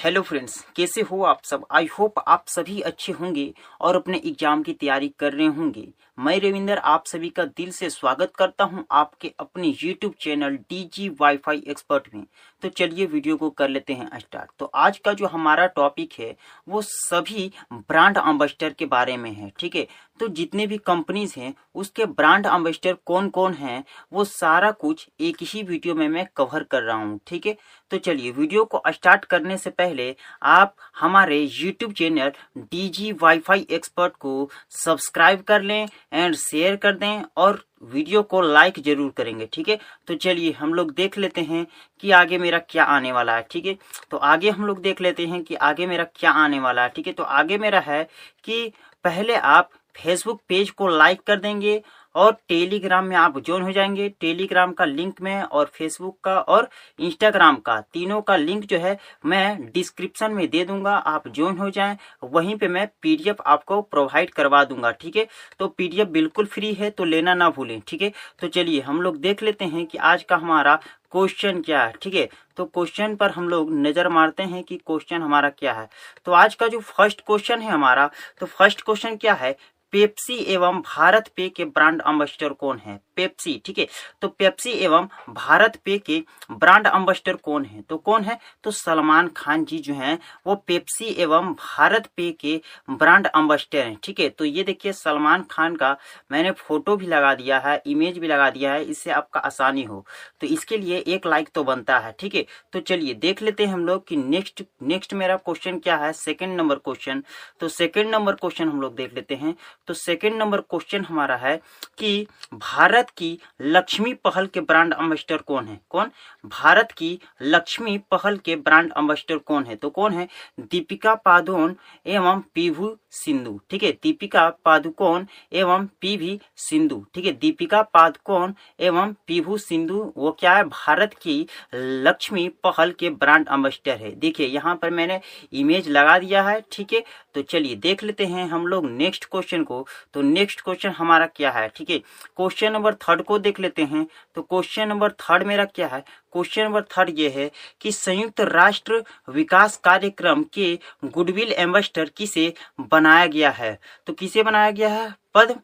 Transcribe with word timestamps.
Hello 0.00 0.20
friends 0.22 0.54
कैसे 0.76 1.00
हो 1.00 1.22
आप 1.22 1.40
सब? 1.44 1.64
आई 1.70 1.86
होप 1.98 2.18
आप 2.28 2.44
सभी 2.48 2.80
अच्छे 2.80 3.12
होंगे 3.12 3.52
और 3.80 3.96
अपने 3.96 4.18
एग्ज़ाम 4.26 4.62
की 4.62 4.72
तैयारी 4.72 5.08
कर 5.18 5.32
रहे 5.32 5.46
होंगे। 5.46 5.86
मैं 6.18 6.38
रविंदर, 6.40 6.78
आप 6.78 7.06
सभी 7.06 7.28
का 7.28 7.44
दिल 7.46 7.70
से 7.70 7.90
स्वागत 7.90 8.32
करता 8.36 8.64
हूँ 8.64 8.84
आपके 8.90 9.32
अपने 9.40 9.74
YouTube 9.82 10.14
channel 10.20 10.56
D 10.70 10.82
G 10.94 11.08
WiFi 11.20 11.62
expert 11.68 12.08
में। 12.14 12.24
तो 12.62 12.68
चलिए 12.70 13.06
वीडियो 13.06 13.36
को 13.36 13.50
कर 13.50 13.68
लेते 13.68 13.92
हैं 13.92 14.18
स्टार्ट। 14.18 14.50
तो 14.58 14.70
आज 14.74 14.98
का 14.98 15.12
जो 15.12 15.26
हमारा 15.26 15.66
टॉपिक 15.66 16.12
है, 16.18 16.34
वो 16.68 16.82
सभी 16.82 17.50
ब्रांड 17.72 18.16
एम्बेसडर 18.18 18.72
के 18.72 18.86
बारे 18.86 19.16
में 19.16 19.32
है, 19.32 19.50
ठीक 19.58 19.76
है? 19.76 19.86
तो 20.20 20.28
जितने 20.28 20.66
भी 20.66 20.76
कंपनीज़ 20.78 21.34
हैं, 21.38 21.54
उसके 21.74 22.04
ब्रांड 22.06 22.46
एम्बेसडर 22.46 22.96
कौन 23.06 23.28
कौन 23.30 23.54
हैं, 23.54 23.84
वो 24.12 24.24
सारा 24.24 24.70
कुछ 24.72 25.08
एक 25.20 25.36
ही 25.42 25.62
वीडियो 25.62 25.94
में 25.94 26.08
मैं 26.08 26.26
कवर 26.36 26.62
कर 26.62 26.82
रहा 26.82 26.96
हूँ, 26.96 27.18
ठीक 27.26 27.46
है? 27.46 27.56
तो 27.90 27.98
चलिए 27.98 28.30
वीडियो 28.30 28.64
को 28.64 28.82
स्टार्ट 28.88 29.24
करने 29.24 29.56
से 29.56 29.70
पहले 29.72 30.14
आप 30.42 30.74
हमारे 30.96 31.40
YouTube 31.40 31.92
channel 31.92 32.32
DG 32.58 33.10
WiFi 33.12 33.66
expert 33.70 34.16
को 34.16 34.48
सब्सक्राइब 34.74 35.42
कर 35.42 35.62
लें 35.62 35.88
एंड 36.12 36.34
शेयर 36.36 36.76
कर 36.76 36.96
दें 36.96 37.22
और 37.36 37.64
वीडियो 37.82 38.22
को 38.22 38.40
लाइक 38.40 38.78
ज़रूर 38.78 39.10
करेंगे, 39.10 39.46
ठीक 39.52 39.68
है? 39.68 39.78
तो 40.06 40.14
चलिए 40.14 40.52
हम 40.52 40.74
लोग 40.74 40.90
देख 40.94 41.18
लेते 41.18 41.40
हैं 41.40 41.66
कि 42.00 42.10
आगे 42.10 42.38
मेरा 42.38 42.58
क्या 42.58 42.84
आने 42.84 43.12
वाला 43.12 43.36
है, 43.36 43.46
ठीक 43.50 43.66
है? 43.66 43.76
तो 44.10 44.16
आगे 44.16 44.50
हम 44.50 44.66
लोग 44.66 44.80
देख 44.80 45.00
लेते 45.00 45.26
हैं 45.26 45.42
कि 45.44 45.54
आगे 45.54 45.86
मेरा 45.86 46.04
क्या 46.14 46.30
आने 46.32 46.60
वाला 46.60 46.82
है, 46.82 46.88
ठीक 46.88 47.06
है? 47.06 47.12
तो 47.12 47.22
आगे 47.22 47.58
मेरा 47.58 47.80
है 47.80 48.02
कि 48.44 48.72
पहले 49.04 49.34
आप 49.34 49.70
फेसबुक 49.96 50.40
पेज 50.48 50.70
को 50.70 50.88
लाइक 50.88 51.20
कर 51.20 51.36
देंगे 51.36 51.82
और 52.14 52.36
टेलीग्राम 52.48 53.04
में 53.04 53.16
आप 53.16 53.38
ज्वाइन 53.38 53.62
हो 53.62 53.72
जाएँगे। 53.72 54.08
टेलीग्राम 54.20 54.72
का 54.72 54.84
लिंक 54.84 55.20
में 55.22 55.42
और 55.42 55.70
फेसबुक 55.74 56.18
का 56.24 56.38
और 56.40 56.68
इंस्टाग्राम 56.98 57.56
का 57.56 57.80
तीनों 57.92 58.20
का 58.22 58.36
लिंक 58.36 58.64
जो 58.64 58.78
है, 58.78 58.96
मैं 59.26 59.70
डिस्क्रिप्शन 59.72 60.32
में 60.32 60.48
दे 60.50 60.64
दूँगा। 60.64 60.94
आप 60.96 61.28
ज्वाइन 61.28 61.58
हो 61.58 61.70
जाएँ, 61.70 61.96
वहीं 62.24 62.56
पे 62.56 62.68
मैं 62.68 62.86
पीडीएफ 63.02 63.40
आपको 63.46 63.80
प्रोवाइड 63.82 64.30
करवा 64.30 64.64
दूँगा, 64.64 64.90
ठीक 64.90 65.16
है? 65.16 65.26
तो 65.58 65.68
पीडीएफ 65.68 66.08
बिल्कुल 66.08 66.46
फ्री 66.46 66.72
है 66.74 66.90
तो 66.90 67.04
लेना 67.04 67.34
ना 67.34 67.50
भूलें, 67.50 67.80
ठीक 67.88 68.02
है? 68.02 68.12
तो 68.40 68.48
चलिए 68.48 68.80
हम 68.80 69.02
लोग 69.02 69.16
देख 69.20 69.42
लेते 69.42 69.64
हैं 69.64 69.86
कि 69.86 69.98
आज 69.98 70.22
का 70.22 70.36
हमारा 70.36 70.78
क्वेश्चन 71.12 71.60
क्या 71.62 71.82
है, 71.84 71.92
ठीक 72.02 72.14
है? 72.14 72.28
तो 72.56 72.64
क्वेश्चन 72.66 73.14
पर 73.16 73.30
हम 73.30 73.48
लोग 73.48 73.72
नज़र 73.76 74.08
मारते 74.08 74.42
हैं 74.42 74.62
कि 74.64 74.76
क्वेश्चन 74.76 75.22
हमारा 75.22 75.48
क्या 75.50 75.72
है। 75.72 75.88
तो 76.26 76.32
आज 76.32 76.54
का 76.54 76.68
जो 76.68 76.80
फ़र्स्ट 76.80 77.20
क्वेश्चन 77.20 77.60
है 77.60 77.70
हमारा 77.70 78.10
तो 78.40 78.46
फ़र्स्ट 78.46 78.82
क्वेश्चन 78.82 79.16
क्या 79.16 79.34
है? 79.34 79.56
पेप्सी 79.92 80.34
एवं 80.34 80.80
भारत 80.80 81.28
पे 81.36 81.48
के 81.48 81.64
ब्रांड 81.64 82.02
अम्बेस्टर 82.02 82.48
कौन 82.48 82.78
है? 82.78 83.00
पेप्सी, 83.16 83.62
ठीक 83.64 83.78
है? 83.78 83.86
तो 84.22 84.28
पेप्सी 84.28 84.70
एवं 84.70 85.08
भारत 85.28 85.76
पे 85.84 85.98
के 85.98 86.22
ब्रांड 86.50 86.86
अम्बेस्टर 86.86 87.36
कौन 87.36 87.64
है? 87.64 87.82
तो 87.82 87.96
कौन 87.96 88.24
है? 88.24 88.38
तो 88.64 88.70
सलमान 88.70 89.28
खान 89.28 89.64
जी 89.64 89.78
जो 89.78 89.94
हैं, 89.94 90.18
वो 90.46 90.54
पेप्सी 90.54 91.04
एवं 91.04 91.52
भारत 91.54 92.06
पे 92.16 92.30
के 92.32 92.60
ब्रांड 92.90 93.26
अम्बेस्टर 93.26 93.78
हैं, 93.78 93.98
ठीक 94.02 94.20
है? 94.20 94.28
तो 94.28 94.44
ये 94.44 94.62
देखिए, 94.62 94.92
सलमान 94.92 95.42
खान 95.50 95.76
का 95.76 95.96
मैंने 96.32 96.50
फ़ोटो 96.50 96.96
भी 96.96 97.06
लगा 97.06 97.34
दिया 97.34 97.58
है, 97.58 97.82
इमेज 97.86 98.18
भी 98.18 98.26
लगा 98.26 98.50
दिया 98.50 98.72
है, 98.72 98.84
इससे 98.84 99.10
आपका 99.10 99.40
आसानी 99.40 99.82
हो। 99.82 100.06
तो 100.40 100.46
इसके 100.46 100.76
लिए 100.76 100.98
एक 100.98 101.26
लाइक 101.26 101.48
तो 101.54 101.64
बनता 101.64 101.98
है, 101.98 102.14
ठीक 102.18 102.34
है? 102.34 102.46
तो 102.72 102.80
चलिए, 102.80 103.14
देख 103.14 103.42
लेते 103.42 103.66
हैं 103.66 103.72
हम 103.72 103.86
लोग 103.86 104.06
कि 104.06 104.16
नेक्स्ट 104.16 104.62
नेक्स्ट 104.82 105.14
मेरा 105.14 105.36
क्वेश्चन 105.36 105.78
क्या 105.78 105.96
है? 105.96 106.12
Second 106.12 106.56
number 106.56 106.74
question. 106.74 107.22
तो 107.60 107.68
सेकेंड 107.68 108.10
नंबर 108.10 108.32
क्वेश्चन 108.32 108.68
हम 108.68 108.80
लोग 108.80 108.94
देख 108.94 109.14
लेते 109.14 109.34
हैं। 109.34 109.54
तो 109.90 109.94
सेकेंड 109.94 110.36
नंबर 110.36 110.60
क्वेश्चन 110.60 111.04
हमारा 111.04 111.36
है 111.36 111.56
कि 111.98 112.26
भारत 112.54 113.10
की 113.10 113.38
लक्ष्मी 113.60 114.12
पहल 114.14 114.46
के 114.46 114.60
ब्रांड 114.60 114.92
अम्बेस्टर 114.94 115.36
कौन 115.36 115.66
है? 115.66 115.80
कौन? 115.90 116.10
भारत 116.46 116.92
की 116.92 117.18
लक्ष्मी 117.42 117.96
पहल 117.98 118.36
के 118.36 118.56
ब्रांड 118.56 118.92
अम्बेस्टर 118.92 119.38
कौन 119.38 119.64
है? 119.64 119.76
तो 119.76 119.90
कौन 119.90 120.12
है? 120.12 120.28
दीपिका 120.60 121.14
पादुकोण 121.14 121.74
एवं 122.06 122.42
पीभू 122.54 122.96
सिंधु। 123.10 123.60
ठीक 123.70 123.82
है? 123.82 123.92
दीपिका 123.92 124.48
पादुकोण 124.64 125.24
एवं 125.52 125.86
पीवी 126.00 126.40
सिंधु। 126.56 127.04
ठीक 127.14 127.24
है? 127.24 127.32
दीपिका 127.32 127.82
पादुकोण 127.82 128.52
एवं 128.80 129.14
पीभू 129.26 129.56
सिंधु, 129.58 130.12
वो 130.16 130.32
क्या 130.40 130.54
है? 130.54 130.64
भारत 130.64 131.14
की 131.14 131.46
लक्ष्मी 131.74 132.48
पहल 132.48 132.92
के 132.92 133.10
ब्रांड 133.10 133.48
अम्बेस्टर 133.48 133.96
है। 133.96 134.14
देखिए, 134.14 134.46
यहाँ 134.46 134.76
पर 134.76 134.90
मैंने 134.90 135.20
इमेज 135.52 135.88
लगा 135.88 136.18
दिया 136.18 136.42
है। 136.42 136.62
ठीक 136.72 136.92
है? 136.92 137.04
तो 137.34 137.42
चलिए 137.42 137.74
देख 137.74 138.02
लेते 138.02 138.26
हैं 138.26 138.48
हम 138.48 138.66
लोग 138.66 138.90
नेक्स्ट 138.90 139.24
क्वेश्चन 139.24 139.64
को। 139.64 139.79
तो 140.14 140.22
नेक्स्ट 140.22 140.60
क्वेश्चन 140.60 140.90
हमारा 140.90 141.26
क्या 141.26 141.50
है? 141.50 141.68
ठीक 141.68 141.90
है? 141.90 141.98
क्वेश्चन 142.36 142.72
नंबर 142.72 142.94
थर्ड 142.94 143.22
को 143.22 143.38
देख 143.38 143.60
लेते 143.60 143.84
हैं। 143.84 144.06
तो 144.34 144.42
क्वेश्चन 144.42 144.88
नंबर 144.88 145.12
थर्ड 145.12 145.42
मेरा 145.42 145.64
क्या 145.64 145.86
है? 145.86 146.00
क्वेश्चन 146.32 146.62
नंबर 146.62 146.82
थर्ड 146.82 147.18
ये 147.18 147.28
है 147.28 147.50
कि 147.80 147.92
संयुक्त 147.92 148.40
राष्ट्र 148.40 149.04
विकास 149.28 149.76
कार्यक्रम 149.76 150.42
के 150.42 150.78
गुडविल 151.04 151.52
एम्बेस्टर 151.52 152.10
किसे 152.16 152.54
बनाया 152.80 153.26
गया 153.26 153.50
है? 153.50 153.78
तो 154.06 154.12
किसे 154.12 154.42
बनाया 154.42 154.70
गया 154.70 154.88
है? 154.88 155.19
पद 155.34 155.60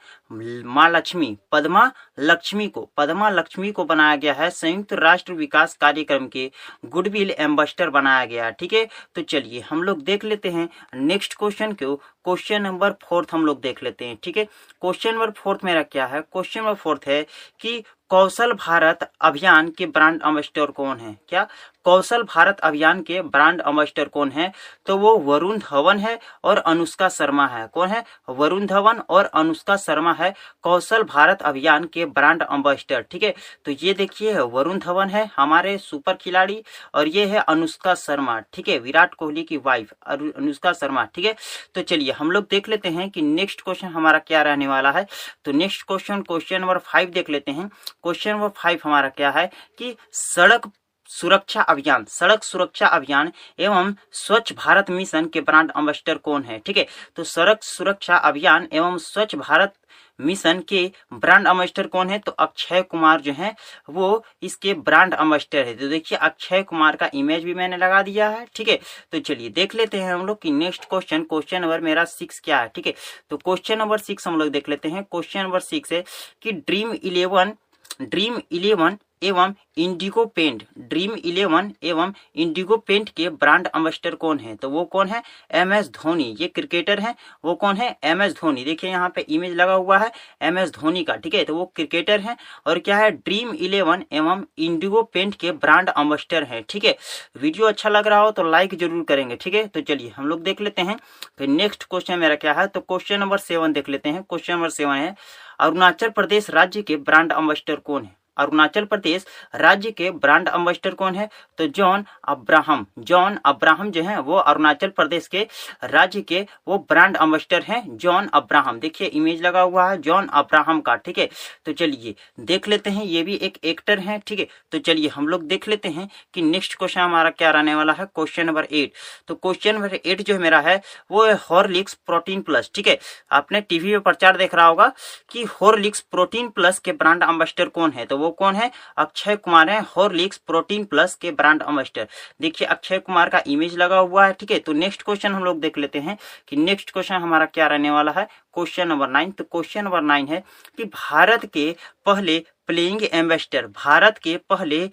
माँ 0.66 0.88
लक्ष्मी, 0.90 1.36
पदमा 1.52 1.90
लक्ष्मी 2.18 2.68
को, 2.68 2.88
पदमा 2.96 3.30
लक्ष्मी 3.30 3.72
को 3.72 3.84
बनाया 3.84 4.16
गया 4.16 4.32
है। 4.32 4.50
संयुक्त 4.50 4.92
राष्ट्र 4.92 5.32
विकास 5.32 5.76
कार्यक्रम 5.76 6.26
के 6.28 6.50
गुडविल 6.84 7.30
एम्बेस्टर 7.30 7.90
बनाया 7.90 8.24
गया 8.24 8.50
ठीक 8.50 8.72
है? 8.72 8.86
तो 9.14 9.22
चलिए 9.22 9.60
हम 9.60 9.82
लोग 9.82 10.02
देख 10.02 10.24
लेते 10.24 10.50
हैं। 10.50 10.68
नेक्स्ट 10.94 11.34
क्वेश्चन 11.34 11.72
को, 11.72 11.96
क्वेश्चन 11.96 12.62
नंबर 12.62 12.92
फोर्थ 13.02 13.28
हम 13.32 13.46
लोग 13.46 13.60
देख 13.60 13.82
लेते 13.82 14.04
हैं, 14.04 14.18
ठीक 14.22 14.36
है? 14.36 14.44
क्वेश्चन 14.80 15.12
नंबर 15.12 15.30
फोर्थ 15.30 15.64
मेरा 15.64 15.82
क्या 15.82 16.06
है? 16.06 16.20
क्वेश्चन 16.22 16.60
नंबर 16.60 16.74
फोर्थ 16.74 17.06
है 17.06 17.26
कि 17.60 17.82
कौशल 18.08 18.52
भारत 18.52 19.10
अभियान 19.20 19.70
के 19.70 19.86
ब्रांड 19.86 20.22
अम्बेस्टर 20.22 20.70
कौन 20.70 20.98
है? 20.98 21.16
क्या? 21.28 21.46
कौशल 21.86 22.22
भारत 22.24 22.60
अभियान 22.60 23.00
के 23.02 23.20
ब्रांड 23.24 23.60
अम्बेस्टर 23.62 24.08
कौन 24.08 24.30
है? 24.30 24.50
तो 24.86 24.96
वो 24.96 25.16
वरुण 25.18 25.58
धवन 25.60 25.98
है 25.98 26.18
और 26.44 26.58
अनुष्का 26.58 27.08
शर्मा 27.08 27.46
है। 27.46 27.66
कौन 27.66 27.88
है? 27.88 28.04
वरुण 28.28 28.66
धवन 28.66 28.98
और 29.08 29.24
अनुष्का 29.34 29.76
शर्मा 29.76 30.12
है 30.12 30.32
कौशल 30.62 31.02
भारत 31.04 31.42
अभियान 31.42 31.84
के 31.84 32.04
ब्रांड 32.06 32.42
अम्बेस्टर 32.42 33.02
ठीक 33.10 33.22
है? 33.22 33.34
तो 33.64 33.70
ये 33.72 33.92
देखिए, 33.94 34.38
वरुण 34.38 34.78
धवन 34.78 35.08
है 35.08 35.24
हमारे 35.36 35.76
सुपर 35.78 36.14
खिलाड़ी 36.14 36.62
और 36.94 37.08
ये 37.08 37.26
है 37.26 37.40
अनुष्का 37.40 37.94
शर्मा। 37.96 38.38
ठीक 38.52 38.68
है? 38.68 38.78
विराट 38.78 39.14
कोहली 39.14 39.42
की 39.42 39.56
वाइफ 39.56 39.92
अनुष्का 40.06 40.72
शर्मा। 40.72 41.04
ठीक 41.04 41.24
है? 41.24 41.34
तो 41.74 41.82
चलिए, 41.82 42.12
हम 42.12 42.30
लोग 42.30 42.46
देख 42.50 42.68
लेते 42.68 42.88
हैं 42.88 43.08
कि 43.10 43.22
नेक्स्ट 43.22 43.60
क्वेश्चन 43.60 43.88
हमारा 43.88 44.18
क्या 44.18 44.42
रहने 44.42 44.66
वाला 44.66 44.90
है। 44.90 45.06
तो 45.44 45.52
next 45.52 45.86
question 45.86 46.22
question 46.22 46.60
number 46.60 46.78
five 46.84 47.10
देख 47.10 47.30
लेते 47.30 47.52
हैं। 47.52 47.68
क्वेश्चन 47.68 48.30
नंबर 48.30 48.48
फाइव 48.56 48.80
हमारा 48.84 49.08
क्या 49.10 49.30
है 49.30 49.46
कि 49.78 49.94
सड़क 50.12 50.70
सुरक्षा 51.10 51.62
अभियान, 51.62 52.04
सड़क 52.04 52.42
सुरक्षा 52.44 52.86
अभियान 52.88 53.32
एवं 53.58 53.94
स्वच्छ 54.14 54.52
भारत 54.54 54.90
मिशन 54.90 55.26
के 55.26 55.40
ब्रांड 55.40 55.70
अम्बेस्टर 55.72 56.18
कौन 56.18 56.42
है? 56.42 56.58
ठीक 56.58 56.76
है 56.76 56.86
तो 57.16 57.24
सड़क 57.24 57.62
सुरक्षा 57.64 58.16
अभियान 58.16 58.68
एवं 58.72 58.98
स्वच्छ 58.98 59.34
भारत 59.36 59.74
मिशन 60.18 60.60
के 60.68 60.80
ब्रांड 61.14 61.46
अम्बेस्टर 61.48 61.86
कौन 61.86 62.10
है? 62.10 62.18
तो 62.18 62.32
अक्षय 62.32 62.82
कुमार 62.82 63.20
जो 63.20 63.32
है, 63.32 63.54
वो 63.90 64.24
इसके 64.42 64.74
ब्रांड 64.76 65.14
अम्बेस्टर 65.14 65.66
है। 65.66 65.74
तो 65.76 65.88
देखिए, 65.88 66.18
अक्षय 66.18 66.62
कुमार 66.62 66.96
का 66.96 67.10
इमेज 67.14 67.44
भी 67.44 67.54
मैंने 67.54 67.76
लगा 67.76 68.00
दिया 68.02 68.28
है, 68.28 68.46
ठीक 68.56 68.68
है? 68.68 68.78
तो 69.12 69.18
चलिए 69.20 69.48
देख 69.50 69.74
लेते 69.74 70.00
हैं 70.00 70.12
हम 70.14 70.26
लोग 70.26 70.40
कि 70.42 70.50
नेक्स्ट 70.52 70.88
क्वेश्चन 70.88 71.22
क्वेश्चन 71.24 71.62
नंबर 71.62 71.80
मेरा 71.80 72.04
सिक्स 72.06 72.40
क्या 72.40 72.60
है, 72.60 72.70
ठीक 72.74 72.86
है? 72.86 72.94
तो 73.30 73.36
क्वेश्चन 73.36 73.78
नंबर 73.78 73.98
सिक्स 73.98 74.28
हम 74.28 74.38
लोग 74.38 74.48
देख 74.48 74.68
लेते 74.68 74.88
हैं। 74.88 75.02
क्वेश्चन 75.04 75.40
नंबर 75.40 75.60
सिक्स 75.60 75.92
है 75.92 76.02
कि 76.42 76.52
ड्रीम 76.52 76.92
इलेवन 76.94 77.54
ड्रीम 78.02 78.40
इलेवन 78.52 78.96
एवं 79.22 79.52
इंडिगो 79.76 80.24
पेंट, 80.26 80.62
ड्रीम 80.80 81.14
इलेवन 81.14 81.72
एवं 81.82 82.12
इंडिगो 82.36 82.76
पेंट 82.78 83.08
के 83.08 83.28
ब्रांड 83.30 83.66
अम्बेस्टर 83.66 84.14
कौन 84.14 84.38
है? 84.38 84.54
तो 84.56 84.70
वो 84.70 84.84
कौन 84.86 85.08
है? 85.08 85.22
M 85.52 85.72
S 85.72 85.88
Dhoni. 85.92 86.24
ये 86.40 86.46
क्रिकेटर 86.48 87.00
है। 87.00 87.14
वो 87.44 87.54
कौन 87.54 87.76
है? 87.76 87.96
M 88.04 88.22
S 88.22 88.34
Dhoni. 88.34 88.64
देखिए, 88.64 88.90
यहाँ 88.90 89.08
पे 89.14 89.20
इमेज 89.20 89.54
लगा 89.54 89.72
हुआ 89.74 89.98
है 89.98 90.10
एम 90.42 90.58
एस 90.58 90.70
धोनी 90.72 91.04
का, 91.04 91.16
ठीक 91.16 91.34
है? 91.34 91.44
तो 91.44 91.54
वो 91.54 91.64
क्रिकेटर 91.76 92.20
है 92.20 92.36
और 92.66 92.78
क्या 92.78 92.98
है? 92.98 93.10
ड्रीम 93.10 93.54
इलेवन 93.54 94.04
एवं 94.12 94.44
इंडिगो 94.58 95.02
पेंट 95.04 95.34
के 95.34 95.52
ब्रांड 95.54 95.88
अम्बेस्टर 95.88 96.44
है, 96.44 96.62
ठीक 96.62 96.84
है? 96.84 96.96
वीडियो 97.38 97.66
अच्छा 97.66 97.88
लग 97.88 98.06
रहा 98.06 98.20
हो 98.20 98.30
तो 98.30 98.42
लाइक 98.42 98.74
ज़रूर 98.74 99.04
करेंगे, 99.04 99.36
ठीक 99.36 99.54
है? 99.54 99.66
तो 99.66 99.80
चलिए, 99.82 100.12
हम 100.16 100.26
लोग 100.26 100.42
देख 100.42 100.60
लेते 100.60 100.82
हैं। 100.82 100.98
फिर 101.38 101.48
नेक्स्ट 101.48 101.84
क्वेश्चन 101.84 102.18
मेरा 102.18 102.34
क्या 102.36 102.52
है? 102.52 102.66
तो 102.66 102.80
क्वेश्चन 102.82 103.20
नंबर 103.20 103.38
सेवन 103.38 103.72
देख 103.72 103.88
लेते 103.88 104.08
हैं। 104.08 104.22
क्वेश्चन 104.22 104.52
नंबर 104.52 104.70
सेवन 104.70 104.96
है, 104.96 105.14
अरुणाचल 105.60 106.08
प्रदेश 106.10 106.50
राज्य 106.50 106.82
के 106.82 106.96
ब्रांड 106.98 107.32
अम्बेस्टर 107.32 107.76
कौन 107.76 108.04
है? 108.04 108.14
अरुणाचल 108.36 108.84
प्रदेश 108.84 109.26
राज्य 109.54 109.90
के 109.90 110.10
ब्रांड 110.10 110.48
अम्बेस्टर 110.48 110.94
कौन 110.94 111.14
है? 111.14 111.28
तो 111.58 111.66
जॉन 111.68 112.04
अब्राहम। 112.28 112.86
जॉन 112.98 113.38
अब्राहम 113.44 113.90
जो 113.90 114.02
है, 114.02 114.20
वो 114.20 114.36
अरुणाचल 114.36 114.88
प्रदेश 114.88 115.26
के 115.26 115.46
राज्य 115.84 116.20
के 116.20 116.46
वो 116.68 116.78
ब्रांड 116.88 117.16
अम्बेस्टर 117.16 117.62
हैं, 117.62 117.82
जॉन 117.96 118.28
अब्राहम। 118.34 118.78
देखिए, 118.80 119.08
इमेज 119.08 119.42
लगा 119.42 119.60
हुआ 119.60 119.88
है 119.90 120.00
जॉन 120.00 120.26
अब्राहम 120.26 120.80
का, 120.80 120.94
ठीक 120.96 121.18
है? 121.18 121.28
तो 121.64 121.72
चलिए, 121.72 122.14
देख 122.40 122.68
लेते 122.68 122.90
हैं, 122.90 123.04
ये 123.04 123.22
भी 123.22 123.34
एक 123.36 123.58
एक्टर 123.64 123.98
है, 123.98 124.18
ठीक 124.26 124.38
है? 124.38 124.46
तो 124.72 124.78
चलिए, 124.78 125.08
हम 125.08 125.28
लोग 125.28 125.42
देख 125.46 125.68
लेते 125.68 125.88
हैं 125.88 126.08
कि 126.34 126.42
नेक्स्ट 126.42 126.74
क्वेश्चन 126.74 127.00
हमारा 127.00 127.30
क्या 127.30 127.50
रहने 127.50 127.74
वाला 127.74 127.92
है? 127.92 128.04
क्वेश्चन 128.06 128.46
नंबर 128.46 128.64
एट 128.64 128.92
तो 129.28 129.34
क्वेश्चन 129.34 129.74
नंबर 129.74 129.94
एट 129.94 130.22
जो 130.22 130.38
मेरा 130.38 130.60
है, 130.60 130.80
वो 131.10 131.24
है 131.26 131.34
हॉर्लिक्स 131.40 131.94
प्रोटीन 132.06 132.40
प्लस 132.40 132.70
ठीक 132.74 132.88
है? 132.88 132.98
आपने 133.32 133.60
टीवी 133.60 133.92
में 133.92 134.00
प्रचार 134.00 134.36
देख 134.36 134.54
रहा 134.54 134.66
होगा 134.66 134.92
कि 135.30 135.44
हॉर्लिक्स 135.52 136.00
प्रोटीन 136.00 136.48
प्लस 136.48 136.78
के 136.78 136.92
ब्रांड 136.92 137.22
अम्बेस्टर 137.22 137.68
कौन 137.68 137.90
है? 137.90 138.04
तो 138.06 138.18
वो 138.18 138.25
कौन 138.30 138.56
है? 138.56 138.70
अक्षय 138.96 139.36
कुमार 139.36 139.70
है 139.70 139.80
हॉर्लिक्स 139.96 140.36
प्रोटीन 140.38 140.84
प्लस 140.84 141.14
के 141.14 141.30
ब्रांड 141.30 141.62
अम्बेस्टर 141.62 142.08
देखिए, 142.40 142.68
अक्षय 142.68 142.98
कुमार 142.98 143.28
का 143.28 143.42
इमेज 143.46 143.76
लगा 143.78 143.98
हुआ 143.98 144.26
है, 144.26 144.32
ठीक 144.32 144.50
है? 144.50 144.58
तो 144.58 144.72
नेक्स्ट 144.72 145.02
क्वेश्चन 145.02 145.32
हम 145.32 145.44
लोग 145.44 145.60
देख 145.60 145.78
लेते 145.78 145.98
हैं 145.98 146.16
कि 146.48 146.56
नेक्स्ट 146.56 146.90
क्वेश्चन 146.90 147.14
हमारा 147.14 147.46
क्या 147.46 147.66
रहने 147.66 147.90
वाला 147.90 148.12
है? 148.12 148.26
क्वेश्चन 148.54 148.88
नंबर 148.88 149.08
नाइन 149.08 149.30
तो 149.30 149.44
क्वेश्चन 149.44 149.84
नंबर 149.84 150.00
नाइन 150.02 150.28
है 150.28 150.42
कि 150.76 150.84
भारत 150.84 151.46
के 151.46 151.74
पहले 152.06 152.38
प्लेइंग 152.66 153.02
एम्बेस्टर 153.12 153.66
भारत 153.66 154.18
के 154.18 154.36
पहले 154.50 154.86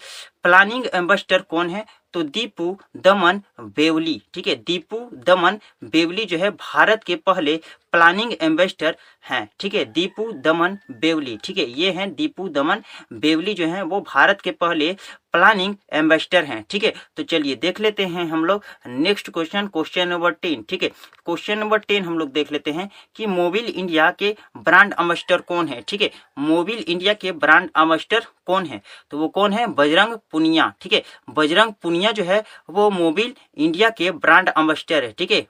प्लानिंग 0.44 0.86
एम्बेस्टर 0.94 1.42
कौन 1.42 1.70
है? 1.70 1.86
तो 2.13 2.24
दीपू 2.24 2.77
दमन 2.98 3.42
बेवली, 3.62 4.21
ठीक 4.33 4.48
है? 4.48 4.56
दीपू 4.56 4.98
दमन 5.27 5.60
बेवली 5.83 6.25
जो 6.25 6.38
है 6.38 6.50
भारत 6.50 7.04
के 7.04 7.15
पहले 7.15 7.60
प्लानिंग 7.92 8.33
एम्बेसडर 8.42 8.95
हैं, 9.30 9.48
ठीक 9.60 9.74
है? 9.74 9.86
दीपू 9.86 10.31
दमन 10.31 10.77
बेवली, 10.92 11.38
ठीक 11.44 11.57
है? 11.57 11.65
ये 11.80 11.92
हैं 11.92 12.13
दीपू 12.15 12.48
दमन 12.50 12.83
बेवली 13.13 13.54
जो 13.54 13.68
हैं 13.68 13.81
वो 13.83 14.01
भारत 14.01 14.42
के 14.42 14.51
पहले 14.51 14.95
प्लानिंग 15.34 15.76
एम्बेस्टर 15.94 16.44
हैं, 16.44 16.64
ठीक 16.70 16.84
है? 16.84 16.94
तो 17.18 17.24
चलिए 17.24 17.56
देख 17.56 17.80
लेते 17.80 18.06
हैं 18.06 18.26
हम 18.30 18.44
लोग 18.46 18.64
next 18.88 19.30
question 19.30 19.68
question 19.68 20.08
number 20.08 20.32
ten, 20.32 20.64
ठीक 20.70 20.84
है? 20.84 20.90
क्वेश्चन 21.26 21.58
नंबर 21.58 21.78
टेन 21.78 22.04
हम 22.04 22.18
लोग 22.20 22.32
देख 22.32 22.52
लेते 22.52 22.72
हैं 22.72 22.90
कि 23.16 23.26
मोबिल 23.26 23.66
इंडिया 23.66 24.10
के 24.12 24.36
ब्रांड 24.58 24.94
अम्बेस्टर 24.94 25.42
कौन 25.42 25.68
है, 25.68 25.82
ठीक 25.82 26.02
है? 26.02 26.12
मोबिल 26.40 26.84
इंडिया 26.88 27.14
के 27.14 27.32
ब्रांड 27.32 27.70
अम्बेस्टर 27.76 28.26
कौन 28.46 28.66
है? 28.66 28.82
तो 29.12 29.18
वो 29.18 29.28
कौन 29.28 29.54
है? 29.54 29.68
बजरंग 29.68 30.18
पुनिया, 30.32 30.74
ठीक 30.82 30.94
है? 30.94 31.04
बजरंग 31.30 31.74
पुनिया 31.84 32.12
जो 32.12 32.24
है, 32.24 32.44
वो 32.70 32.90
मोबिल 32.90 33.34
इंडिया 33.58 33.90
के 33.90 34.12
ब्रांड 34.12 34.50
अम्बेस्टर 34.50 35.04
है, 35.04 35.12
ठीक 35.12 35.32
है? 35.32 35.48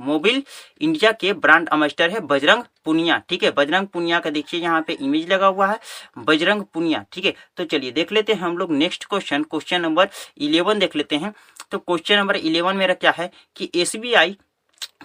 मोबिल 0.00 0.42
इंडिया 0.80 1.12
के 1.12 1.32
ब्रांड 1.34 1.68
अम्बेस्टर 1.68 2.10
है 2.10 2.20
बजरंग 2.22 2.62
पुनिया, 2.84 3.18
ठीक 3.28 3.42
है? 3.42 3.50
बजरंग 3.50 3.86
पुनिया 3.86 4.18
का 4.20 4.30
देखिए, 4.30 4.60
यहाँ 4.60 4.82
पे 4.82 4.92
इमेज 4.92 5.32
लगा 5.32 5.46
हुआ 5.46 5.66
है। 5.66 5.78
बजरंग 6.18 6.62
पुनिया, 6.74 7.04
ठीक 7.12 7.24
है? 7.24 7.34
तो 7.56 7.64
चलिए 7.64 7.90
देख 7.90 8.12
लेते 8.12 8.32
हैं 8.32 8.40
हम 8.40 8.58
लोग 8.58 8.72
next 8.72 9.04
question 9.04 9.42
question 9.42 9.80
number 9.80 10.08
eleven 10.38 10.78
देख 10.78 10.96
लेते 10.96 11.16
हैं। 11.16 11.32
तो 11.70 11.78
क्वेश्चन 11.78 12.18
नंबर 12.18 12.36
इलेवन 12.36 12.76
मेरा 12.76 12.94
क्या 12.94 13.14
है 13.16 13.30
कि 13.56 13.70
एसबीआई 13.74 14.36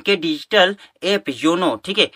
के 0.05 0.15
डिजिटल 0.15 0.75
एप 1.03 1.29
योनो, 1.29 1.75
ठीक 1.85 1.99
है? 1.99 2.11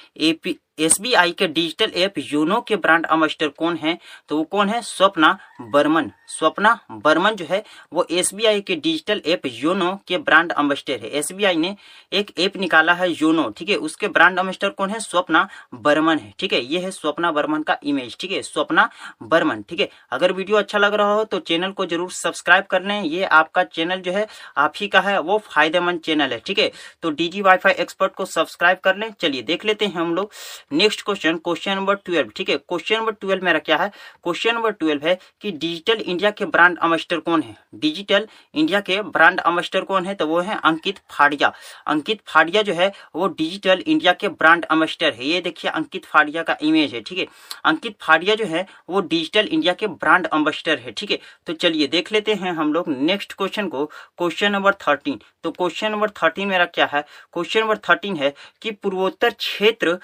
एसबीआई 0.77 1.31
के 1.31 1.47
डिजिटल 1.47 1.91
ऐप 1.95 2.13
योनो 2.24 2.59
के 2.62 2.75
ब्रांड 2.75 3.06
अम्बेस्टर 3.06 3.47
कौन 3.50 3.77
है? 3.77 3.97
तो 4.29 4.38
वो 4.38 4.44
कौन 4.45 4.69
है? 4.69 4.81
स्वप्ना 4.81 5.38
बर्मन। 5.63 6.12
स्वप्ना 6.29 6.77
बर्मन 6.94 7.35
जो 7.35 7.45
है, 7.50 7.63
वो 7.94 8.06
एसबीआई 8.12 8.62
के 8.62 8.75
डिजिटल 8.75 9.21
ऐप 9.27 9.41
योनो 9.45 9.94
के 10.07 10.18
ब्रांड 10.19 10.51
अम्बेस्टर 10.51 11.00
है। 11.01 11.09
एसबीआई 11.09 11.56
ने 11.56 11.75
एक 12.13 12.31
ऐप 12.39 12.57
निकाला 12.57 12.94
है 12.94 13.09
योनो, 13.12 13.50
ठीक 13.50 13.69
है? 13.69 13.75
उसके 13.77 14.07
ब्रांड 14.07 14.39
अम्बेस्टर 14.39 14.69
कौन 14.69 14.89
है? 14.89 15.00
स्वप्ना 15.00 15.47
बर्मन 15.75 16.18
है, 16.18 16.33
ठीक 16.39 16.53
है? 16.53 16.62
ये 16.63 16.80
है 16.80 16.91
स्वप्ना 16.91 17.31
बर्मन 17.31 17.63
का 17.63 17.77
इमेज 17.83 18.18
ठीक 18.19 18.31
है? 18.31 18.41
स्वप्ना 18.44 18.89
बर्मन, 19.23 19.62
ठीक 19.62 19.80
है? 19.80 19.89
अगर 20.12 20.31
वीडियो 20.31 20.57
अच्छा 20.57 20.77
लग 20.77 20.94
रहा 20.94 21.13
हो 21.13 21.23
तो 21.23 21.39
चैनल 21.41 21.71
को 21.71 21.85
ज़रूर 21.85 22.12
सब्सक्राइब 22.12 22.65
कर 22.65 22.83
लें। 22.83 23.01
ये 23.03 23.23
आपका 23.23 23.63
चैनल 23.65 24.01
जो 24.01 24.12
है, 24.12 24.27
आप 24.57 24.73
ही 24.75 24.88
का 24.88 25.00
है, 25.01 25.19
वो 25.19 25.38
फ़ायदेमंद 25.45 26.00
चैनल 26.00 26.31
है, 26.31 26.39
ठीक 26.39 26.59
है? 26.59 26.71
तो 27.01 27.09
डीजी 27.12 27.41
वाईफाई 27.41 27.73
एक्सपर्ट 27.73 28.13
को 28.13 28.25
सब्सक्राइब 28.27 28.77
कर 28.83 28.97
लें। 28.97 29.12
चलिए 29.21 29.41
देख 29.44 29.65
लेते 29.65 29.85
हैं 29.85 29.95
हम 29.95 30.15
लोग। 30.15 30.31
Next 30.71 31.01
question 31.01 31.37
question 31.37 31.75
number 31.75 31.95
twelve 31.95 32.29
ठीक 32.35 32.49
है? 32.49 32.55
क्वेश्चन 32.57 32.95
नंबर 32.95 33.11
ट्वेल्व 33.11 33.45
मेरा 33.45 33.59
क्या 33.59 33.75
है? 33.77 33.89
क्वेश्चन 34.23 34.55
नंबर 34.55 34.71
ट्वेल्व 34.71 35.05
है 35.07 35.17
कि 35.41 35.51
डिजिटल 35.51 36.01
इंडिया 36.01 36.31
के 36.31 36.45
ब्रांड 36.45 36.77
अम्बेस्टर 36.77 37.19
कौन 37.19 37.41
है? 37.41 37.55
डिजिटल 37.75 38.27
इंडिया 38.53 38.79
के 38.79 39.01
ब्रांड 39.01 39.39
अम्बेस्टर 39.39 39.81
कौन 39.81 40.05
है? 40.05 40.15
तो 40.15 40.27
वो 40.27 40.39
है 40.39 40.59
अंकित 40.63 40.99
फाड़िया। 41.09 41.51
अंकित 41.87 42.21
फाड़िया 42.27 42.61
जो 42.61 42.73
है, 42.73 42.91
वो 43.15 43.27
डिजिटल 43.27 43.83
इंडिया 43.87 44.13
के 44.13 44.27
ब्रांड 44.29 44.65
अम्बेस्टर 44.65 45.13
है। 45.13 45.27
ये 45.27 45.39
देखिए 45.41 45.71
अंकित 45.71 46.05
फाड़िया 46.05 46.43
का 46.43 46.57
इमेज 46.61 46.93
है, 46.93 47.01
ठीक 47.01 47.17
है? 47.17 47.27
अंकित 47.65 47.95
फाड़िया 48.01 48.35
जो 48.35 48.45
है, 48.45 48.65
वो 48.89 49.01
डिजिटल 49.01 49.47
इंडिया 49.47 49.73
के 49.73 49.87
ब्रांड 49.87 50.27
अम्बेस्टर 50.27 50.79
है, 50.79 50.91
ठीक 50.91 51.11
है? 51.11 51.19
तो 51.47 51.53
चलिए 51.53 51.87
देख 51.87 52.11
लेते 52.11 52.33
हैं 52.33 52.53
हम 52.53 52.73
लोग 52.73 52.89
नेक्स्ट 52.89 53.33
क्वेश्चन 53.33 53.67
को। 53.67 53.85
क्वेश्चन 54.17 54.51
नंबर 54.51 54.73
थर्टीन 54.87 55.19
तो 55.43 55.51
क्वेश्चन 55.51 55.91
नंबर 55.91 56.09
थर्टीन 56.21 56.47
मेरा 56.47 56.65
क्या 56.67 56.85
है? 56.93 57.01
क्वेश्चन 57.33 57.59
नंबर 57.59 57.77
थर्टीन 57.89 58.15
है 58.17 58.33
कि 58.61 58.71
पूर्वोत्तर 58.73 59.29
क्षेत्र 59.29 59.97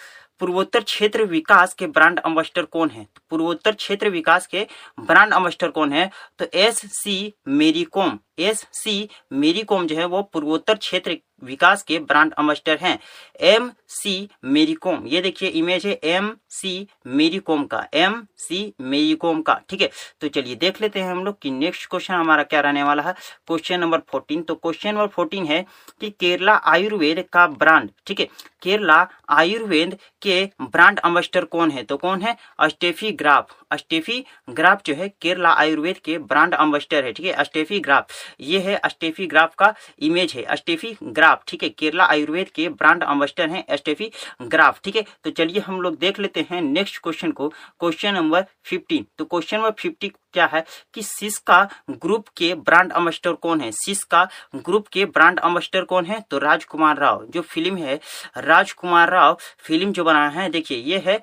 पूर्वोत्तर 0.44 0.84
क्षेत्र 0.84 1.24
विकास 1.24 1.74
के 1.74 1.88
ब्रांड 1.88 2.20
अम्बेस्टर 2.20 2.66
कौन 2.66 2.90
है? 2.90 3.04
तो 3.04 3.22
पूर्वोत्तर 3.30 3.72
क्षेत्र 3.72 4.10
विकास 4.10 4.48
के 4.48 4.66
ब्रांड 5.00 5.34
अम्बेस्टर 5.34 5.70
कौन 5.70 5.94
है? 5.94 6.10
तो 6.40 6.46
S 6.54 6.82
C 6.94 7.34
Mary 7.48 7.84
com 7.84 8.20
S 8.40 8.66
C 8.74 9.10
Mary 9.34 9.62
com 9.64 9.88
जो 9.88 9.96
है, 9.96 10.06
वो 10.06 10.22
पूर्वोत्तर 10.24 10.76
क्षेत्र 10.76 11.18
विकास 11.44 11.84
के 11.84 12.00
ब्रांड 12.00 12.34
अम्बेस्टर 12.34 12.78
हैं। 12.78 12.98
एम 13.42 13.72
सी 13.90 14.30
मेरी 14.46 14.74
कॉम 14.74 15.06
ये 15.08 15.22
देखिए, 15.22 15.50
इमेज 15.50 15.86
है 15.86 15.94
एम 16.04 16.36
सी 16.50 16.88
मेरी 17.08 17.40
कॉम 17.40 17.64
का, 17.66 17.86
एम 17.94 18.22
सी 18.38 18.74
मेरी 18.82 19.14
कॉम 19.16 19.42
का, 19.42 19.60
ठीक 19.70 19.82
है? 19.82 19.90
तो 20.22 20.28
चलिए 20.28 20.56
देख 20.56 20.82
लेते 20.82 21.00
हैं 21.00 21.12
हम 21.12 21.24
लोग 21.26 21.40
कि 21.42 21.52
नेक्स्ट 21.52 21.90
क्वेश्चन 21.90 22.14
हमारा 22.14 22.44
क्या 22.44 22.62
रहने 22.62 22.84
वाला 22.84 23.04
है? 23.04 23.14
क्वेश्चन 23.48 23.80
नंबर 23.80 24.02
फोर्टीन 24.12 24.42
तो 24.42 24.56
क्वेश्चन 24.56 24.90
नंबर 24.90 25.08
फोर्टीन 25.08 25.46
है 25.46 25.66
कि 26.02 26.10
केरला 26.10 26.54
आयुर्वेद 26.54 27.24
का 27.34 27.48
ब्रांड, 27.48 27.90
ठीक 28.06 28.20
है? 28.20 28.28
केरला 28.62 29.08
आयुर्वेद 29.30 29.98
के 30.22 30.44
ब्रांड 30.62 31.00
अम्बेस्टर 31.00 31.46
कौन 31.46 31.72
है? 31.72 31.84
तो 31.84 31.98
कौन 31.98 32.22
है? 32.22 32.36
Steffi 32.60 33.12
graph. 33.12 33.56
अस्टेफी 33.72 34.24
ग्राफ 34.50 34.82
जो 34.86 34.94
है 34.94 35.08
केरला 35.22 35.50
आयुर्वेद 35.52 35.98
के 35.98 36.18
ब्रांड 36.18 36.54
अम्बेस्टर 36.54 37.06
है, 37.06 37.12
ठीक 37.14 37.26
है? 37.26 37.32
Steffi 37.34 37.80
Graf. 37.80 38.12
ये 38.40 38.60
है 38.60 38.76
अस्टेफी 38.76 39.26
ग्राफ 39.28 39.56
का 39.56 39.74
इमेज 40.00 40.34
है। 40.34 40.44
Steffi 40.44 40.96
Graf. 41.04 41.33
ठीक 41.48 41.64
है? 41.64 41.70
केरला 41.70 42.06
आयुर्वेद 42.06 42.50
के 42.50 42.70
ब्रांड 42.70 43.04
अम्बेस्टर 43.04 43.50
है 43.50 43.66
अस्टेफी 43.70 44.12
ग्राफ, 44.42 44.82
ठीक 44.84 44.96
है? 44.96 45.06
तो 45.24 45.30
चलिए 45.30 45.60
हम 45.60 45.82
लोग 45.82 45.98
देख 45.98 46.20
लेते 46.20 46.46
हैं 46.52 46.62
नेक्स्ट 46.62 47.02
क्वेश्चन 47.04 47.32
को। 47.32 47.50
Question 47.80 48.14
number 48.14 48.46
fifteen. 48.64 49.06
तो 49.18 49.26
क्वेश्चन 49.26 49.58
नंबर 49.58 49.72
फिफ्टी 49.72 50.12
क्या 50.34 50.46
है? 50.46 50.64
कि 50.94 51.02
सिस्का 51.02 51.70
ग्रुप 51.90 52.28
के 52.28 52.54
ब्रांड 52.56 52.92
अम्बेस्टर 52.92 53.34
कौन 53.34 53.62
है? 53.62 53.72
सिस्का 53.72 54.28
ग्रुप 54.56 54.88
के 54.88 55.06
ब्रांड 55.06 55.40
अम्बेस्टर 55.40 55.84
कौन 55.84 56.06
है? 56.06 56.20
तो 56.32 56.38
राजकुमार 56.38 56.98
राव, 56.98 57.26
जो 57.26 57.42
फ़िल्म 57.42 57.78
है 57.78 58.00
राजकुमार 58.38 59.10
राव 59.10 59.38
फ़िल्म 59.58 59.92
जो 59.92 60.04
बनाया 60.04 60.30
है, 60.30 60.50
देखिए, 60.50 60.78
ये 60.78 60.98
है, 61.06 61.22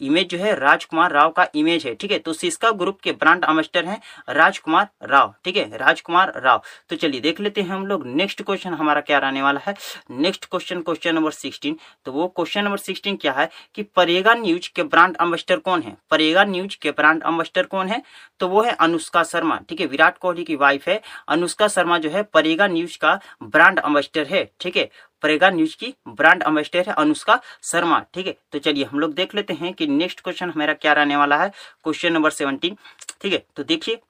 इमेज 0.00 0.28
जो 0.28 0.38
है 0.38 0.54
राजकुमार 0.60 1.12
राव 1.12 1.30
का 1.30 1.46
इमेज 1.54 1.86
है, 1.86 1.94
ठीक 1.94 2.10
है? 2.10 2.18
तो 2.18 2.32
सिस्का 2.32 2.70
ग्रुप 2.70 3.00
के 3.00 3.12
ब्रांड 3.12 3.44
अम्बेस्टर 3.44 3.84
है 3.84 4.00
राजकुमार 4.28 4.88
राव, 5.02 5.34
ठीक 5.44 5.56
है? 5.56 5.76
राजकुमार 5.76 6.40
राव। 6.40 6.62
तो 6.88 6.96
चलिए 6.96 7.20
देख 7.20 7.40
लेते 7.40 7.62
हैं 7.62 7.68
हम 7.68 7.86
लोग 7.86 8.06
नेक्स्ट 8.06 8.42
क्वेश्चन 8.42 8.74
हमारा 8.74 9.00
क्या 9.00 9.18
रहने 9.18 9.42
वाला 9.42 9.51
है। 9.58 9.74
Next 10.12 10.44
question 10.44 10.80
question 10.80 11.14
number 11.14 11.30
sixteen 11.32 11.76
तो 12.04 12.12
वो 12.12 12.26
क्वेश्चन 12.28 12.64
नंबर 12.64 12.78
सिक्सटीन 12.78 13.16
क्या 13.16 13.32
है 13.32 13.48
कि 13.74 13.82
परेगा 13.96 14.34
न्यूज़ 14.34 14.70
के 14.76 14.82
ब्रांड 14.84 15.16
अम्बेस्टर 15.16 15.56
कौन 15.58 15.82
है? 15.82 15.96
परेगा 16.10 16.44
न्यूज़ 16.44 16.76
के 16.82 16.90
ब्रांड 16.92 17.22
अम्बेस्टर 17.22 17.66
कौन 17.66 17.88
है? 17.88 18.02
तो 18.40 18.48
वो 18.48 18.62
है 18.62 18.72
अनुष्का 18.72 19.22
शर्मा। 19.24 19.58
ठीक 19.68 19.80
है, 19.80 19.86
विराट 19.86 20.18
कोहली 20.18 20.44
की 20.44 20.56
वाइफ 20.56 20.88
है। 20.88 21.00
अनुष्का 21.28 21.68
शर्मा 21.68 21.98
जो 21.98 22.10
है 22.10 22.22
परेगा 22.24 22.66
न्यूज़ 22.68 22.98
का 22.98 23.18
ब्रांड 23.42 23.78
अम्बेस्टर 23.80 24.26
है। 24.26 24.44
ठीक 24.60 24.76
है, 24.76 24.88
परेगा 25.22 25.50
न्यूज़ 25.50 25.76
की 25.76 25.94
ब्रांड 26.10 26.42
अम्बेस्टर 26.42 26.84
है 26.88 26.94
अनुष्का 26.94 27.40
शर्मा। 27.62 27.98
ठीक 28.14 28.26
है 28.26 28.36
तो 28.52 28.58
चलिए 28.58 28.84
हम 28.84 29.00
लोग 29.00 29.12
देख 29.14 29.34
लेते 29.34 29.54
हैं 29.54 29.72
कि 29.74 29.86
नेक्स्ट 29.86 30.20
क्वेश्चन 30.20 30.50
हमारा 30.50 30.72
क्या 30.74 30.92
रहने 30.92 31.16
वाला 31.16 31.36
है। 31.36 31.48
क्वेश्चन 31.84 32.12
नंबर 32.12 32.30
सेवनटीन 32.32 32.76
ठीक 33.22 33.32
है 33.32 33.44
तो 33.56 33.64
देखिए 33.64 34.00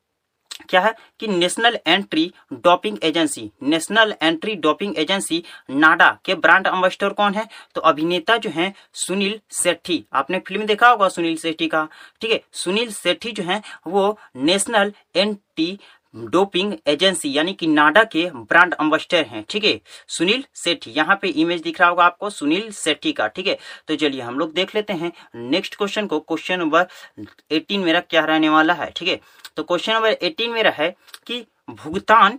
क्या 0.69 0.81
है 0.81 0.95
कि 1.21 1.27
national 1.29 1.79
anti 1.87 2.33
doping 2.55 2.99
agency, 3.03 3.51
national 3.63 4.15
anti 4.23 4.55
doping 4.57 4.99
agency 4.99 5.43
NADA 5.71 6.11
के 6.25 6.35
ब्रांड 6.35 6.67
अम्बेस्टर 6.67 7.13
कौन 7.13 7.35
है? 7.35 7.47
तो 7.75 7.81
अभिनेता 7.81 8.37
जो 8.37 8.51
है 8.51 8.73
सुनील 8.97 9.41
सेठी 9.53 10.05
आपने 10.13 10.39
फ़िल्म 10.39 10.67
देखा 10.67 10.89
होगा 10.89 11.09
सुनील 11.09 11.37
सेठी 11.37 11.69
का। 11.69 11.87
ठीक 12.21 12.31
है, 12.33 12.41
सुनील 12.53 12.93
सेठी 12.93 13.33
जो 13.33 13.43
है 13.43 13.61
वो 13.87 14.19
नेशनल 14.37 14.93
एंटी 15.17 15.79
डोपिंग 16.15 16.75
एजेंसी, 16.87 17.37
यानी 17.37 17.53
कि 17.53 17.67
नाडा 17.67 18.05
के 18.05 18.31
ब्रांड 18.35 18.75
अम्बेस्टर 18.75 19.25
हैं, 19.25 19.45
ठीक 19.49 19.65
है? 19.65 19.81
सुनील 20.09 20.45
सेठी, 20.55 20.91
यहाँ 20.91 21.19
पे 21.23 21.29
इमेज 21.29 21.63
दिख 21.63 21.81
रहा 21.81 21.89
होगा 21.89 22.05
आपको, 22.05 22.31
सुनील 22.31 22.71
सेठी 22.71 23.13
का, 23.13 23.27
ठीक 23.27 23.47
है? 23.47 23.59
तो 23.89 23.97
चलिए 23.97 24.21
हम 24.21 24.39
लोग 24.39 24.53
देख 24.53 24.75
लेते 24.75 24.93
हैं 24.93 25.13
नेक्स्ट 25.35 25.75
क्वेश्चन 25.75 26.07
को 26.07 26.21
क्वेश्चन 26.21 26.59
नंबर 26.59 26.87
18 27.53 27.85
मेरा 27.85 28.01
क्या 28.01 28.25
रहने 28.25 28.49
वाला 28.49 28.75
है, 28.75 28.91
ठीक 28.97 29.09
है? 29.09 29.21
तो 29.57 29.63
क्वेश्चन 29.63 29.93
नंबर 29.93 30.13
18 30.13 30.53
मेरा 30.53 30.71
है 30.71 30.97
कि 31.27 31.47
भुगतान 31.71 32.39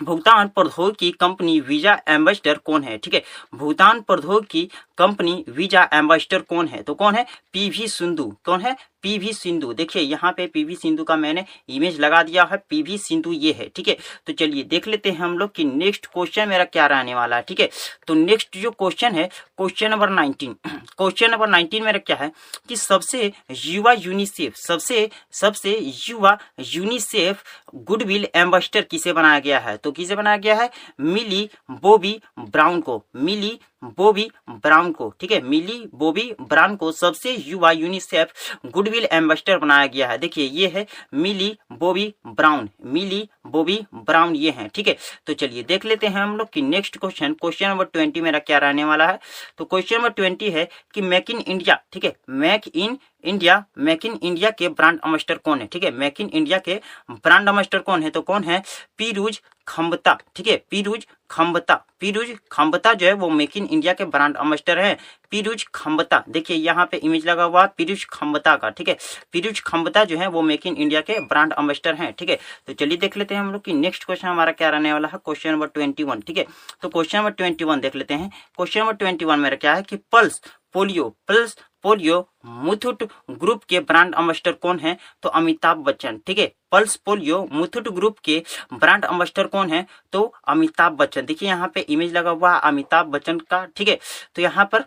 भुगतान 0.00 0.48
प्रौद्योगिकी 0.48 1.10
कंपनी 1.10 1.58
वीज़ा 1.60 1.98
एम्बेसडर 2.08 2.58
कौन 2.58 2.84
है? 2.84 2.98
ठीक 2.98 3.14
है, 3.14 3.22
भुगतान 3.54 4.00
प्रौद्योगिकी 4.00 4.68
कंपनी 4.98 5.44
वीज़ा 5.48 5.88
एम्बेसडर 5.92 6.40
कौन 6.40 6.68
है? 6.68 6.82
तो 6.82 6.94
कौन 6.94 7.14
है? 7.14 7.26
पीवी 7.52 7.88
सिंधु। 7.88 8.32
कौन 8.44 8.60
है? 8.60 8.76
पीवी 9.02 9.32
सिंधु। 9.32 9.72
देखिए, 9.72 10.02
यहाँ 10.02 10.32
पे 10.32 10.46
पीवी 10.46 10.76
सिंधु 10.76 11.04
का 11.04 11.16
मैंने 11.16 11.44
इमेज 11.68 11.98
लगा 12.00 12.22
दिया 12.22 12.44
है। 12.44 12.56
पीवी 12.70 12.96
सिंधु 12.98 13.32
ये 13.32 13.52
है, 13.52 13.68
ठीक 13.76 13.88
है? 13.88 13.96
तो 14.26 14.32
चलिए 14.32 14.62
देख 14.64 14.88
लेते 14.88 15.10
हैं 15.10 15.18
हम 15.18 15.36
लोग 15.38 15.52
कि 15.54 15.64
नेक्स्ट 15.64 16.06
क्वेश्चन 16.06 16.48
मेरा 16.48 16.64
क्या 16.66 16.86
रहने 16.86 17.14
वाला 17.14 17.36
है, 17.36 17.42
ठीक 17.42 17.60
है? 17.60 17.68
तो 18.06 18.14
नेक्स्ट 18.14 18.58
जो 18.58 18.70
क्वेश्चन 18.70 19.14
है 19.14 19.28
question 19.58 19.90
number 19.90 20.10
nineteen 20.10 20.56
question 20.64 21.30
number 21.30 21.48
nineteen 21.48 21.84
मेरा 21.84 21.98
क्या 21.98 22.16
है 22.16 22.30
कि 22.68 22.76
सबसे 22.76 23.32
युवा 23.56 23.92
यूनिसेफ 23.94 24.56
सबसे 24.56 25.08
सबसे 25.32 25.76
युवा 26.08 26.36
यूनिसेफ 26.66 27.42
गुडविल 27.76 28.26
एम्बेसडर 28.34 28.82
किसे 28.82 29.12
बनाया 29.12 29.38
गया 29.38 29.58
है? 29.58 29.76
तो 29.76 29.87
किसे 29.90 30.16
बनाया 30.16 30.36
गया 30.36 30.54
है। 30.54 30.70
मिली 31.00 31.50
बोबी 31.70 32.20
ब्राउन 32.38 32.80
को। 32.80 33.04
मिली 33.16 33.60
बोबी 33.82 34.28
ब्राउन 34.50 34.90
को, 34.92 35.08
ठीक 35.20 35.32
है? 35.32 35.40
मिली 35.42 35.78
बोबी 35.94 36.32
ब्राउन 36.40 36.76
को 36.76 36.90
सबसे 36.92 37.34
युवा 37.36 37.70
यूनिसेफ 37.70 38.32
गुडविल 38.66 39.04
एम्बेसडर 39.12 39.58
बनाया 39.58 39.86
गया 39.86 40.08
है। 40.08 40.18
देखिए, 40.18 40.44
ये 40.44 40.68
है 40.74 40.86
Millie 41.14 41.56
Bobby 41.72 42.14
Brown. 42.26 42.68
Millie 42.84 43.28
Bobby 43.46 43.80
Brown 43.94 44.36
ये 44.36 44.50
हैं, 44.50 44.68
ठीक 44.68 44.88
है? 44.88 44.96
तो 45.26 45.32
चलिए 45.32 45.62
देख 45.62 45.84
लेते 45.84 46.06
हैं 46.06 46.22
हम 46.22 46.36
लोग 46.36 46.50
कि 46.52 46.62
next 46.62 46.98
question 46.98 47.32
question 47.32 47.68
number 47.68 47.84
twenty 47.84 48.20
मेरा 48.20 48.38
क्या 48.38 48.58
रहने 48.58 48.84
वाला 48.84 49.06
है? 49.06 49.18
तो 49.58 49.64
क्वेश्चन 49.64 49.96
नंबर 49.96 50.10
ट्वेंटी 50.10 50.50
है 50.50 50.68
कि 50.94 51.00
मेक 51.02 51.30
इन 51.30 51.38
इंडिया, 51.38 51.78
ठीक 51.92 52.04
है? 52.04 52.16
Make 52.30 52.68
in 52.74 52.98
India, 53.24 53.64
make 53.78 54.06
in 54.06 54.18
India 54.22 54.50
के 54.50 54.68
ब्रांड 54.68 55.00
अमेस्टर 55.00 55.38
कौन 55.38 55.60
है, 55.60 55.66
ठीक 55.66 55.84
है? 55.84 55.90
मेक 55.90 56.20
इन 56.20 56.28
इंडिया 56.28 56.58
के 56.58 56.80
ब्रांड 57.10 57.48
अमेस्टर 57.48 57.78
कौन 57.78 58.02
है? 58.02 58.10
तो 58.10 58.22
कौन 58.22 58.44
है? 58.44 58.62
पीरूज 58.98 59.40
खम्बता 59.68 60.18
ठीक 60.36 60.46
है? 60.46 60.56
पीरूज 60.70 61.06
खम्बता 61.30 61.74
पीरूज 62.00 62.28
खम्बता 62.52 62.92
जो 62.94 63.06
है 63.06 63.12
वो 63.12 63.28
मेक 63.30 63.56
इन 63.56 63.64
इंडिया 63.66 63.92
के 63.92 64.04
ब्रांड 64.06 64.36
अम्बेस्टर 64.36 64.78
है। 64.78 64.96
पीरूज 65.30 65.64
खम्बता 65.74 66.22
देखिए, 66.28 66.56
यहाँ 66.56 66.86
पे 66.90 66.96
इमेज 66.96 67.26
लगा 67.26 67.44
हुआ 67.44 67.64
पीरूज 67.76 68.04
खम्बता 68.04 68.54
का, 68.56 68.68
ठीक 68.70 68.88
है? 68.88 68.96
पीरूज 69.32 69.60
खम्बता 69.60 70.04
जो 70.04 70.18
है 70.18 70.26
वो 70.28 70.42
मेक 70.42 70.66
इन 70.66 70.76
इंडिया 70.76 71.00
के 71.00 71.18
ब्रांड 71.22 71.52
अम्बेस्टर 71.52 71.94
है, 71.94 72.10
ठीक 72.12 72.30
है? 72.30 72.38
तो 72.66 72.72
चलिए 72.72 72.98
देख 72.98 73.16
लेते 73.16 73.34
हैं 73.34 73.40
हम 73.42 73.52
लोग 73.52 73.62
की 73.64 73.72
नेक्स्ट 73.72 74.04
क्वेश्चन 74.04 74.28
हमारा 74.28 74.52
क्या 74.52 74.68
रहने 74.70 74.92
वाला 74.92 75.08
है? 75.08 75.18
क्वेश्चन 75.24 75.50
नंबर 75.50 75.66
ट्वेंटी 75.66 76.04
ठीक 76.22 76.38
है? 76.38 76.46
तो 76.82 76.88
क्वेश्चन 76.88 77.18
नंबर 77.18 77.30
ट्वेंटी 77.30 77.64
देख 77.80 77.96
लेते 77.96 78.14
हैं। 78.14 78.30
क्वेश्चन 78.56 78.80
नंबर 78.80 78.92
ट्वेंटी 78.94 79.24
मेरा 79.24 79.56
क्या 79.56 79.74
है 79.74 79.82
कि 79.82 79.96
pulse 80.12 80.40
polio 80.74 81.08
pulse 81.28 81.56
polio 81.82 82.28
Muthoot 82.44 83.02
group 83.30 83.64
के 83.64 83.80
ब्रांड 83.80 84.14
अम्बेस्टर 84.14 84.52
कौन 84.52 84.78
है? 84.78 84.96
तो 85.22 85.28
अमिताभ 85.28 85.78
बच्चन, 85.84 86.20
ठीक 86.26 86.38
है? 86.38 86.52
पल्स 86.72 86.96
पोलियो 86.96 87.46
मुथुट 87.52 87.88
ग्रुप 87.88 88.18
के 88.18 88.42
ब्रांड 88.74 89.04
अम्बेस्टर 89.04 89.46
कौन 89.46 89.70
है? 89.70 89.86
तो 90.12 90.22
अमिताभ 90.48 90.92
बच्चन। 90.92 91.26
देखिए, 91.26 91.48
यहाँ 91.48 91.70
पे 91.74 91.80
इमेज 91.80 92.12
लगा 92.12 92.30
हुआ 92.30 92.54
अमिताभ 92.54 93.06
बच्चन 93.06 93.38
का, 93.40 93.64
ठीक 93.66 93.88
है? 93.88 93.98
तो 94.34 94.42
यहाँ 94.42 94.68
पर 94.72 94.84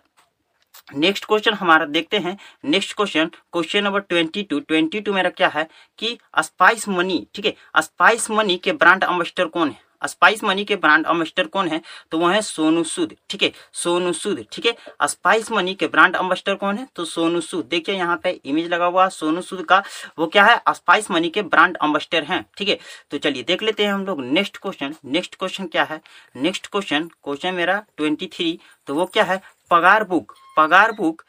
नेक्स्ट 0.94 1.24
क्वेश्चन 1.24 1.54
हमारा 1.54 1.84
देखते 1.86 2.18
हैं। 2.18 2.36
Next 2.64 2.92
question 2.96 3.30
question 3.52 3.84
number 3.84 4.00
twenty 4.00 4.42
two 4.42 4.58
twenty 4.60 5.00
two 5.00 5.12
मेरा 5.12 5.30
क्या 5.30 5.48
है? 5.48 5.66
कि 5.98 6.18
स्पाइस 6.42 6.88
मनी 6.88 7.26
ठीक 7.34 7.46
है? 7.46 7.54
स्पाइस 7.82 8.30
मनी 8.30 8.56
के 8.56 8.72
ब्रांड 8.72 9.04
अम्बेस्टर 9.04 9.46
कौन 9.46 9.68
है? 9.68 9.91
स्पाइस 10.04 10.42
मनी 10.44 10.64
के 10.64 10.76
ब्रांड 10.76 11.06
अम्बेस्टर 11.06 11.46
कौन 11.46 11.68
है 11.68 11.80
तो 12.12 12.18
वो 12.18 12.28
है 12.28 12.40
सोनू 12.42 12.82
सूद, 12.84 13.14
ठीक 13.30 13.42
है? 13.42 13.52
सोनू 13.74 14.12
सूद, 14.12 14.44
ठीक 14.52 14.66
है? 14.66 14.74
स्पाइस 15.02 15.50
मनी 15.52 15.74
के 15.74 15.86
ब्रांड 15.88 16.16
अम्बेस्टर 16.16 16.54
कौन 16.54 16.78
है 16.78 16.86
तो 16.96 17.04
सोनू 17.04 17.40
सूद। 17.40 17.66
देखिए 17.66 17.94
यहाँ 17.94 18.16
पे 18.22 18.30
इमेज 18.44 18.68
लगा 18.68 18.86
हुआ 18.86 19.08
सोनू 19.10 19.40
सूद 19.42 19.64
का, 19.64 19.82
वो 20.18 20.26
क्या 20.26 20.44
है? 20.44 20.60
स्पाइस 20.70 21.10
मनी 21.10 21.28
के 21.30 21.42
ब्रांड 21.44 21.76
अम्बेस्टर 21.78 22.22
हैं, 22.24 22.44
ठीक 22.58 22.68
है? 22.68 22.78
तो 23.10 23.18
चलिए 23.18 23.42
देख 23.42 23.62
लेते 23.62 23.84
हैं 23.84 23.92
हम 23.92 24.04
लोग 24.06 24.20
नेक्स्ट 24.22 24.56
क्वेश्चन। 24.56 24.94
नेक्स्ट 25.06 25.34
क्वेश्चन 25.34 25.66
क्या 25.66 25.84
है? 25.84 26.00
नेक्स्ट 26.36 26.66
क्वेश्चन 26.66 27.08
क्वेश्चन 27.24 27.54
मेरा 27.54 27.82
ट्वेंटी 27.96 28.26
थ्री 28.34 28.58
तो 28.88 28.94
वो 28.94 29.06
क्या 29.06 29.24
है? 29.24 29.40
पगार 29.70 30.04
बुक। 30.04 30.34
पगार 30.56 30.92
बुक 30.92 31.22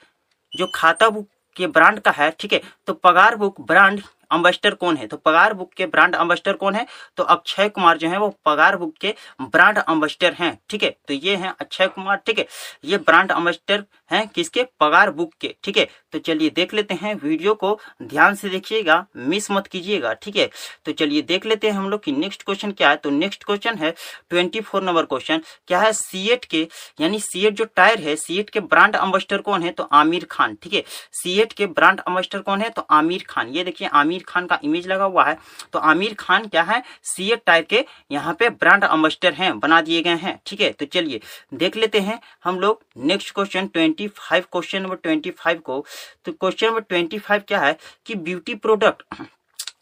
जो 0.53 0.67
खाता 0.75 1.09
बुक 1.09 1.27
के 1.55 1.67
ब्रांड 1.67 1.99
का 1.99 2.11
है, 2.11 2.29
ठीक 2.31 2.53
है? 2.53 2.61
तो 2.87 2.93
पगार 2.95 3.35
बुक 3.35 3.61
ब्रांड 3.61 4.01
अम्बेस्टर 4.33 4.73
कौन 4.73 4.97
है? 4.97 5.07
तो 5.07 5.17
पगार 5.17 5.53
बुक 5.53 5.73
के 5.73 5.85
ब्रांड 5.85 6.15
अम्बेस्टर 6.15 6.53
कौन 6.53 6.75
है? 6.75 6.85
तो 7.17 7.23
अक्षय 7.23 7.69
कुमार 7.69 7.97
जो 7.97 8.09
है 8.09 8.17
वो 8.17 8.29
पगार 8.45 8.77
बुक 8.77 8.93
के 9.01 9.13
ब्रांड 9.41 9.77
अम्बेस्टर 9.77 10.33
हैं, 10.33 10.57
ठीक 10.69 10.83
है? 10.83 10.89
तो 11.07 11.13
ये 11.13 11.35
हैं 11.35 11.53
अक्षय 11.61 11.87
कुमार, 11.87 12.17
ठीक 12.17 12.39
है? 12.39 12.47
ये 12.85 12.97
ब्रांड 12.97 13.31
अम्बेस्टर 13.31 13.83
हैं 14.13 14.27
किसके? 14.27 14.63
पगार 14.79 15.11
बुक 15.11 15.33
के, 15.41 15.53
ठीक 15.63 15.77
है? 15.77 15.87
तो 16.11 16.19
चलिए 16.19 16.49
देख 16.49 16.73
लेते 16.73 16.93
हैं 16.93 17.13
वीडियो 17.15 17.53
को। 17.53 17.77
ध्यान 18.03 18.35
से 18.35 18.49
देखिएगा, 18.49 19.05
मिस 19.17 19.49
मत 19.51 19.67
कीजिएगा, 19.67 20.13
ठीक 20.13 20.35
है? 20.35 20.49
तो 20.85 20.91
चलिए 20.91 21.21
देख 21.23 21.45
लेते 21.45 21.69
हैं 21.69 21.75
हम 21.75 21.89
लोग 21.89 22.03
की 22.03 22.11
नेक्स्ट 22.11 22.43
क्वेश्चन 22.43 22.71
क्या 22.71 22.89
है। 22.89 22.95
तो 22.95 23.09
नेक्स्ट 23.09 23.43
क्वेश्चन 23.43 23.75
है 23.75 23.93
ट्वेंटी 24.29 24.61
नंबर 24.75 25.05
क्वेश्चन। 25.05 25.41
क्या 25.67 25.79
है 25.79 25.91
सीएट 25.93 26.45
के, 26.45 26.67
यानी 27.01 27.19
सीएट 27.19 27.53
जो 27.53 27.65
टायर 27.65 27.99
है 27.99 28.15
सीएट 28.15 28.49
के 28.49 28.59
ब्रांड 28.59 28.95
अम्बेस्टर 28.95 29.41
कौन 29.41 29.63
है? 29.63 29.71
तो 29.71 29.83
आमिर 29.83 30.25
खान, 30.31 30.57
ठीक 30.61 30.73
है? 30.73 30.83
सीएट 31.13 31.53
के 31.53 31.65
ब्रांड 31.67 31.99
अम्बेस्टर 31.99 32.39
कौन 32.39 32.61
है? 32.61 32.69
तो 32.69 32.81
आमिर 32.91 33.23
खान। 33.29 33.49
ये 33.49 33.63
देखिए, 33.63 33.87
आमिर 33.87 34.23
खान 34.27 34.45
का 34.45 34.59
इमेज 34.63 34.87
लगा 34.87 35.05
हुआ 35.05 35.23
है। 35.23 35.37
तो 35.73 35.79
आमिर 35.79 36.13
खान 36.19 36.47
क्या 36.47 36.63
है? 36.63 36.81
सी 37.03 37.35
टाइप 37.35 37.67
के 37.67 37.83
यहाँ 38.11 38.33
पे 38.33 38.49
ब्रांड 38.51 38.83
अम्बेस्टर 38.83 39.33
हैं, 39.33 39.59
बना 39.59 39.81
दिए 39.81 40.01
गए 40.01 40.15
हैं, 40.17 40.39
ठीक 40.45 40.61
है? 40.61 40.71
तो 40.71 40.85
चलिए 40.85 41.19
देख 41.53 41.75
लेते 41.77 41.99
हैं 41.99 42.19
हम 42.43 42.59
लोग 42.59 42.83
next 42.97 43.33
question 43.33 43.67
twenty 43.67 44.02
five 44.07 44.43
question 44.51 44.81
number 44.81 44.95
twenty 44.95 45.31
five 45.33 45.59
को 45.59 45.85
तो 46.25 46.31
क्वेश्चन 46.31 46.67
नंबर 46.67 46.81
ट्वेंटी 46.81 47.19
फाइव 47.19 47.41
क्या 47.47 47.59
है 47.59 47.77
कि 48.05 48.15
beauty 48.17 48.55
product 48.55 49.03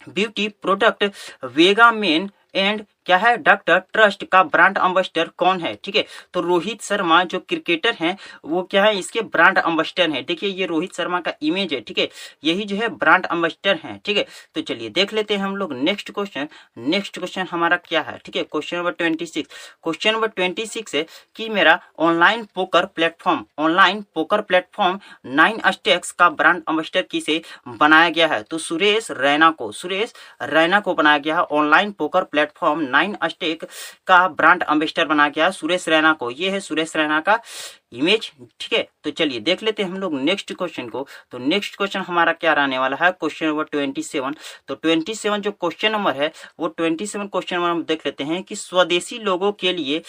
beauty 0.09 0.47
product 0.61 1.03
Vega 1.45 1.91
men 1.91 2.29
and 2.55 2.83
क्या 3.05 3.17
है? 3.17 3.35
डॉक्टर 3.39 3.79
ट्रस्ट 3.93 4.23
का 4.31 4.43
ब्रांड 4.45 4.77
अम्बेस्टर 4.77 5.29
कौन 5.37 5.59
है? 5.61 5.73
ठीक 5.83 5.95
है 5.95 6.05
तो 6.33 6.41
रोहित 6.41 6.81
शर्मा 6.81 7.23
जो 7.23 7.39
क्रिकेटर 7.39 7.95
हैं, 7.99 8.17
वो 8.45 8.61
क्या 8.71 8.83
है? 8.83 8.97
इसके 8.99 9.21
ब्रांड 9.21 9.57
अम्बेस्टर 9.57 10.09
हैं। 10.09 10.23
देखिए, 10.25 10.49
ये 10.49 10.65
रोहित 10.65 10.95
शर्मा 10.95 11.19
का 11.19 11.33
इमेज 11.41 11.73
है, 11.73 11.79
ठीक 11.81 11.99
है? 11.99 12.07
यही 12.43 12.63
जो 12.63 12.75
है 12.75 12.89
ब्रांड 12.97 13.25
अम्बेस्टर 13.25 13.79
हैं, 13.83 13.99
ठीक 14.05 14.17
है? 14.17 14.25
तो 14.55 14.61
चलिए 14.61 14.89
देख 14.91 15.13
लेते 15.13 15.35
हैं 15.35 15.43
हम 15.43 15.55
लोग 15.55 15.73
नेक्स्ट 15.73 16.11
क्वेश्चन 16.11 16.47
नेक्स्ट 16.77 17.17
क्वेश्चन 17.17 17.47
हमारा 17.51 17.77
क्या 17.87 18.01
है? 18.01 18.17
ठीक 18.25 18.35
है 18.35 18.43
question 18.43 18.77
number 18.77 18.91
twenty 18.91 19.25
question 19.25 20.13
number 20.13 20.27
twenty 20.29 20.65
है 20.93 21.05
कि 21.35 21.47
मेरा 21.49 21.79
online 21.99 22.43
poker 22.55 22.85
platform 22.85 23.43
online 23.59 24.01
poker 24.15 24.41
platform 24.41 24.99
nine 25.35 25.59
stacks 25.71 26.11
का 26.11 26.29
ब्रांड 26.31 26.61
अम्बेस्टर 26.67 27.01
किसे 27.01 27.41
बनाया 27.69 28.09
गया 28.09 28.27
है? 28.27 28.41
तो 28.43 28.57
सुरेश 28.57 29.07
रैना 29.11 29.49
को, 29.51 29.71
सुरेश 29.71 30.13
रैना 30.43 30.79
को 30.79 30.93
बनाया 30.93 31.17
गया 31.17 31.35
है 31.35 31.43
online 31.51 31.91
poker 31.91 32.23
platform 32.23 32.81
nine 32.91 33.15
stakes 33.21 33.65
का 34.07 34.27
ब्रांड 34.29 34.63
अम्बेस्टर 34.63 35.05
बना 35.05 35.27
गया, 35.29 35.49
सुरेश 35.51 35.87
रैना 35.89 36.13
को। 36.13 36.31
ये 36.31 36.49
है 36.49 36.59
सुरेश 36.59 36.95
रैना 36.95 37.19
का 37.19 37.39
इमेज 37.93 38.31
ठीक 38.59 38.73
है? 38.73 38.87
तो 39.03 39.11
चलिए 39.11 39.39
देख 39.39 39.63
लेते 39.63 39.83
हैं 39.83 39.89
हम 39.89 39.97
लोग 39.99 40.13
नेक्स्ट 40.13 40.53
क्वेश्चन 40.53 40.87
को। 40.89 41.05
तो 41.31 41.37
नेक्स्ट 41.37 41.75
क्वेश्चन 41.77 42.01
हमारा 42.01 42.33
क्या 42.33 42.53
रहने 42.53 42.77
वाला 42.79 42.97
है? 43.01 43.11
क्वेश्चन 43.11 43.45
नंबर 43.45 43.63
ट्वेंटी 43.63 44.03
सेवन 44.03 44.35
तो 44.67 44.75
ट्वेंटी 44.75 45.15
सेवन 45.15 45.41
जो 45.41 45.51
क्वेश्चन 45.51 45.91
नंबर 45.91 46.15
है, 46.15 46.31
वो 46.59 46.67
ट्वेंटी 46.67 47.07
सेवन 47.07 47.27
क्वेश्चन 47.27 47.55
नंबर 47.55 47.69
हम 47.69 47.83
देख 47.83 48.05
लेते 48.05 48.23
हैं 48.23 48.41
कि 48.43 48.55
स्वदेशी 48.55 49.19
लोगों 49.19 49.51
के 49.51 49.73
लिए 49.73 50.01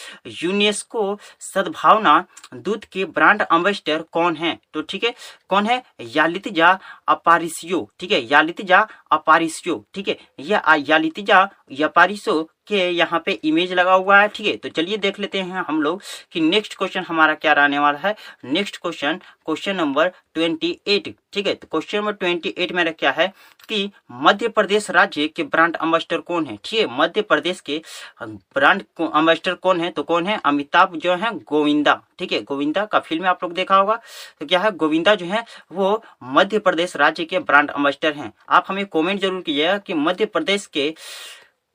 यूनेस्को 0.42 1.18
सद्भावना 1.42 2.24
दूध 2.54 2.84
के 2.84 3.04
ब्रांड 3.06 3.42
अम्बेस्टर 3.42 4.02
कौन 4.12 4.36
है? 4.36 4.58
तो 4.74 4.82
ठीक 4.82 5.04
है, 5.04 5.14
कौन 5.48 5.66
है? 5.66 5.82
यालितजा 6.00 6.78
अपारिसियो, 7.08 7.88
ठीक 8.00 8.12
है? 8.12 8.20
यालितजा 8.30 8.86
अपारिसियो, 9.12 9.84
ठीक 9.94 10.08
है? 10.08 10.18
यह 10.40 10.74
यालितजा 10.88 11.48
अपारिसो 11.82 12.42
के 12.68 12.78
यहाँ 12.90 13.22
पे 13.26 13.32
इमेज 13.44 13.72
लगा 13.72 13.92
हुआ 13.92 14.20
है, 14.20 14.28
ठीक 14.28 14.46
है? 14.46 14.56
तो 14.56 14.68
चलिए 14.68 14.96
देख 14.96 15.18
लेते 15.20 15.40
हैं 15.40 15.64
हम 15.68 15.80
लोग 15.82 16.02
कि 16.32 16.40
नेक्स्ट 16.40 16.76
क्वेश्चन 16.78 17.04
हमारा 17.08 17.34
क्या 17.34 17.52
रहने 17.52 17.71
वाला 17.78 17.98
है। 17.98 18.14
Next 18.44 18.76
question 18.76 19.20
question 19.46 19.76
number 19.76 20.08
twenty 20.34 20.78
eight 20.86 21.14
ठीक 21.32 21.46
है 21.46 21.54
तो 21.54 21.66
क्वेश्चन 21.70 21.98
नंबर 21.98 22.12
ट्वेंटी 22.12 22.54
एट 22.58 22.72
मेरा 22.72 22.90
क्या 22.92 23.10
है 23.10 23.32
कि 23.68 23.90
मध्य 24.12 24.48
प्रदेश 24.48 24.90
राज्य 24.90 25.26
के 25.28 25.42
ब्रांड 25.44 25.76
अम्बेस्टर 25.76 26.20
कौन 26.20 26.46
है? 26.46 26.56
ठीक 26.64 26.80
है, 26.80 26.86
मध्य 26.92 27.22
प्रदेश 27.22 27.60
के 27.60 27.80
ब्रांड 28.22 28.82
अम्बेस्टर 29.02 29.54
कौन 29.56 29.80
है? 29.80 29.90
तो 29.90 30.02
कौन 30.02 30.26
है? 30.26 30.38
अमिताभ 30.44 30.96
जो 30.96 31.14
है, 31.14 31.30
गोविंदा। 31.40 32.00
ठीक 32.18 32.32
है, 32.32 32.40
गोविंदा 32.42 32.84
का 32.86 33.00
फ़िल्म 33.00 33.26
आप 33.26 33.42
लोग 33.42 33.52
देखा 33.54 33.76
होगा। 33.76 33.96
तो 34.40 34.46
क्या 34.46 34.60
है? 34.60 34.70
गोविंदा 34.72 35.14
जो 35.14 35.26
है, 35.26 35.44
वो 35.72 36.02
मध्य 36.24 36.58
प्रदेश 36.58 36.96
राज्य 36.96 37.24
के 37.24 37.38
ब्रांड 37.40 37.70
अम्बेस्टर 37.70 38.14
हैं। 38.14 38.32
आप 38.48 38.64
हमें 38.68 38.84
कॉमेंट 38.86 39.20
ज़रूर 39.20 39.42
कीजिएगा 39.42 39.78
कि 39.78 39.94
मध्य 39.94 40.26
प्रदेश 40.26 40.66
के 40.66 40.92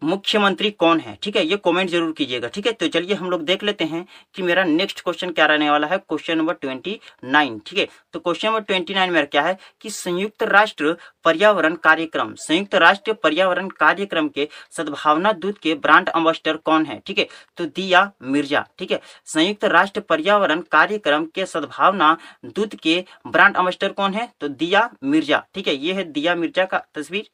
मुख्यमंत्री 0.02 0.70
कौन 0.72 1.00
है? 1.00 1.18
ठीक 1.22 1.36
है, 1.38 1.46
ये 1.46 1.58
कमेंट 1.66 1.90
ज़रूर 1.90 2.12
कीजिएगा, 2.18 2.48
ठीक 2.48 2.68
है? 2.68 2.72
तो 2.74 2.88
चलिए 2.88 3.16
हम 3.16 3.30
लोग 3.30 3.44
देख 3.46 3.64
लेते 3.64 3.84
हैं 3.84 4.06
कि 4.36 4.44
मेरा 4.44 4.64
नेक्स्ट 4.64 5.02
क्वेश्चन 5.02 5.32
क्या 5.32 5.46
रहने 5.46 5.70
वाला 5.70 5.88
है? 5.88 5.98
क्वेश्चन 6.00 6.38
नंबर 6.38 6.54
ट्वेंटी 6.56 7.00
नाइन 7.26 7.58
ठीक 7.66 7.80
है? 7.80 7.88
तो 8.14 8.20
क्वेश्चन 8.20 8.48
नंबर 8.48 8.62
ट्वेंटी 8.62 8.94
नाइन 8.94 9.12
मेरा 9.12 9.26
क्या 9.26 9.42
है 9.42 9.58
कि 9.82 9.90
संयुक्त 9.90 10.44
राष्ट्र 10.44 10.96
पर्यावरण 11.26 11.76
कार्यक्रम, 11.78 12.34
संयुक्त 12.38 12.76
राष्ट्र 12.76 13.14
पर्यावरण 13.14 13.70
कार्यक्रम 13.70 14.28
के 14.30 14.48
सद्भावना 14.78 15.32
दूत 15.34 15.58
के 15.58 15.74
ब्रांड 15.76 16.10
अम्बेस्टर 16.10 16.58
कौन 16.60 16.86
है? 16.86 17.02
ठीक 17.06 17.20
है 17.20 17.28
तो 17.58 17.66
दिया 17.66 18.12
मिर्ज़ा, 18.24 18.66
ठीक 18.80 18.92
है? 18.92 19.02
संयुक्त 19.26 19.66
राष्ट्र 19.68 20.02
पर्यावरण 20.02 20.62
कार्यक्रम 20.72 21.26
के 21.36 21.46
सद्भावना 21.46 22.16
दूत 22.46 22.76
के 22.76 23.04
ब्रांड 23.28 23.56
अम्बेस्टर 23.56 23.92
कौन 23.92 24.14
है? 24.14 24.30
तो 24.40 24.48
दिया 24.50 24.90
मिर्ज़ा, 25.04 25.44
ठीक 25.54 25.68
है? 25.68 25.76
ये 25.76 25.94
है 25.94 26.04
दिया 26.12 26.36
मिर्ज़ा 26.36 26.66
का 26.66 26.86
तस्वीर। 26.96 27.30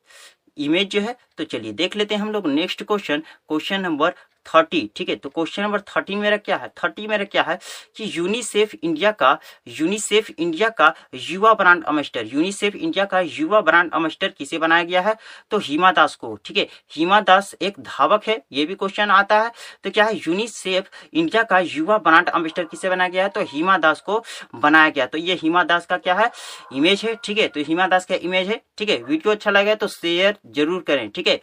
इमेज 0.58 0.90
जो 0.90 1.02
है 1.02 1.16
तो 1.38 1.44
चलिए 1.46 1.74
देख 1.74 1.96
लेते 1.96 2.16
हैं 2.16 2.22
हम 2.22 2.32
लोग। 2.32 2.48
Next 2.48 2.84
question 2.84 3.24
question 3.50 3.82
number 3.82 4.14
thirty, 4.46 4.90
ठीक 4.96 5.10
है? 5.10 5.16
तो 5.16 5.30
क्वेश्चन 5.30 5.64
नंबर 5.64 5.82
थर्टी 5.88 6.16
मेरा 6.16 6.38
क्या 6.38 6.58
है? 6.58 6.68
थर्टी 6.84 7.08
मेरा 7.08 7.24
क्या 7.26 7.44
है 7.44 7.58
कि 7.98 8.12
यूनिसेफ 8.16 8.74
इंडिया 8.76 9.12
का 9.12 9.38
यूनिसेफ 9.70 10.30
इंडिया 10.30 10.70
का 10.70 10.94
युवा 11.16 11.54
ब्रांड 11.54 11.84
अमेस्टर 11.84 12.26
यूनिसेफ 12.26 12.76
इंडिया 12.76 13.06
का 13.06 13.20
युवा 13.20 13.62
ब्रांड 13.62 13.92
अमेस्टर 13.94 14.28
किसे 14.28 14.58
बनाया 14.58 14.84
गया 14.84 15.02
है? 15.02 15.16
तो 15.52 15.58
हिमा 15.60 15.92
दास 15.92 16.16
को, 16.16 16.36
ठीक 16.46 16.58
है? 16.58 16.68
हिमा 16.92 17.20
दास 17.22 17.54
एक 17.62 17.80
धावक 17.80 18.28
है, 18.28 18.42
ये 18.52 18.66
भी 18.66 18.76
क्वेश्चन 18.76 19.12
आता 19.12 19.42
है। 19.42 19.52
तो 19.84 19.92
क्या 19.92 20.06
है? 20.06 20.16
यूनिसेफ 20.18 20.90
इंडिया 21.14 21.44
का 21.44 21.60
युवा 21.60 21.98
ब्रांड 21.98 22.30
अमेस्टर 22.30 22.64
किसे 22.64 22.90
बनाया 22.90 23.10
गया 23.10 23.24
है? 23.24 23.30
तो 23.30 23.42
हिमा 23.44 23.78
दास 23.78 24.02
को 24.02 24.24
बनाया 24.56 24.90
गया। 24.90 25.06
तो 25.06 25.18
ये 25.18 25.34
हिमा 25.34 25.64
दास 25.64 25.86
का 25.86 25.98
क्या 25.98 26.14
है? 26.14 26.32
इमेज 26.74 27.04
है, 27.06 27.16
ठीक 27.16 27.38
है? 27.38 27.48
तो 27.48 27.62
हिमा 27.64 27.88
दास 27.88 28.06
का 28.06 28.16
इमेज 28.16 28.48
है, 28.48 28.62
ठीक 28.78 28.90
है? 28.90 28.98
वीडियो 29.04 29.32
अच्छा 29.32 29.52
लगे 29.52 29.76
तो 29.76 29.88
शेयर 29.88 30.38
ज़रूर 30.48 30.82
करें, 30.82 31.10
ठीक 31.10 31.28
है? 31.28 31.40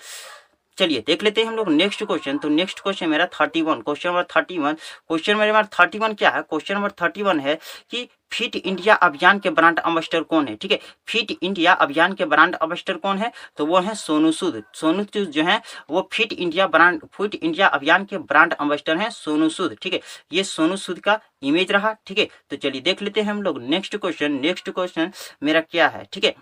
चलिए, 0.80 1.00
देख 1.06 1.22
लेते 1.22 1.40
हैं 1.40 1.48
हम 1.48 1.56
लोग 1.56 1.68
नेक्स्ट 1.70 2.04
क्वेश्चन 2.04 2.38
तो 2.38 2.48
नेक्स्ट 2.48 2.80
क्वेश्चन 2.80 3.08
मेरा 3.08 3.26
thirty 3.34 3.62
one 3.62 3.80
question 3.80 4.08
number 4.08 4.24
thirty 4.30 4.58
one 4.58 4.74
question 5.08 5.36
मेरे 5.36 5.62
थर्टी 5.78 5.98
वन 5.98 6.14
क्या 6.14 6.30
है? 6.30 6.42
क्वेश्चन 6.42 6.74
नंबर 6.74 6.90
थर्टी 7.02 7.22
वन 7.22 7.40
है 7.40 7.58
कि 7.90 8.08
फिट 8.32 8.56
इंडिया 8.56 8.94
अभियान 8.94 9.38
के 9.38 9.50
ब्रांड 9.50 9.78
अम्बेस्टर 9.78 10.22
कौन 10.22 10.48
है? 10.48 10.54
ठीक 10.56 10.72
है? 10.72 10.78
फिट 11.06 11.30
इंडिया 11.42 11.72
अभियान 11.84 12.12
के 12.14 12.24
ब्रांड 12.24 12.54
अम्बेस्टर 12.56 12.96
कौन 12.96 13.18
है? 13.18 13.30
तो 13.56 13.66
वो 13.66 13.78
है 13.78 13.94
सोनू 13.94 14.32
सूद। 14.32 14.62
सोनू 14.74 15.04
सूद 15.04 15.28
जो 15.28 15.44
है, 15.44 15.60
वो 15.90 16.08
fit 16.12 16.32
India 16.32 16.66
brand 16.66 17.00
fit 17.12 17.34
India 17.34 17.66
अभियान 17.68 18.04
के 18.04 18.18
ब्रांड 18.18 18.52
अम्बेस्टर 18.54 18.96
हैं 18.96 19.10
सोनू 19.10 19.48
सूद। 19.48 19.76
ठीक 19.82 19.92
है? 19.92 20.00
ये 20.32 20.44
सोनू 20.46 20.76
सूद 20.76 20.98
का 20.98 21.20
इमेज 21.42 21.72
रहा। 21.72 21.96
ठीक 22.06 22.18
है? 22.18 22.28
तो 22.50 22.56
चलिए 22.56 22.80
देख 22.80 23.02
लेते 23.02 23.20
हैं 23.20 23.30
हम 23.30 23.42
लोग। 23.42 23.62
नेक्स्ट 23.64 23.96
क्वेश्चन 23.96 24.40
नेक्स्ट 24.40 24.70
क्वेश्चन 24.70 25.12
मेरा 25.42 25.60
क्या 25.60 25.88
है? 25.88 26.06
ठीक 26.12 26.24
है? 26.24 26.34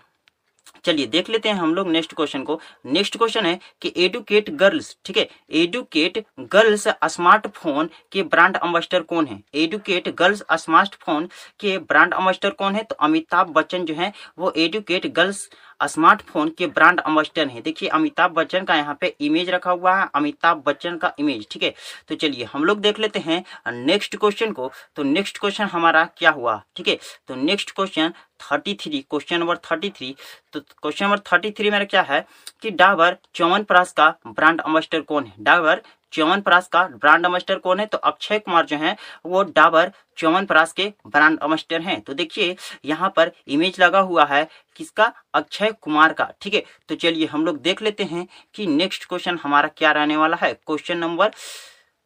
चलिए 0.85 1.05
देख 1.05 1.29
लेते 1.29 1.49
हैं 1.49 1.55
हम 1.55 1.73
लोग 1.75 1.87
नेक्स्ट 1.87 2.13
क्वेश्चन 2.13 2.43
को। 2.43 2.59
नेक्स्ट 2.85 3.17
क्वेश्चन 3.17 3.45
है 3.45 3.59
कि 3.81 3.93
एडुकेट 3.97 4.49
गर्ल्स, 4.49 4.95
ठीक 5.05 5.17
है? 5.17 5.27
एडुकेट 5.51 6.23
गर्ल्स 6.39 6.87
स्मार्टफ़ोन 7.05 7.89
के 8.11 8.23
ब्रांड 8.23 8.57
अम्बेस्टर 8.57 9.01
कौन 9.01 9.25
है? 9.27 9.41
एडुकेट 9.55 10.09
गर्ल्स 10.15 10.43
स्मार्टफ़ोन 10.53 11.29
के 11.59 11.77
ब्रांड 11.77 12.13
अम्बेस्टर 12.13 12.49
कौन 12.49 12.75
है? 12.75 12.83
तो 12.83 12.95
अमिताभ 12.95 13.49
बच्चन 13.49 13.85
जो 13.85 13.93
है, 13.93 14.11
वो 14.39 14.53
एडुकेट 14.57 15.07
गर्ल्स 15.13 15.49
स्मार्टफ़ोन 15.81 16.49
के 16.49 16.67
ब्रांड 16.67 16.99
अम्बेस्टर 16.99 17.47
है। 17.47 17.61
देखिए, 17.61 17.89
अमिताभ 17.89 18.31
बच्चन 18.33 18.63
का 18.63 18.75
यहाँ 18.75 18.97
पे 19.01 19.15
इमेज 19.21 19.49
रखा 19.49 19.71
हुआ 19.71 19.95
है, 19.95 20.07
अमिताभ 20.15 20.63
बच्चन 20.65 20.97
का 20.97 21.13
इमेज 21.19 21.47
ठीक 21.51 21.63
है? 21.63 21.73
तो 22.09 22.15
चलिए, 22.15 22.43
हम 22.53 22.65
लोग 22.65 22.79
देख 22.81 22.99
लेते 22.99 23.19
हैं 23.19 23.43
नेक्स्ट 23.75 24.15
क्वेश्चन 24.15 24.51
को। 24.51 24.71
तो 24.95 25.03
नेक्स्ट 25.03 25.37
क्वेश्चन 25.37 25.65
हमारा 25.67 26.03
क्या 26.17 26.31
हुआ, 26.31 26.61
ठीक 26.75 26.87
है? 26.87 26.97
तो 27.27 27.35
next 27.35 27.71
question 27.71 28.13
thirty 28.41 28.73
three 28.81 28.99
question 29.09 29.39
number 29.39 29.57
thirty 29.61 29.89
three 29.89 30.15
तो 30.53 30.59
क्वेश्चन 30.61 31.05
नंबर 31.05 31.19
थर्टी 31.31 31.51
थ्री 31.51 31.69
मेरा 31.71 31.85
क्या 31.85 32.01
है 32.01 32.25
कि 32.61 32.69
डाबर 32.71 33.17
चौवन 33.35 33.63
प्रास 33.63 33.91
का 33.93 34.09
ब्रांड 34.27 34.61
अम्बेस्टर 34.61 35.01
कौन 35.01 35.25
है? 35.25 35.33
डाबर 35.39 35.81
च्यवन 36.11 36.41
प्रास 36.41 36.67
का 36.67 36.83
ब्रांड 36.87 37.25
अम्बेस्टर 37.25 37.59
कौन 37.59 37.79
है? 37.79 37.85
तो 37.85 37.97
अक्षय 37.97 38.39
कुमार 38.39 38.65
जो 38.65 38.77
है, 38.77 38.95
वो 39.25 39.43
डाबर 39.43 39.91
च्यवन 40.17 40.45
प्रास 40.45 40.73
के 40.73 40.91
ब्रांड 41.07 41.39
अम्बेस्टर 41.39 41.81
हैं। 41.81 41.99
तो 42.01 42.13
देखिए, 42.13 42.55
यहाँ 42.85 43.13
पर 43.15 43.31
इमेज 43.47 43.79
लगा 43.81 43.99
हुआ 43.99 44.25
है 44.25 44.47
किसका? 44.75 45.11
अक्षय 45.33 45.71
कुमार 45.81 46.13
का, 46.13 46.31
ठीक 46.41 46.53
है? 46.53 46.63
तो 46.89 46.95
चलिए 46.95 47.25
हम 47.25 47.45
लोग 47.45 47.61
देख 47.61 47.81
लेते 47.81 48.03
हैं 48.03 48.27
कि 48.53 48.67
नेक्स्ट 48.67 49.05
क्वेश्चन 49.05 49.39
हमारा 49.43 49.69
क्या 49.77 49.91
रहने 49.91 50.17
वाला 50.17 50.37
है? 50.41 50.53
क्वेश्चन 50.53 50.97
नंबर 50.97 51.31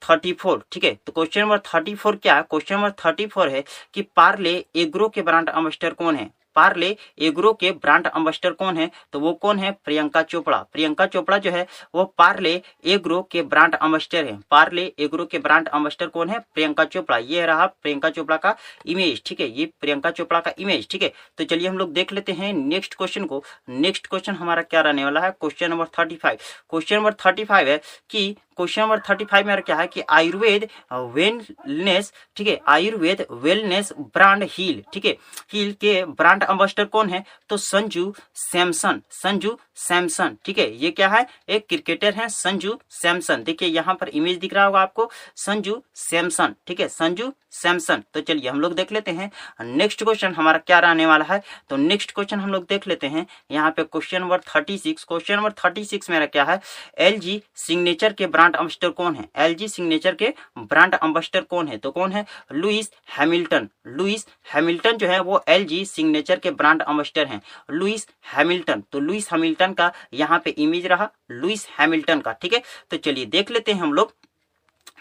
थर्टी 0.02 0.34
फोर 0.34 0.64
ठीक 0.72 0.84
है? 0.84 0.94
तो 1.06 1.12
क्वेश्चन 1.12 1.42
नंबर 1.42 1.60
थर्टी 1.74 1.96
फोर 1.96 2.16
क्या? 2.16 2.36
है 2.36 2.42
क्वेश्चन 2.42 2.76
नंबर 2.76 2.92
थर्टी 3.06 3.26
फोर 3.28 3.50
है 3.50 3.64
कि 3.94 4.02
पार्ले 4.16 4.54
एग्रो 4.76 5.10
के 5.10 5.22
ब्रांड 5.22 5.50
अम्बेस्टर 5.50 5.94
कौन 5.94 6.16
है? 6.16 6.30
पार्ले 6.56 6.96
एग्रो 7.22 7.54
के 7.54 7.72
ब्रांड 7.72 8.08
अम्बेस्टर 8.08 8.52
कौन 8.52 8.78
है? 8.78 8.90
तो 9.14 9.20
वो 9.20 9.34
कौन 9.34 9.60
है? 9.60 9.72
प्रियंका 9.86 10.22
चोपड़ा। 10.24 10.58
प्रियंका 10.74 11.06
चोपड़ा 11.06 11.38
जो 11.38 11.52
है, 11.52 11.66
वो 11.96 12.04
पार्ले 12.18 12.62
एग्रो 12.86 13.22
के 13.32 13.42
ब्रांड 13.44 13.76
अम्बेस्टर 13.76 14.26
है। 14.26 14.38
पार्ले 14.52 14.92
एग्रो 15.00 15.26
के 15.26 15.40
ब्रांड 15.40 15.68
अम्बेस्टर 15.68 16.08
कौन 16.08 16.30
है? 16.30 16.40
प्रियंका 16.54 16.84
चोपड़ा। 16.86 17.18
ये 17.18 17.46
रहा 17.46 17.66
प्रियंका 17.66 18.10
चोपड़ा 18.10 18.38
का 18.38 18.56
इमेज 18.86 19.22
ठीक 19.26 19.40
है? 19.42 19.48
ये 19.50 19.66
प्रियंका 19.82 20.12
चोपड़ा 20.12 20.40
का 20.40 20.54
इमेज 20.60 20.88
ठीक 20.92 21.04
है? 21.04 21.12
तो 21.38 21.44
चलिए 21.44 21.68
हम 21.68 21.78
लोग 21.78 21.94
देख 21.94 22.14
लेते 22.14 22.32
हैं 22.32 22.54
नेक्स्ट 22.54 22.96
क्वेश्चन 22.96 23.26
को। 23.26 23.44
नेक्स्ट 23.70 24.08
क्वेश्चन 24.08 24.36
हमारा 24.36 24.62
क्या 24.64 24.82
रहने 24.82 25.04
वाला 25.04 25.22
है? 25.22 25.32
Question 25.32 25.70
number 25.70 25.88
thirty 26.00 26.16
five 26.16 26.38
question 26.70 26.96
number 26.96 27.14
thirty 27.26 27.44
five 27.44 27.68
है 27.70 27.82
कि 28.10 28.36
क्वेश्चन 28.58 28.82
नंबर 28.82 29.00
थर्टी 29.10 29.26
फाइव 29.26 29.48
में 29.48 29.62
क्या 29.62 29.76
है 29.76 29.88
कि 29.88 30.02
आयुर्वेद 30.10 30.68
वेलनेस, 30.94 32.12
ठीक 32.36 32.48
है, 32.48 32.60
आयुर्वेद 32.68 33.26
वेलनेस 33.32 33.92
ब्रांड 34.00 34.44
हील, 34.50 34.84
ठीक 34.94 35.06
है, 35.06 35.16
हील 35.54 35.72
के 35.82 36.04
ब्रांड 36.06 36.44
अम्बेस्टर 36.44 36.86
कौन 36.86 37.10
है? 37.10 37.24
तो 37.50 37.58
संजू 37.58 38.14
सैमसन। 38.36 39.02
संजू 39.12 39.58
सैमसन, 39.76 40.38
ठीक 40.46 40.60
है? 40.60 40.70
ये 40.76 40.92
क्या 40.92 41.08
है? 41.08 41.26
एक 41.50 41.66
क्रिकेटर 41.70 42.14
है, 42.14 42.28
संजू 42.30 42.78
सैमसन। 42.90 43.44
देखिए, 43.44 43.70
यहाँ 43.70 43.96
पर 43.96 44.10
इमेज 44.10 44.38
दिख 44.38 44.54
रहा 44.54 44.66
होगा 44.66 44.82
आपको। 44.82 45.10
संजू 45.36 45.82
सैमसन, 45.96 46.56
ठीक 46.68 46.80
है? 46.80 46.88
संजू 46.88 47.34
सैमसन। 47.52 48.04
तो 48.14 48.22
चलिए, 48.22 48.50
हम 48.50 48.62
लोग 48.62 48.74
देख 48.74 48.92
लेते 48.92 49.12
हैं। 49.12 49.32
नेक्स्ट 49.62 50.04
क्वेश्चन 50.04 50.34
हमारा 50.34 50.58
क्या 50.58 50.80
रहने 50.80 51.06
वाला 51.06 51.26
है? 51.26 51.42
तो 51.70 51.78
नेक्स्ट 51.78 52.12
क्वेश्चन 52.12 52.40
हम 52.40 52.52
लोग 52.52 52.66
देख 52.70 52.88
लेते 52.88 53.08
हैं। 53.08 53.26
यहाँ 53.52 53.72
पे 53.72 53.84
question 53.84 54.22
number 54.22 54.40
thirty 54.56 54.78
six 54.78 55.04
question 55.04 55.36
number 55.36 55.52
thirty 55.54 55.84
six 55.86 56.10
मेरा 56.10 56.26
क्या 56.26 56.44
है? 56.44 56.60
एल 56.98 57.20
जी 57.20 57.42
सिग्नेचर 57.56 58.14
के 58.14 58.28
ब्रांड 58.28 58.56
अम्बेस्टर 58.56 58.90
कौन 58.90 59.16
है? 59.16 59.28
एल 59.36 59.54
जी 59.54 59.68
सिग्नेचर 59.68 60.16
के 60.16 60.34
ब्रांड 60.58 60.96
अम्बेस्टर 60.96 61.42
कौन 61.42 61.68
है? 61.68 61.78
तो 61.78 61.92
कौन 61.92 62.12
है? 62.12 62.26
लुइस 62.52 62.92
हैमिल्टन 63.18 63.70
लुइस 63.88 64.28
हैमिल्टन 64.54 64.98
जो 64.98 65.08
है, 65.08 65.20
वो 65.20 65.44
एल 65.48 65.66
जी 65.66 65.84
सिग्नेचर 65.86 66.40
के 66.40 66.52
ब्रांड 66.52 66.82
अम्बेस्टर 66.82 67.28
है। 67.28 67.42
लुइस 67.72 68.08
हैमिल्टन 68.28 68.84
तो 68.92 69.00
लुइस 69.00 69.32
हैमिल्टन 69.32 69.63
का, 69.72 69.92
यहाँ 70.14 70.40
पे 70.40 70.50
इमेज 70.50 70.86
रहा 70.86 71.10
लुइस 71.32 71.68
हैमिल्टन 71.80 72.20
का, 72.20 72.32
ठीक 72.32 72.54
है? 72.54 72.62
तो 72.92 72.98
चलिए 72.98 73.26
देख 73.26 73.52
लेते 73.52 73.74
हैं 73.74 73.82
हम 73.82 73.94
लोग 73.94 74.14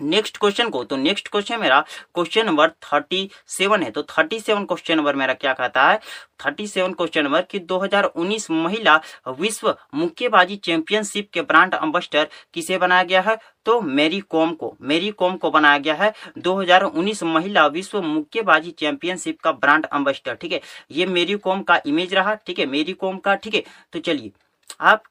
नेक्स्ट 0.02 0.36
क्वेश्चन 0.36 0.68
को। 0.68 0.84
तो 0.84 0.96
नेक्स्ट 0.96 1.28
क्वेश्चन 1.28 1.60
मेरा 1.60 1.80
क्वेश्चन 2.14 2.46
नंबर 2.46 2.70
थर्टी 2.70 3.30
सेवन 3.46 3.82
है। 3.82 3.90
तो 3.90 4.02
थर्टी 4.02 4.40
सेवन 4.40 4.64
क्वेश्चन 4.64 4.96
नंबर 4.96 5.16
मेरा 5.16 5.34
क्या 5.34 5.52
कहता 5.52 5.90
है? 5.90 6.00
थर्टी 6.46 6.66
सेवन 6.66 6.92
क्वेश्चन 6.92 7.24
नंबर 7.24 7.42
कि 7.42 7.58
2019 7.58 8.50
महिला 8.50 9.00
विश्व 9.28 9.76
मुक्केबाजी 9.94 10.56
चैंपियनशिप 10.56 11.30
के 11.32 11.42
ब्रांड 11.42 11.74
अम्बेस्टर 11.74 12.28
किसे 12.54 12.78
बनाया 12.78 13.02
गया 13.02 13.20
है? 13.20 13.38
तो 13.64 13.80
मेरी 13.80 14.20
कॉम 14.20 14.54
को। 14.54 14.76
मेरी 14.80 15.10
कॉम 15.10 15.36
को 15.36 15.50
बनाया 15.50 15.78
गया 15.78 15.94
है 15.94 16.12
2019 16.38 17.22
महिला 17.22 17.66
विश्व 17.66 18.02
मुक्केबाजी 18.02 18.70
चैंपियनशिप 18.70 19.40
का 19.40 19.52
ब्रांड 19.52 19.86
अम्बेस्टर 19.86 20.34
ठीक 20.34 20.52
है? 20.52 20.60
ये 20.90 21.06
मेरी 21.06 21.34
कॉम 21.34 21.62
का 21.62 21.80
इमेज 21.86 22.14
रहा, 22.14 22.34
ठीक 22.34 22.58
है? 22.58 22.66
मेरी 22.66 22.92
कॉम 22.92 23.18
का, 23.18 23.34
ठीक 23.34 23.54
है? 23.54 23.62
तो 23.92 23.98
चलिए 23.98 24.32
आप 24.80 25.02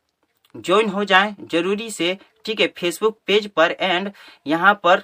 ज्वाइन 0.56 0.90
हो 0.90 1.04
जाएँ। 1.06 1.36
ज़रूरी 1.52 1.90
से 1.92 2.18
ठीक 2.46 2.60
है 2.62 2.68
फेसबुक 2.78 3.20
पेज 3.28 3.48
पर 3.56 3.72
एंड 3.72 4.12
यहाँ 4.48 4.74
पर 4.84 5.04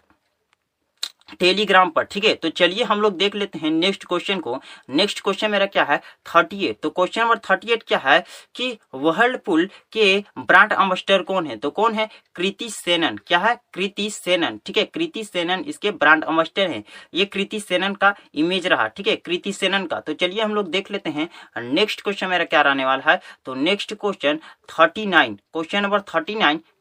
टेलीग्राम 1.39 1.89
पर, 1.89 2.03
ठीक 2.03 2.25
है? 2.25 2.33
तो 2.33 2.49
चलिए 2.49 2.83
हम 2.83 3.01
लोग 3.01 3.17
देख 3.17 3.35
लेते 3.35 3.59
हैं 3.59 3.69
नेक्स्ट 3.71 4.05
क्वेश्चन 4.05 4.39
को। 4.39 4.59
नेक्स्ट 4.89 5.21
क्वेश्चन 5.21 5.51
मेरा 5.51 5.65
क्या 5.65 5.83
है? 5.83 5.97
थर्टी 6.27 6.65
एट 6.65 6.79
तो 6.83 6.89
क्वेश्चन 6.89 7.21
नंबर 7.21 7.37
थर्टी 7.49 7.71
एट 7.73 7.83
क्या 7.83 7.97
है? 7.97 8.23
कि 8.55 8.77
वर्लपुल 8.93 9.69
के 9.91 10.23
ब्रांड 10.37 10.73
अम्बेस्टर 10.73 11.21
कौन 11.21 11.47
है? 11.47 11.57
तो 11.57 11.69
कौन 11.69 11.93
है? 11.93 12.07
कृति 12.35 12.69
सेनन। 12.69 13.17
क्या 13.27 13.39
है? 13.39 13.55
कृति 13.73 14.09
सेनन, 14.09 14.59
ठीक 14.65 14.77
है? 14.77 14.83
कृति 14.85 15.23
सेनन 15.23 15.63
इसके 15.67 15.91
ब्रांड 15.91 16.23
अम्बेस्टर 16.23 16.69
है। 16.69 16.83
ये 17.13 17.25
कृति 17.25 17.59
सेनन 17.59 17.93
का 17.95 18.15
इमेज 18.35 18.67
रहा, 18.67 18.87
ठीक 18.87 19.07
है? 19.07 19.15
कृति 19.15 19.53
सेनन 19.53 19.85
का। 19.85 19.99
तो 19.99 20.13
चलिए 20.13 20.41
हम 20.41 20.55
लोग 20.55 20.69
देख 20.71 20.91
लेते 20.91 21.09
हैं। 21.09 21.29
नेक्स्ट 21.63 22.01
क्वेश्चन 22.01 22.27
मेरा 22.27 22.43
क्या 22.45 22.61
रहने 22.61 22.85
वाला 22.85 23.11
है? 23.11 23.19
तो 23.45 23.53
next 23.55 23.93
question 23.93 24.39
thirty 24.69 25.05
question 25.07 25.83
number 25.83 26.01
thirty 26.01 26.35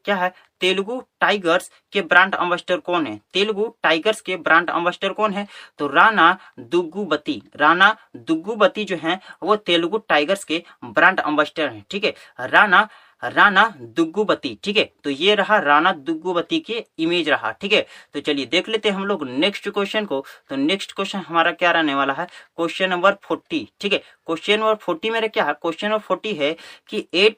क्या 0.05 0.15
है? 0.15 0.31
तेलुगु 0.61 1.01
टाइगर्स 1.19 1.71
के 1.93 2.01
ब्रांड 2.01 2.35
अम्बेस्टर 2.35 2.77
कौन 2.79 3.07
है? 3.07 3.19
तेलुगु 3.33 3.73
टाइगर्स 3.83 4.21
के 4.21 4.35
ब्रांड 4.37 4.69
अम्बेस्टर 4.69 5.13
कौन 5.13 5.33
है? 5.33 5.47
तो 5.77 5.87
राणा 5.87 6.37
दुग्गुबती। 6.59 7.41
राणा 7.55 7.95
दुग्गुबती 8.15 8.83
जो 8.85 8.97
है, 9.03 9.19
वो 9.43 9.55
तेलुगु 9.55 9.97
टाइगर्स 9.97 10.43
के 10.43 10.63
ब्रांड 10.85 11.19
अम्बेस्टर 11.19 11.69
हैं, 11.69 11.83
ठीक 11.89 12.05
है? 12.05 12.13
राणा 12.39 12.87
राणा 13.23 13.63
दुग्गुबती, 13.79 14.57
ठीक 14.63 14.77
है? 14.77 14.83
तो 15.03 15.09
ये 15.09 15.35
रहा 15.35 15.57
राणा 15.59 15.91
दुग्गुबती 15.91 16.59
के 16.59 16.83
इमेज 16.99 17.29
रहा, 17.29 17.51
ठीक 17.51 17.73
है? 17.73 17.85
तो 18.13 18.19
चलिए 18.19 18.45
देख 18.45 18.69
लेते 18.69 18.89
हैं 18.89 18.95
हम 18.95 19.05
लोग 19.05 19.23
नेक्स्ट 19.29 19.69
क्वेश्चन 19.69 20.05
को। 20.05 20.23
तो 20.49 20.55
नेक्स्ट 20.55 20.91
क्वेश्चन 20.91 21.19
हमारा 21.19 21.51
क्या 21.51 21.71
रहने 21.71 21.95
वाला 21.95 22.13
है? 22.13 22.27
क्वेश्चन 22.55 22.89
नंबर 22.89 23.17
फोर्टी 23.23 23.67
ठीक 23.79 23.93
है? 23.93 23.99
क्वेश्चन 24.25 24.59
नंबर 24.59 24.75
फोर्टी 24.75 25.09
मेरा 25.09 25.27
क्या 25.27 25.43
है? 25.43 25.53
क्वेश्चन 25.53 25.87
नंबर 25.87 25.99
फोर्टी 25.99 26.33
है 26.35 26.55
कि 26.89 27.07
add 27.13 27.35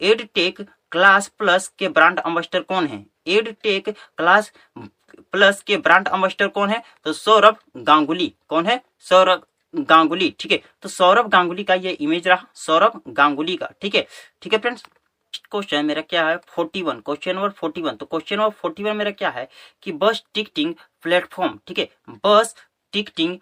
ed 0.00 0.26
tech 0.34 0.60
class 0.92 1.28
plus 1.38 1.68
के 1.78 1.88
ब्रांड 1.90 2.18
अम्बेस्टर 2.20 2.60
कौन 2.62 2.86
है? 2.86 3.04
एड 3.26 3.54
टेक 3.62 3.88
क्लास 3.88 4.52
प्लस 5.32 5.62
के 5.62 5.76
ब्रांड 5.78 6.08
अम्बेस्टर 6.08 6.48
कौन 6.48 6.68
है? 6.70 6.82
तो 7.04 7.12
सौरभ 7.12 7.56
गांगुली। 7.78 8.32
कौन 8.48 8.66
है? 8.66 8.80
सौरभ 9.00 9.46
गांगुली। 9.74 10.34
ठीक 10.40 10.52
है 10.52 10.60
तो 10.82 10.88
सौरभ 10.88 11.28
गांगुली 11.30 11.64
का 11.64 11.74
ये 11.74 11.90
इमेज 11.92 12.28
रहा। 12.28 12.46
सौरभ 12.56 13.00
गांगुली 13.08 13.56
का। 13.56 13.70
ठीक 13.80 13.94
है 13.94 14.06
ठीक 14.42 14.52
है 14.52 14.58
फ्रेंड्स 14.58 14.84
क्वेश्चन 15.50 15.84
मेरा 15.86 16.02
क्या 16.02 16.26
है? 16.28 16.36
Forty 16.48 16.82
one 16.82 17.00
question 17.00 17.34
number 17.36 17.50
forty 17.50 17.82
one 17.82 17.96
तो 17.96 18.06
क्वेश्चन 18.06 18.36
नंबर 18.36 18.50
फोर्टी 18.52 18.82
वन 18.82 18.96
मेरा 18.96 19.10
क्या 19.12 19.30
है? 19.30 19.48
कि 19.82 19.92
बस 19.92 20.22
टिकटिंग 20.34 20.74
प्लेटफॉर्म 21.02 21.58
ठीक 21.66 21.78
है, 21.78 21.88
बस 22.26 22.54
टिकटिंग 22.92 23.38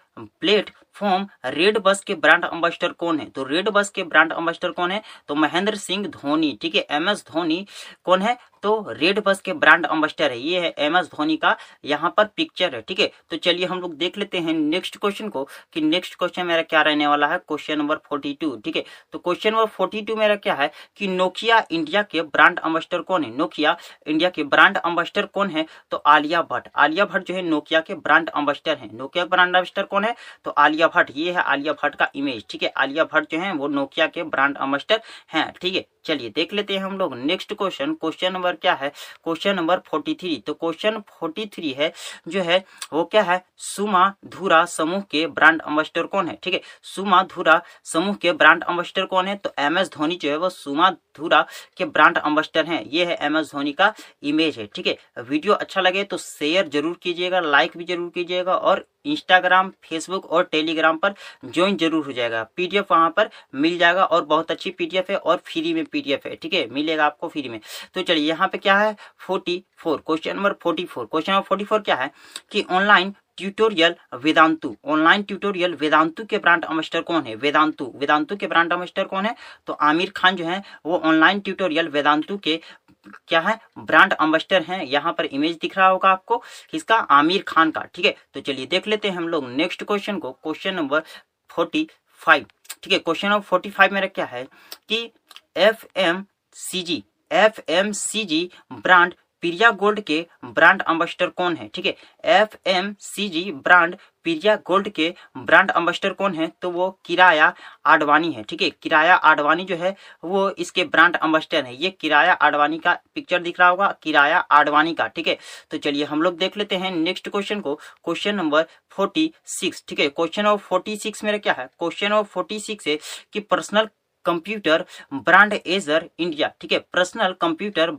प्लेटफॉर्म 0.98 1.26
रेड 1.46 1.78
बस 1.78 2.02
के 2.04 2.14
ब्रांड 2.14 2.44
अम्बेस्टर 2.44 2.92
कौन 2.92 3.18
है? 3.20 3.28
तो 3.30 3.44
रेड 3.44 3.68
बस 3.68 3.90
के 3.90 4.02
ब्रांड 4.04 4.32
अम्बेस्टर 4.32 4.70
कौन 4.70 4.90
है? 4.90 5.02
तो 5.28 5.34
महेंद्र 5.34 5.74
सिंह 5.76 6.06
धोनी, 6.06 6.56
ठीक 6.62 6.74
है? 6.74 6.86
एम 6.90 7.08
एस 7.08 7.24
धोनी 7.32 7.66
कौन 8.04 8.22
है? 8.22 8.36
तो 8.62 8.84
रेड 8.90 9.22
बस 9.24 9.40
के 9.40 9.52
ब्रांड 9.54 9.86
अम्बेस्टर 9.86 10.30
है। 10.30 10.38
ये 10.40 10.60
है 10.60 10.72
एम 10.78 10.96
एस 10.96 11.06
धोनी 11.06 11.36
का 11.36 11.56
यहाँ 11.84 12.12
पर 12.16 12.24
पिक्चर 12.36 12.74
है, 12.74 12.80
ठीक 12.80 13.00
है? 13.00 13.10
तो 13.30 13.36
चलिए 13.36 13.66
हम 13.66 13.80
लोग 13.80 13.94
देख 13.96 14.18
लेते 14.18 14.38
हैं 14.38 14.52
नेक्स्ट 14.54 14.96
क्वेश्चन 14.96 15.28
को 15.28 15.44
कि 15.72 15.80
नेक्स्ट 15.80 16.14
क्वेश्चन 16.14 16.46
मेरा 16.46 16.62
क्या 16.62 16.82
रहने 16.82 17.06
वाला 17.06 17.26
है? 17.26 17.38
क्वेश्चन 17.38 17.78
नंबर 17.78 17.96
फोर्टी 18.08 18.32
टू 18.40 18.54
ठीक 18.64 18.76
है? 18.76 18.84
तो 19.12 19.18
क्वेश्चन 19.18 19.52
नंबर 19.52 19.66
फोर्टी 19.68 20.02
टू 20.02 20.16
मेरा 20.16 20.36
क्या 20.36 20.54
है 20.54 20.70
कि 20.96 21.08
नोकिया 21.08 21.64
इंडिया 21.70 22.02
के 22.02 22.22
ब्रांड 22.22 22.58
अम्बेस्टर 22.60 23.02
कौन 23.02 23.24
है? 23.24 23.36
नोकिया 23.36 23.76
इंडिया 24.06 24.30
के 24.30 24.44
ब्रांड 24.44 24.76
अम्बेस्टर 24.78 25.26
कौन 25.28 25.50
है? 25.50 25.66
तो 25.90 25.96
आलिया 26.06 26.42
भट्ट। 26.42 26.68
आलिया 26.76 27.04
भट्ट 27.04 27.26
जो 27.26 27.34
है 27.34 27.42
नोकिया 27.42 27.80
के 27.80 27.94
ब्रांड 27.96 28.28
अम्बेस्टर 28.30 28.76
है। 28.78 28.88
नोकिया 28.96 29.24
ब्रांड 29.26 29.56
अम्बेस्टर 29.56 29.82
कौन 29.84 30.04
है? 30.04 30.14
तो 30.44 30.50
आलिया 30.50 30.88
भट्ट। 30.88 31.10
ये 31.16 31.32
है 31.32 31.42
आलिया 31.42 31.72
भट्ट 31.74 31.94
का 31.94 32.10
इमेज 32.14 32.44
ठीक 32.50 32.62
है? 32.62 32.72
आलिया 32.76 33.04
भट्ट 33.04 33.30
जो 33.30 33.38
है 33.40 33.52
वो 33.54 33.68
नोकिया 33.68 34.06
के 34.08 34.22
ब्रांड 34.24 34.56
अम्बेस्टर 34.58 35.00
है, 35.32 35.50
ठीक 35.60 35.74
है? 35.74 35.84
चलिए 36.04 36.28
देख 36.34 36.52
लेते 36.54 36.76
हैं 36.76 36.82
हम 36.82 36.98
लोग 36.98 37.14
next 37.16 37.52
question 37.54 37.92
question 37.94 38.32
number 38.32 38.49
number 38.50 38.58
क्या 38.58 38.74
है? 38.74 38.88
क्वेश्चन 39.24 39.54
नंबर 39.56 39.80
फोर्टी 39.86 40.14
थ्री 40.20 40.36
तो 40.46 40.54
क्वेश्चन 40.54 40.98
फोर्टी 41.10 41.46
थ्री 41.46 41.70
है, 41.72 41.92
जो 42.28 42.42
है, 42.42 42.64
वो 42.92 43.04
क्या 43.04 43.22
है? 43.22 43.42
सुमा 43.58 44.12
धुरा 44.26 44.64
समूह 44.66 45.00
के 45.10 45.26
ब्रांड 45.28 45.60
अम्बेस्टर 45.62 46.06
कौन 46.06 46.28
है? 46.28 46.38
ठीक 46.42 46.54
है, 46.54 46.60
सुमा 46.84 47.22
धुरा 47.24 47.60
समूह 47.84 48.14
के 48.16 48.32
ब्रांड 48.32 48.64
अम्बेस्टर 48.64 49.04
कौन 49.06 49.28
है? 49.28 49.36
तो 49.36 49.52
एम 49.58 49.78
एस 49.78 49.90
धोनी 49.90 50.16
जो 50.16 50.30
है, 50.30 50.36
वो 50.36 50.48
सुमा 50.50 50.90
धुरा 51.16 51.44
के 51.76 51.84
ब्रांड 51.86 52.18
अम्बेस्टर 52.18 52.66
हैं। 52.66 52.84
ये 52.86 53.04
है 53.04 53.16
एम 53.22 53.36
एस 53.36 53.52
धोनी 53.52 53.72
का 53.72 53.92
इमेज 54.24 54.58
है, 54.58 54.66
ठीक 54.74 54.86
है। 54.86 54.96
वीडियो 55.20 55.54
अच्छा 55.54 55.80
लगे 55.80 56.04
तो 56.04 56.16
शेयर 56.18 56.68
ज़रूर 56.68 56.98
कीजिएगा 57.02 57.40
लाइक 57.40 57.76
भी 57.76 57.84
ज़रूर 57.84 58.10
कीजिएगा 58.14 58.54
और 58.54 58.86
इंस्टाग्राम 59.04 59.70
फेसबुक 59.82 60.26
और 60.26 60.44
टेलीग्राम 60.44 60.96
पर 60.96 61.14
ज्वाइन 61.44 61.76
ज़रूर 61.76 62.06
हो 62.06 62.12
जाएगा। 62.12 62.42
पीडीएफ 62.56 62.92
वहाँ 62.92 63.10
पर 63.10 63.30
मिल 63.54 63.78
जाएगा 63.78 64.04
और 64.04 64.24
बहुत 64.24 64.50
अच्छी 64.50 64.70
पीडीएफ 64.70 65.10
है 65.10 65.16
और 65.16 65.36
फ्री 65.44 65.74
में 65.74 65.84
पीडीएफ 65.84 66.26
है, 66.26 66.34
ठीक 66.36 66.54
है? 66.54 66.68
मिलेगा 66.70 67.06
आपको 67.06 67.28
फ्री 67.28 67.48
में। 67.48 67.60
तो 67.94 68.02
चलिए, 68.02 68.28
यहाँ 68.28 68.48
पे 68.48 68.58
क्या 68.58 68.78
है? 68.78 68.96
Forty 69.18 69.62
four 69.78 70.02
question 70.06 70.36
number 70.36 70.52
forty 70.52 70.84
four 70.84 71.06
question 71.06 71.32
number 71.32 71.44
forty 71.44 71.64
four 71.64 71.80
क्या 71.80 71.96
है? 71.96 72.10
कि 72.50 72.64
online 72.70 73.14
tutorial 73.36 73.94
Vedantu. 74.14 74.74
Online 74.84 75.22
tutorial 75.22 75.74
Vedantu 75.74 76.24
के 76.24 76.38
ब्रांड 76.38 76.64
अमेस्टर 76.64 77.00
कौन 77.00 77.22
है? 77.22 77.34
वेदांतु। 77.34 77.84
वेदांतु 77.96 78.36
के 78.36 78.46
ब्रांड 78.46 78.72
अमेस्टर 78.72 79.04
कौन 79.04 79.26
है? 79.26 79.34
तो 79.66 79.72
आमिर 79.72 80.12
खान 80.16 80.36
जो 80.36 80.44
है, 80.44 80.62
वो 80.86 80.98
ऑनलाइन 80.98 81.40
ट्यूटोरियल 81.40 81.88
वेदांतु 81.88 82.36
के 82.38 82.60
क्या 83.06 83.40
है? 83.40 83.58
ब्रांड 83.78 84.12
अम्बेस्टर 84.12 84.62
हैं। 84.62 84.82
यहाँ 84.84 85.12
पर 85.12 85.24
इमेज 85.26 85.56
दिख 85.60 85.76
रहा 85.78 85.88
होगा 85.88 86.10
आपको 86.10 86.42
किसका 86.70 86.96
आमिर 86.96 87.42
खान 87.48 87.70
का, 87.70 87.82
ठीक 87.84 88.04
है? 88.06 88.14
तो 88.34 88.40
चलिए 88.40 88.66
देख 88.66 88.86
लेते 88.88 89.08
हैं 89.08 89.16
हम 89.16 89.28
लोग 89.28 89.48
नेक्स्ट 89.50 89.84
क्वेश्चन 89.84 90.18
को। 90.18 90.32
क्वेश्चन 90.32 90.74
नंबर 90.74 91.02
फोर्टी 91.50 91.88
फाइव 92.20 92.46
ठीक 92.82 92.92
है? 92.92 92.98
क्वेश्चन 92.98 93.28
नंबर 93.28 93.42
फोर्टी 93.42 93.70
फाइव 93.70 93.94
मेरा 93.94 94.06
क्या 94.08 94.24
है 94.26 94.44
कि 94.88 95.10
F 95.56 95.84
M 95.98 96.24
C 96.56 96.82
G 96.82 97.02
F 97.32 97.60
M 97.68 97.90
C 97.92 98.24
G 98.24 98.50
brand 98.72 99.14
Priya 99.42 99.70
gold 99.72 100.00
के 100.00 100.24
ब्रांड 100.46 100.82
अम्बेस्टर 100.82 101.28
कौन 101.30 101.56
है? 101.56 101.68
ठीक 101.74 101.86
है, 101.86 101.94
F 102.24 102.56
M 102.68 102.94
C 103.00 103.28
G 103.28 103.50
brand 103.54 103.96
Priya 104.24 104.54
gold 104.66 104.88
के 104.88 105.12
ब्रांड 105.38 105.70
अम्बेस्टर 105.70 106.12
कौन 106.12 106.34
है? 106.34 106.50
तो 106.62 106.70
वो 106.70 106.90
किराया 107.04 107.52
आडवाणी 107.86 108.32
है, 108.32 108.42
ठीक 108.42 108.62
है। 108.62 108.70
किराया 108.72 109.14
आडवाणी 109.14 109.64
जो 109.64 109.76
है, 109.76 109.94
वो 110.24 110.48
इसके 110.50 110.84
ब्रांड 110.86 111.16
अम्बेस्टर 111.16 111.64
है। 111.64 111.74
ये 111.76 111.90
किराया 111.90 112.32
आडवाणी 112.32 112.78
का 112.78 112.94
पिक्चर 113.14 113.42
दिख 113.42 113.60
रहा 113.60 113.68
होगा, 113.68 113.88
किराया 114.02 114.38
आडवाणी 114.38 114.94
का, 114.94 115.06
ठीक 115.06 115.28
है। 115.28 115.36
तो 115.70 115.78
चलिए 115.78 116.04
हम 116.04 116.22
लोग 116.22 116.36
देख 116.38 116.56
लेते 116.56 116.76
हैं 116.76 116.90
नेक्स्ट 116.92 117.28
क्वेश्चन 117.28 117.60
को। 117.60 117.74
क्वेश्चन 118.04 118.34
नंबर 118.34 118.66
फोर्टी 118.90 119.32
सिक्स, 119.50 119.84
ठीक 119.88 120.00
है। 120.00 120.08
क्वेश्चन 120.10 120.44
नंबर 120.44 120.58
फोर्टी 120.58 120.96
सिक्स 120.96 121.24
मेरा 121.24 121.38
क्या 121.38 121.52
है? 121.58 121.66
क्वेश्चन 121.78 122.08
नंबर 122.08 122.22
फोर्टी 122.24 122.60
सिक्स 122.60 122.88
है 122.88 122.98
कि 123.32 123.40
personal 123.40 123.88
computer 124.24 124.84
brand 125.14 125.52
Acer 125.54 126.08
India, 126.18 126.52
ठीक 126.60 126.72
है। 126.72 126.78
Personal 126.92 127.34
computer 127.40 127.90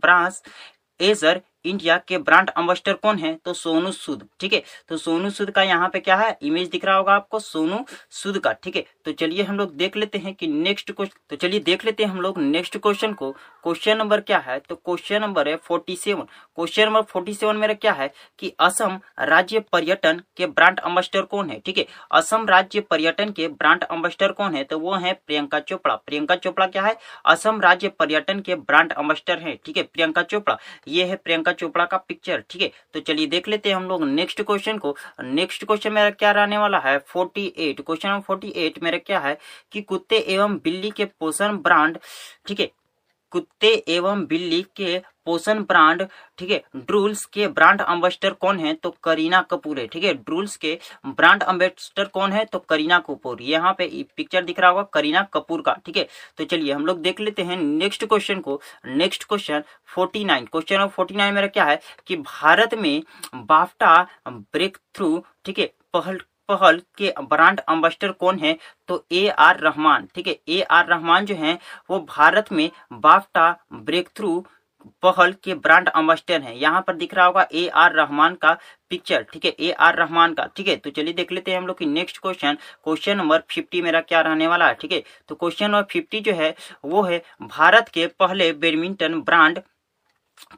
brand 0.99 1.11
Acer 1.11 1.39
India 1.65 1.97
के 2.07 2.17
ब्रांड 2.19 2.49
अम्बेस्टर 2.49 2.93
कौन 2.93 3.17
है? 3.17 3.33
तो 3.35 3.53
सोनू 3.53 3.91
सूद, 3.91 4.27
ठीक 4.39 4.53
है? 4.53 4.61
तो 4.89 4.97
सोनू 4.97 5.29
सूद 5.29 5.51
का 5.51 5.63
यहाँ 5.63 5.89
पे 5.89 5.99
क्या 5.99 6.15
है? 6.15 6.37
इमेज 6.41 6.69
दिख 6.69 6.85
रहा 6.85 6.95
होगा 6.95 7.13
आपको, 7.13 7.39
सोनू 7.39 7.83
सूद 8.11 8.37
का, 8.37 8.51
ठीक 8.53 8.75
है? 8.75 8.83
तो 9.05 9.11
चलिए 9.11 9.43
हम 9.43 9.57
लोग 9.57 9.75
देख 9.77 9.97
लेते 9.97 10.17
हैं 10.17 10.33
कि 10.33 10.47
नेक्स्ट 10.47 10.91
क्वेश्चन 10.91 11.19
तो 11.29 11.35
चलिए 11.37 11.59
देख 11.61 11.85
लेते 11.85 12.03
हैं 12.03 12.11
हम 12.11 12.21
लोग 12.21 12.37
नेक्स्ट 12.39 12.77
क्वेश्चन 12.77 13.13
को। 13.13 13.31
क्वेश्चन 13.31 13.97
नंबर 13.97 14.21
क्या 14.21 14.37
है? 14.39 14.59
तो 14.59 14.75
क्वेश्चन 14.75 15.21
नंबर 15.21 15.47
है 15.49 15.55
forty 15.57 15.95
seven 15.95 16.23
question 16.55 16.85
number 16.85 17.01
forty 17.01 17.33
seven 17.33 17.57
मेरा 17.57 17.73
क्या 17.73 17.91
है 17.93 18.11
कि 18.39 18.53
असम 18.59 18.99
राज्य 19.19 19.59
पर्यटन 19.71 20.21
के 20.37 20.45
ब्रांड 20.47 20.79
अम्बेस्टर 20.79 21.21
कौन 21.23 21.49
है, 21.49 21.59
ठीक 21.59 21.77
है? 21.77 21.85
असम 22.11 22.45
राज्य 22.47 22.79
पर्यटन 22.81 23.31
के 23.31 23.47
ब्रांड 23.47 23.83
अम्बेस्टर 23.83 24.31
कौन 24.31 24.55
है? 24.55 24.63
तो 24.63 24.79
वो 24.79 24.95
है 24.95 25.13
प्रियंका 25.27 25.59
चोपड़ा। 25.59 25.95
प्रियंका 25.95 26.35
चोपड़ा 26.35 26.67
क्या 26.67 26.83
है? 26.83 26.95
असम 27.25 27.61
राज्य 27.61 27.89
पर्यटन 27.89 28.39
के 28.39 28.55
ब्रांड 28.55 28.91
अम्बेस्टर 28.93 29.39
है, 29.39 29.55
ठीक 29.65 29.77
है? 29.77 29.83
प्रियंका 29.83 30.23
चोपड़ा। 30.23 30.57
ये 30.87 31.05
है 31.05 31.15
प्रियंका 31.15 31.50
प्रियंका 31.51 31.67
चोपड़ा 31.67 31.85
का 31.85 31.97
पिक्चर 31.97 32.43
ठीक 32.49 32.61
है? 32.61 32.71
तो 32.93 32.99
चलिए 32.99 33.27
देख 33.27 33.47
लेते 33.47 33.69
हैं 33.69 33.75
हम 33.75 33.87
लोग 33.87 34.03
नेक्स्ट 34.03 34.41
क्वेश्चन 34.41 34.77
को। 34.77 34.95
नेक्स्ट 35.23 35.65
क्वेश्चन 35.65 35.93
मेरा 35.93 36.09
क्या 36.09 36.31
रहने 36.31 36.57
वाला 36.57 36.79
है? 36.79 36.99
48 36.99 37.81
क्वेश्चन 37.81 38.09
नंबर 38.09 38.35
48 38.35 38.83
मेरा 38.83 38.97
क्या 38.97 39.19
है? 39.19 39.37
कि 39.71 39.81
कुत्ते 39.81 40.17
एवं 40.17 40.57
बिल्ली 40.57 40.91
के 40.91 41.05
पोषण 41.05 41.57
ब्रांड 41.57 41.97
ठीक 42.47 42.59
है? 42.59 42.71
कुत्ते 43.31 43.73
एवं 43.87 44.25
बिल्ली 44.25 44.65
के 44.75 45.01
पोषण 45.25 45.61
ब्रांड, 45.63 46.05
ठीक 46.37 46.51
है, 46.51 46.61
ड्रूल्स 46.77 47.25
के 47.25 47.47
ब्रांड 47.49 47.81
अम्बेस्टर 47.81 48.33
कौन 48.35 48.59
है? 48.59 48.73
तो 48.73 48.95
करीना 49.03 49.41
कपूर 49.51 49.79
है, 49.79 49.87
ठीक 49.87 50.03
है, 50.03 50.13
ड्रूल्स 50.13 50.55
के 50.57 50.77
ब्रांड 51.07 51.43
अम्बेस्टर 51.43 52.05
कौन 52.07 52.31
है? 52.31 52.45
तो 52.45 52.59
करीना 52.59 52.99
कपूर। 52.99 53.41
यहाँ 53.41 53.73
पे 53.77 54.05
पिक्चर 54.17 54.43
दिख 54.43 54.59
रहा 54.59 54.69
होगा 54.69 54.83
करीना 54.93 55.21
कपूर 55.33 55.61
का, 55.61 55.73
ठीक 55.85 55.97
है? 55.97 56.07
तो 56.37 56.45
चलिए 56.45 56.73
हम 56.73 56.85
लोग 56.85 57.01
देख 57.01 57.19
लेते 57.19 57.43
हैं 57.43 57.57
नेक्स्ट 57.57 58.05
क्वेश्चन 58.05 58.39
को। 58.39 58.59
नेक्स्ट 58.87 59.23
क्वेश्चन 59.23 59.63
49 59.97 60.47
क्वेश्चन 60.51 60.75
ऑफ़ 60.77 60.99
49 60.99 61.31
मेरा 61.31 61.47
क्या 61.47 61.65
है? 61.65 61.79
कि 62.07 62.15
भारत 62.17 62.73
में 62.75 63.01
बाफ्टा 63.35 63.95
ब्रेक 64.27 64.77
थ्रू 64.95 65.23
ठीक 65.45 65.59
है, 65.59 65.71
पहल 65.93 66.21
पहल 66.49 66.81
के 66.97 67.13
ब्रांड 67.21 67.59
अम्बेस्टर 67.59 68.11
कौन 68.11 68.39
है? 68.39 68.57
तो 68.87 69.03
ए 69.11 69.27
आर 69.29 69.59
रहमान, 69.59 70.07
ठीक 70.15 70.27
है 70.27 70.35
ए 70.49 70.61
आर 70.61 70.85
रहमान 70.85 71.25
जो 71.25 71.35
है, 71.35 71.57
वो 71.89 71.99
भारत 72.09 72.51
में 72.51 72.69
बाफ्टा 72.93 73.49
ब्रेक 73.73 74.09
थ्रू 74.15 74.43
पहल 75.03 75.33
के 75.43 75.53
ब्रांड 75.55 75.89
अम्बेस्टर 75.89 76.41
हैं। 76.41 76.53
यहाँ 76.55 76.81
पर 76.87 76.95
दिख 76.95 77.13
रहा 77.13 77.25
होगा 77.25 77.47
ए 77.53 77.67
आर 77.75 77.93
रहमान 77.93 78.35
का 78.35 78.57
पिक्चर 78.89 79.25
ठीक 79.33 79.45
है? 79.45 79.51
ए 79.51 79.71
आर 79.71 79.95
रहमान 79.95 80.33
का, 80.33 80.45
ठीक 80.55 80.67
है? 80.67 80.75
तो 80.75 80.89
चलिए 80.89 81.13
देख 81.13 81.31
लेते 81.31 81.51
हैं 81.51 81.57
हम 81.57 81.67
लोग 81.67 81.77
की 81.79 81.85
next 81.85 82.17
question 82.17 82.57
question 82.83 83.17
number 83.17 83.43
fifty 83.49 83.81
मेरा 83.81 84.01
क्या 84.01 84.21
रहने 84.21 84.47
वाला 84.47 84.67
है, 84.67 84.73
ठीक 84.73 84.91
है? 84.91 85.03
तो 85.27 85.35
क्वेश्चन 85.35 85.71
नंबर 85.71 85.87
फिफ्टी 85.91 86.19
जो 86.21 86.33
है, 86.33 86.55
वो 86.85 87.03
है 87.03 87.21
भारत 87.41 87.89
के 87.89 88.07
पहले 88.19 88.51
बैडमिंटन 88.55 89.21
ब्रांड 89.21 89.61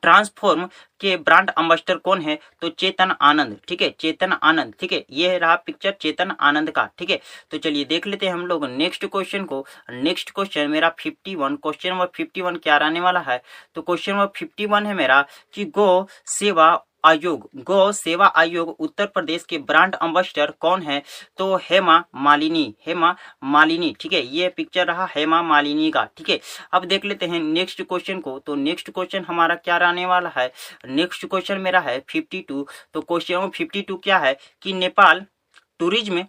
ट्रांसफॉर्म 0.02 0.68
के 1.04 1.16
ब्रांड 1.20 1.50
अम्बेस्टर 1.50 1.98
कौन 1.98 2.22
है? 2.22 2.38
तो 2.62 2.70
चेतन 2.70 3.16
आनंद। 3.22 3.58
ठीक 3.68 3.82
है? 3.82 3.90
चेतन 4.00 4.34
आनंद। 4.34 4.74
ठीक 4.80 4.94
है? 4.94 5.04
ये 5.12 5.38
रहा 5.38 5.56
पिक्चर 5.66 5.96
चेतन 6.02 6.36
आनंद 6.40 6.72
का। 6.72 6.90
ठीक 6.98 7.10
है? 7.10 7.20
तो 7.52 7.58
चलिए 7.58 7.86
देख 7.86 8.08
लेते 8.08 8.26
हैं 8.26 8.34
हम 8.34 8.46
लोग 8.48 8.66
नेक्स्ट 8.68 9.06
क्वेश्चन 9.06 9.44
को। 9.44 9.66
नेक्स्ट 9.90 10.32
क्वेश्चन 10.32 10.70
मेरा 10.70 10.94
51 10.98 11.56
क्वेश्चन 11.58 11.90
नंबर 11.90 12.08
51 12.20 12.58
क्या 12.58 12.78
रहने 12.78 13.00
वाला 13.00 13.20
है? 13.20 13.42
तो 13.76 13.82
क्वेश्चन 13.82 14.12
नंबर 14.12 14.28
51 14.38 14.86
है 14.86 14.94
मेरा 14.94 15.22
कि 15.54 15.66
गो 15.76 16.08
सेवा 16.30 16.74
आयोग। 17.06 17.50
गौ 17.56 17.92
सेवा 17.92 18.26
आयोग 18.36 18.70
उत्तर 18.80 19.06
प्रदेश 19.06 19.44
के 19.44 19.58
ब्रांड 19.58 19.96
अम्बेसडर 19.96 20.52
कौन 20.60 20.82
है? 20.82 21.02
तो 21.38 21.56
हेमा 21.62 21.98
मालिनी। 22.16 22.64
हेमा 22.86 23.16
मालिनी। 23.44 23.94
ठीक 24.00 24.14
है? 24.14 24.22
ये 24.28 24.48
पिक्चर 24.50 24.86
रहा 24.88 25.08
हेमा 25.16 25.42
मालिनी 25.42 25.90
का। 25.92 26.04
ठीक 26.18 26.30
है? 26.30 26.40
अब 26.74 26.86
देख 26.86 27.06
लेते 27.06 27.26
हैं 27.26 27.40
नेक्स्ट 27.40 27.82
क्वेश्चन 27.82 28.20
को। 28.20 28.38
तो 28.40 28.56
नेक्स्ट 28.56 28.90
क्वेश्चन 28.90 29.26
हमारा 29.28 29.56
क्या 29.56 29.78
रहने 29.78 30.06
वाला 30.06 30.32
है? 30.38 30.48
नेक्स्ट 30.94 31.26
क्वेश्चन 31.26 31.62
मेरा 31.62 31.80
है 31.82 32.00
फिफ्टी 32.10 32.42
टू 32.42 32.68
तो 32.94 33.02
क्वेश्चन 33.02 33.50
फिफ्टी 33.50 33.82
टू 33.82 33.98
क्या 34.00 34.18
है 34.20 34.38
कि 34.62 34.74
नेपाल 34.76 35.26
टूरिज़्म 35.80 36.26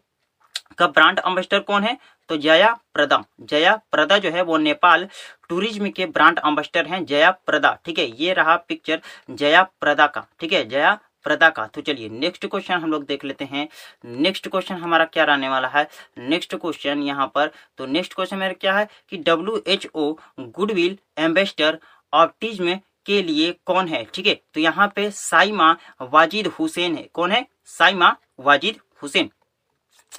का 0.78 0.86
ब्रांड 0.88 1.18
अम्बेसडर 1.20 1.60
कौन 1.60 1.82
है? 1.82 1.96
तो 2.30 2.36
जया 2.38 2.72
प्रदा। 2.94 3.22
जया 3.42 3.74
प्रदा 3.92 4.16
जो 4.18 4.30
है 4.30 4.42
वो 4.42 4.56
नेपाल 4.58 5.06
टूरिज़्म 5.48 5.88
के 5.90 6.06
ब्रांड 6.08 6.38
अम्बेसडर 6.40 6.86
हैं, 6.86 7.04
जया 7.06 7.30
प्रदा। 7.46 7.72
ठीक 7.84 7.98
है, 7.98 8.06
ये 8.22 8.32
रहा 8.34 8.56
पिक्चर 8.58 9.00
जया 9.32 9.62
प्रदा 9.80 10.06
का। 10.06 10.26
ठीक 10.40 10.52
है, 10.52 10.64
जया 10.68 10.94
प्रदा 11.24 11.48
का। 11.50 11.66
तो 11.66 11.80
चलिए 11.80 12.08
नेक्स्ट 12.10 12.46
क्वेश्चन 12.46 12.74
हम 12.74 12.90
लोग 12.90 13.04
देख 13.06 13.24
लेते 13.24 13.44
हैं। 13.44 13.68
नेक्स्ट 14.06 14.48
क्वेश्चन 14.48 14.74
हमारा 14.76 15.04
क्या 15.06 15.24
रहने 15.24 15.48
वाला 15.48 15.68
है? 15.68 15.86
नेक्स्ट 16.20 16.54
क्वेश्चन 16.56 17.02
यहाँ 17.02 17.26
पर। 17.34 17.50
तो 17.78 17.86
नेक्स्ट 17.88 18.14
क्वेश्चन 18.14 18.38
मेरा 18.38 18.52
क्या 18.54 18.76
है 18.78 18.88
कि 19.10 19.16
W 19.18 19.62
H 19.66 19.86
O 19.94 20.12
goodwill 20.40 20.98
ambassador 21.18 21.78
autism 22.12 22.78
के 23.06 23.22
लिए 23.22 23.52
कौन 23.66 23.88
है? 23.88 24.04
ठीक 24.04 24.26
है 24.26 24.34
तो 24.54 24.60
यहाँ 24.60 24.92
पे 24.96 25.10
साइमा 25.10 25.70
वाजिद 26.02 26.46
हुसैन 26.48 26.96
है। 26.96 27.08
कौन 27.14 27.32
है? 27.32 27.46
साइमा 27.64 28.16
वाजिद 28.40 28.80
हुसैन। 29.02 29.30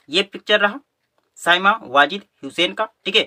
ये 0.10 0.24
पिक्चर 0.24 0.60
रहा। 0.60 0.80
साइमा 1.40 1.80
वाजिद 1.84 2.24
हुसैन 2.44 2.74
का, 2.74 2.88
ठीक 3.06 3.16
है? 3.16 3.26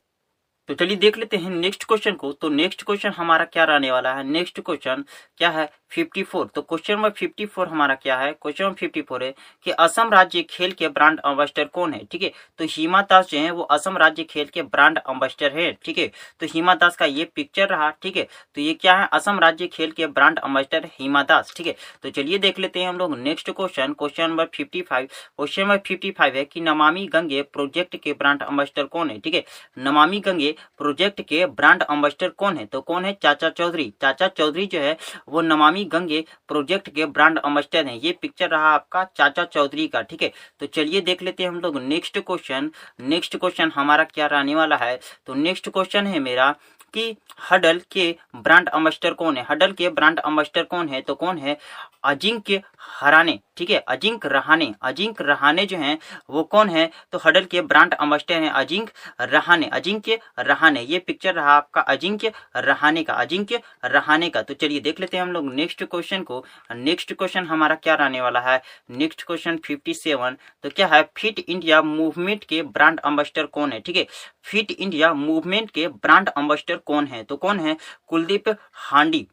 तो 0.68 0.74
चलिए 0.74 0.96
देख 0.96 1.16
लेते 1.18 1.36
हैं 1.36 1.50
नेक्स्ट 1.50 1.84
क्वेश्चन 1.84 2.14
को। 2.14 2.30
तो 2.32 2.48
नेक्स्ट 2.48 2.82
क्वेश्चन 2.82 3.10
हमारा 3.10 3.44
क्या 3.44 3.64
रहने 3.64 3.90
वाला 3.90 4.12
है? 4.14 4.24
नेक्स्ट 4.24 4.60
क्वेश्चन 4.60 5.04
क्या 5.38 5.50
है? 5.50 5.68
54 5.92 6.44
तो 6.54 6.62
क्वेश्चन 6.62 6.94
नंबर 6.94 7.10
54 7.10 7.68
हमारा 7.68 7.94
क्या 7.94 8.16
है? 8.18 8.32
क्वेश्चन 8.32 8.64
नंबर 8.64 8.78
54 8.78 9.22
है 9.22 9.32
कि 9.64 9.70
असम 9.70 10.10
राज्य 10.10 10.42
खेल 10.42 10.72
के 10.72 10.88
ब्रांड 10.88 11.20
अम्बेस्टर 11.20 11.64
कौन 11.64 11.92
है? 11.94 12.04
ठीक 12.04 12.22
है? 12.22 12.30
तो 12.58 12.64
हिमा 12.68 13.00
दास 13.02 13.28
जो 13.30 13.38
है, 13.38 13.50
वो 13.50 13.62
असम 13.62 13.96
राज्य 13.96 14.24
खेल 14.24 14.46
के 14.46 14.62
ब्रांड 14.62 14.98
अम्बेस्टर 14.98 15.52
है, 15.52 15.72
ठीक 15.84 15.98
है? 15.98 16.06
तो 16.40 16.46
हिमा 16.46 16.74
दास 16.74 16.96
का 16.96 17.06
ये 17.06 17.24
पिक्चर 17.34 17.68
रहा, 17.68 17.88
ठीक 18.02 18.16
है? 18.16 18.26
तो 18.54 18.60
ये 18.60 18.74
क्या 18.74 18.96
है? 18.96 19.08
असम 19.12 19.38
राज्य 19.38 19.66
खेल 19.66 19.90
के 19.90 20.06
ब्रांड 20.08 20.38
अम्बेस्टर 20.38 20.88
हिमा 20.98 21.22
दास, 21.22 21.54
ठीक 21.56 21.66
है? 21.66 21.74
तो 22.02 22.10
चलिए 22.10 22.38
देख 22.38 22.58
लेते 22.58 22.80
हैं 22.80 22.88
हम 22.88 22.98
लोग 22.98 23.16
next 23.18 23.50
question. 23.50 23.92
Question 23.92 24.30
number 24.30 24.48
fifty 24.54 24.84
question 24.92 25.62
number 25.62 25.78
fifty 25.86 26.14
है 26.20 26.44
कि 26.44 26.60
नमामि 26.60 27.06
गंगे 27.06 27.42
प्रोजेक्ट 27.42 27.96
के 27.96 28.12
ब्रांड 28.12 28.42
अम्बेस्टर 28.42 28.84
कौन 28.86 29.10
है? 29.10 29.18
ठीक 29.18 29.34
है? 29.34 29.44
नमामि 29.78 30.20
गंगे 30.20 30.54
प्रोजेक्ट 30.78 31.20
के 31.20 31.44
ब्रांड 31.46 31.82
अम्बेस्टर 31.82 32.28
कौन 32.28 32.56
है? 32.56 32.66
तो 32.66 32.80
कौन 32.80 33.04
है? 33.04 33.12
चाचा 33.22 33.48
चौधरी। 33.48 33.92
चाचा 34.02 34.28
चौधरी 34.28 34.66
जो 34.66 34.80
है, 34.80 34.96
वो 35.28 35.40
नमामि 35.40 35.84
गंगे 35.84 36.24
प्रोजेक्ट 36.48 36.88
के 36.88 37.06
ब्रांड 37.06 37.38
अम्बेस्टर 37.38 37.86
है। 37.86 37.98
ये 37.98 38.12
पिक्चर 38.22 38.48
रहा 38.48 38.68
आपका 38.68 39.04
चाचा 39.16 39.44
चौधरी 39.44 39.86
का, 39.88 40.02
ठीक 40.02 40.22
है? 40.22 40.32
तो 40.60 40.66
चलिए 40.66 41.00
देख 41.00 41.22
लेते 41.22 41.42
हैं 41.42 41.50
हम 41.50 41.60
लोग। 41.60 41.80
नेक्स्ट 41.82 42.18
क्वेश्चन 42.18 42.70
नेक्स्ट 43.00 43.36
क्वेश्चन 43.36 43.72
हमारा 43.74 44.04
क्या 44.04 44.26
रहने 44.26 44.54
वाला 44.54 44.76
है? 44.76 44.98
तो 45.26 45.34
नेक्स्ट 45.34 45.68
क्वेश्चन 45.68 46.06
है 46.06 46.18
मेरा 46.18 46.54
कि 46.94 47.16
हडल 47.50 47.80
के 47.92 48.14
ब्रांड 48.36 48.68
अम्बेस्टर 48.68 49.12
कौन 49.12 49.36
है? 49.36 49.46
हडल 49.50 49.72
के 49.72 49.88
ब्रांड 49.88 50.18
अम्बेस्टर 50.18 50.62
कौन 50.62 50.88
है? 50.88 51.00
तो 51.00 51.14
कौन 51.14 51.38
है? 51.38 51.56
अजिंक्य 52.04 52.62
हराने, 52.80 53.38
ठीक 53.56 53.70
है? 53.70 53.78
अजिंक 53.78 54.26
रहाने 54.26 54.74
अजिंक 54.82 55.20
रहाने 55.22 55.64
जो 55.66 55.76
हैं, 55.76 55.98
वो 56.30 56.42
कौन 56.42 56.68
है? 56.68 56.90
तो 57.12 57.18
हडल 57.24 57.44
के 57.44 57.60
ब्रांड 57.62 57.94
अम्बेस्टर 57.94 58.34
हैं 58.34 58.50
अजिंक 58.50 58.90
रहाने। 59.20 59.66
अजिंक्य 59.66 60.18
रहाने, 60.38 60.80
ये 60.80 60.98
पिक्चर 60.98 61.34
रहा 61.34 61.52
आपका 61.52 61.80
अजिंक्य 61.80 62.32
रहाने 62.56 63.02
का, 63.02 63.14
अजिंक्य 63.14 63.60
रहाने 63.84 64.30
का। 64.30 64.42
तो 64.42 64.54
चलिए 64.54 64.80
देख 64.80 65.00
लेते 65.00 65.16
हैं 65.16 65.24
हम 65.24 65.32
लोग 65.32 65.52
नेक्स्ट 65.54 65.84
क्वेश्चन 65.84 66.22
को। 66.22 66.44
नेक्स्ट 66.72 67.12
क्वेश्चन 67.12 67.46
हमारा 67.46 67.74
क्या 67.74 67.94
रहने 67.94 68.20
वाला 68.20 68.40
है? 68.40 68.60
नेक्स्ट 68.90 69.22
क्वेश्चन 69.22 69.58
57 69.58 70.36
तो 70.62 70.70
क्या 70.70 70.86
है? 70.86 71.02
फिट 71.16 71.38
इंडिया 71.38 71.82
मूवमेंट 71.82 72.44
के 72.44 72.62
ब्रांड 72.62 73.00
अम्बेस्टर 73.00 73.46
कौन 73.46 73.72
है? 73.72 73.80
ठीक 73.80 73.96
है? 73.96 74.06
फिट 74.42 74.70
इंडिया 74.70 75.12
मूवमेंट 75.14 75.70
के 75.70 75.88
ब्रांड 75.88 76.28
अम्बेस्टर 76.28 76.76
कौन 76.86 77.06
है? 77.06 77.22
तो 77.24 77.36
कौन 77.36 77.60
है? 77.60 77.76
कुलदीप 78.06 78.56
हांडी। 78.72 79.26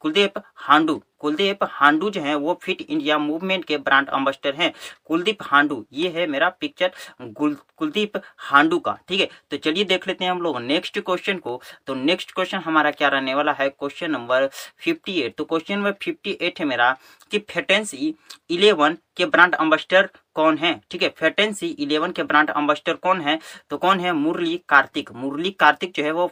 कुलदीप 0.00 0.32
हांडू। 0.56 1.02
कुलदीप 1.18 1.64
हांडू 1.64 2.08
जो 2.10 2.20
है, 2.20 2.34
वो 2.34 2.58
फिट 2.62 2.80
इंडिया 2.80 3.16
मूवमेंट 3.18 3.64
के 3.64 3.76
ब्रांड 3.76 4.08
अम्बेसडर 4.08 4.54
हैं। 4.54 4.72
कुलदीप 5.04 5.42
हांडू, 5.42 5.84
ये 5.92 6.08
है 6.08 6.26
मेरा 6.26 6.48
पिक्चर 6.60 6.92
कुलदीप 7.20 8.16
हांडू 8.38 8.78
का, 8.78 8.96
ठीक 9.08 9.20
है? 9.20 9.28
तो 9.50 9.56
चलिए 9.56 9.84
देख 9.84 10.06
लेते 10.08 10.24
हैं 10.24 10.30
हम 10.30 10.40
लोग 10.42 10.60
नेक्स्ट 10.60 10.98
क्वेश्चन 10.98 11.38
को। 11.38 11.60
तो 11.86 11.94
नेक्स्ट 11.94 12.32
क्वेश्चन 12.32 12.58
हमारा 12.58 12.90
क्या 12.90 13.08
रहने 13.08 13.34
वाला 13.34 13.52
है? 13.52 13.68
क्वेश्चन 13.68 14.10
नंबर 14.10 14.48
58 14.86 15.34
तो 15.38 15.44
क्वेश्चन 15.44 15.74
नंबर 15.74 15.92
58 15.92 16.60
है 16.60 16.66
मेरा 16.66 16.96
कि 17.30 17.38
फेटेंसी 17.50 18.14
11 18.50 18.96
के 19.16 19.26
ब्रांड 19.26 19.54
अम्बेसडर 19.54 20.08
कौन 20.34 20.58
है? 20.58 20.80
ठीक 20.90 21.02
है, 21.02 21.08
फेटेंसी 21.08 21.76
11 21.80 22.12
के 22.12 22.22
ब्रांड 22.22 22.50
अम्बेसडर 22.50 22.94
कौन 22.94 23.20
है? 23.20 23.38
तो 23.70 23.76
कौन 23.78 24.00
है? 24.00 24.12
मुरली 24.12 24.60
कार्तिक। 24.68 25.12
मुरली 25.12 25.50
कार्तिक 25.50 25.92
जो 25.96 26.04
है, 26.04 26.12
वो 26.12 26.30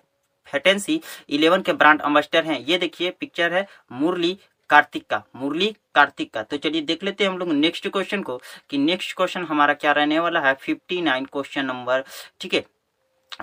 फेटेंसी 0.50 1.00
इलेवन 1.28 1.62
के 1.62 1.72
ब्रांड 1.72 2.00
अम्बेस्टर 2.00 2.44
हैं। 2.44 2.58
ये 2.60 2.78
देखिए, 2.78 3.10
पिक्चर 3.10 3.52
है 3.52 3.66
मुरली 3.92 4.38
कार्तिक 4.70 5.06
का, 5.06 5.22
मुरली 5.36 5.74
कार्तिक 5.94 6.32
का। 6.32 6.42
तो 6.42 6.56
चलिए 6.56 6.80
देख 6.82 7.04
लेते 7.04 7.24
हैं 7.24 7.30
हम 7.30 7.38
लोग 7.38 7.52
नेक्स्ट 7.52 7.88
क्वेश्चन 7.88 8.22
को 8.22 8.40
कि 8.70 8.78
नेक्स्ट 8.78 9.16
क्वेश्चन 9.16 9.44
हमारा 9.44 9.74
क्या 9.74 9.92
रहने 9.92 10.18
वाला 10.20 10.40
है? 10.40 10.54
फिफ्टी 10.54 11.00
नाइन 11.02 11.24
क्वेश्चन 11.24 11.64
नंबर, 11.66 12.04
ठीक 12.40 12.54
है? 12.54 12.64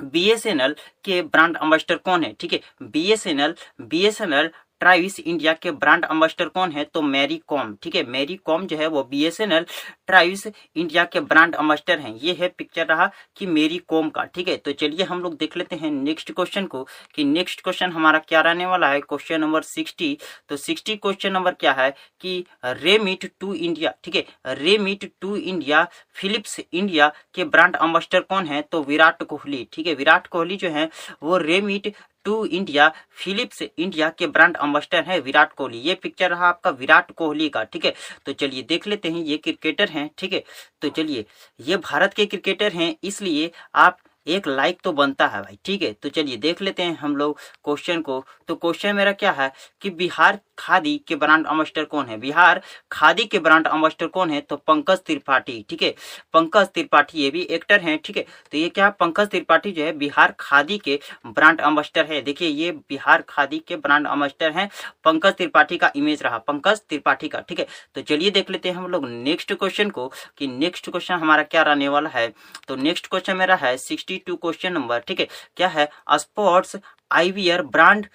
बीएसएनएल 0.03 0.75
के 1.05 1.21
ब्रांड 1.23 1.57
अम्बेस्टर 1.57 1.97
कौन 1.97 2.23
है? 2.23 2.31
ठीक 2.33 2.53
है, 2.53 2.59
बीएसएनएल 2.83 3.53
बीएसएनएल 3.81 4.49
ट्राइविस 4.81 5.19
इंडिया 5.19 5.53
के 5.53 5.71
ब्रांड 5.73 6.05
अम्बेसडर 6.05 6.47
कौन 6.49 6.71
है? 6.71 6.83
तो 6.85 7.01
मैरी 7.01 7.41
कॉम। 7.47 7.75
ठीक 7.83 7.95
है, 7.95 8.03
मैरी 8.05 8.35
कॉम 8.45 8.65
जो 8.67 8.77
है 8.77 8.87
वो 8.87 9.03
बीएसएनएल 9.05 9.65
ट्राइविस 10.07 10.45
इंडिया 10.47 11.03
के 11.05 11.19
ब्रांड 11.21 11.55
अम्बेसडर 11.55 11.99
हैं। 11.99 12.13
ये 12.15 12.33
है 12.39 12.47
पिक्चर 12.57 12.85
रहा 12.87 13.09
कि 13.37 13.45
मेरी 13.47 13.77
कॉम 13.87 14.09
का। 14.09 14.23
ठीक 14.25 14.47
है 14.47 14.57
तो 14.57 14.71
चलिए 14.73 15.03
हम 15.05 15.21
लोग 15.21 15.37
देख 15.37 15.57
लेते 15.57 15.75
हैं 15.75 15.91
नेक्स्ट 15.91 16.31
क्वेश्चन 16.31 16.65
को 16.65 16.83
कि 17.15 17.23
नेक्स्ट 17.25 17.61
क्वेश्चन 17.61 17.91
हमारा 17.91 18.19
क्या 18.19 18.41
रहने 18.41 18.65
वाला 18.65 18.89
है? 18.89 18.99
Question 19.01 19.41
number 19.41 19.61
sixty. 19.63 20.17
तो 20.49 20.57
सिक्सटी 20.57 20.95
क्वेश्चन 20.97 21.31
नंबर 21.31 21.53
क्या 21.55 21.71
है 21.73 21.89
कि 22.21 22.45
रेमिट 22.65 23.29
टू 23.39 23.53
इंडिया 23.53 23.93
ठीक 24.03 24.15
है 24.15 24.55
remit 24.55 25.09
to 25.21 25.35
India 25.35 25.87
Philips 26.15 26.59
India 26.61 27.11
के 27.33 27.43
ब्रांड 27.45 27.75
अम्बेसडर 27.77 28.19
कौन 28.21 28.45
है? 28.45 28.61
तो 28.61 28.83
विराट 28.83 29.23
कोहली। 29.23 29.67
ठीक 29.73 29.87
है, 29.87 29.93
विराट 29.95 30.27
कोहली 30.27 30.55
जो 30.57 30.69
है 30.69 30.89
वो 31.23 31.37
remit 31.39 31.93
to 32.25 32.43
India, 32.45 32.91
Philips 33.15 33.61
India 33.61 34.09
के 34.09 34.27
ब्रांड 34.27 34.57
अम्बेस्टर 34.57 35.03
है 35.03 35.19
विराट 35.19 35.53
कोहली। 35.53 35.77
ये 35.79 35.93
पिक्चर 35.93 36.29
रहा 36.29 36.47
आपका 36.47 36.69
विराट 36.71 37.11
कोहली 37.11 37.49
का, 37.49 37.63
ठीक 37.63 37.85
है? 37.85 37.93
तो 38.25 38.33
चलिए 38.33 38.61
देख 38.63 38.87
लेते 38.87 39.09
हैं, 39.09 39.21
ये 39.21 39.37
क्रिकेटर 39.37 39.89
हैं, 39.89 40.09
ठीक 40.17 40.33
है? 40.33 40.43
तो 40.81 40.89
चलिए, 40.89 41.25
ये 41.59 41.77
भारत 41.77 42.13
के 42.13 42.25
क्रिकेटर 42.25 42.73
हैं, 42.73 42.95
इसलिए 43.03 43.51
आप 43.75 43.97
एक 44.27 44.47
लाइक 44.47 44.79
तो 44.83 44.91
बनता 44.91 45.25
है 45.27 45.41
भाई, 45.41 45.57
ठीक 45.65 45.81
है? 45.81 45.91
तो 45.93 46.09
चलिए 46.09 46.37
देख 46.37 46.61
लेते 46.61 46.83
हैं 46.83 46.95
हम 46.97 47.15
लोग 47.15 47.39
क्वेश्चन 47.63 48.01
को। 48.01 48.23
तो 48.47 48.55
क्वेश्चन 48.55 48.95
मेरा 48.95 49.11
क्या 49.13 49.31
है 49.31 49.51
कि 49.81 49.89
बिहार 49.89 50.39
खादी 50.57 50.97
के 51.07 51.15
ब्रांड 51.15 51.45
अम्बेस्टर 51.47 51.83
कौन 51.85 52.05
है? 52.05 52.17
बिहार 52.17 52.61
खादी 52.91 53.25
के 53.25 53.39
ब्रांड 53.39 53.67
अम्बेस्टर 53.67 54.07
कौन 54.07 54.29
है? 54.29 54.41
तो 54.41 54.55
पंकज 54.57 54.99
त्रिपाठी, 55.05 55.65
ठीक 55.69 55.83
है? 55.83 55.93
पंकज 56.33 56.67
त्रिपाठी 56.67 57.19
ये 57.19 57.29
भी 57.29 57.41
एक्टर 57.51 57.81
हैं, 57.81 57.97
ठीक 58.05 58.17
है? 58.17 58.25
तो 58.51 58.57
ये 58.57 58.69
क्या 58.69 58.89
पंकज 58.89 59.29
त्रिपाठी 59.29 59.71
जो 59.71 59.83
है 59.83 59.91
बिहार 59.97 60.35
खादी 60.39 60.77
के 60.77 60.99
ब्रांड 61.27 61.61
अम्बेस्टर 61.61 62.05
है। 62.05 62.21
देखिए, 62.21 62.47
ये 62.47 62.71
बिहार 62.89 63.23
खादी 63.29 63.59
के 63.67 63.75
ब्रांड 63.77 64.07
अम्बेस्टर 64.07 64.51
हैं। 64.51 64.69
पंकज 65.05 65.33
त्रिपाठी 65.33 65.77
का 65.77 65.91
इमेज 65.95 66.23
रहा, 66.23 66.37
पंकज 66.37 66.81
त्रिपाठी 66.89 67.27
का, 67.27 67.39
ठीक 67.39 67.59
है? 67.59 67.67
तो 67.95 68.01
चलिए 68.01 68.31
देख 68.31 68.49
लेते 68.49 68.69
हैं 68.69 68.75
हम 68.75 68.87
लोग 68.87 69.07
नेक्स्ट 69.09 69.53
क्वेश्चन 69.53 69.89
को 69.89 70.07
कि 70.37 70.47
नेक्स्ट 70.47 70.89
क्वेश्चन 70.89 71.13
हमारा 71.15 71.43
क्या 71.43 71.61
रहने 71.63 71.89
वाला 71.89 72.09
है? 72.09 72.27
तो 72.67 72.75
नेक्स्ट 72.75 73.07
क्वेश्चन 73.07 73.37
मेरा 73.37 73.55
है 73.55 73.75
सिक्सटी 73.77 74.17
क्वेश्चन 74.27 74.73
नंबर 74.73 74.99
ठीक 74.99 75.19
है? 75.19 75.27
क्या 75.57 75.67
है? 75.67 75.87
स्पोर्ट्स 76.11 76.75
आईवीआर 77.11 77.61
ब्रांड 77.63 78.07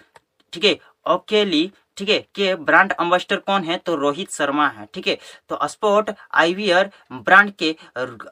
ठीक 0.53 0.65
है? 0.65 0.79
ओकेली 1.07 1.71
ठीक 2.01 2.09
है, 2.09 2.19
के 2.35 2.55
ब्रांड 2.57 2.93
अम्बेस्टर 2.93 3.37
कौन 3.37 3.65
है? 3.65 3.77
तो 3.77 3.95
रोहित 3.97 4.31
शर्मा 4.33 4.67
है, 4.69 4.87
ठीक 4.95 5.07
है? 5.07 5.17
तो 5.49 5.59
स्पोर्ट 5.69 6.11
आईवीआर 6.35 6.91
ब्रांड 7.13 7.51
के 7.59 7.71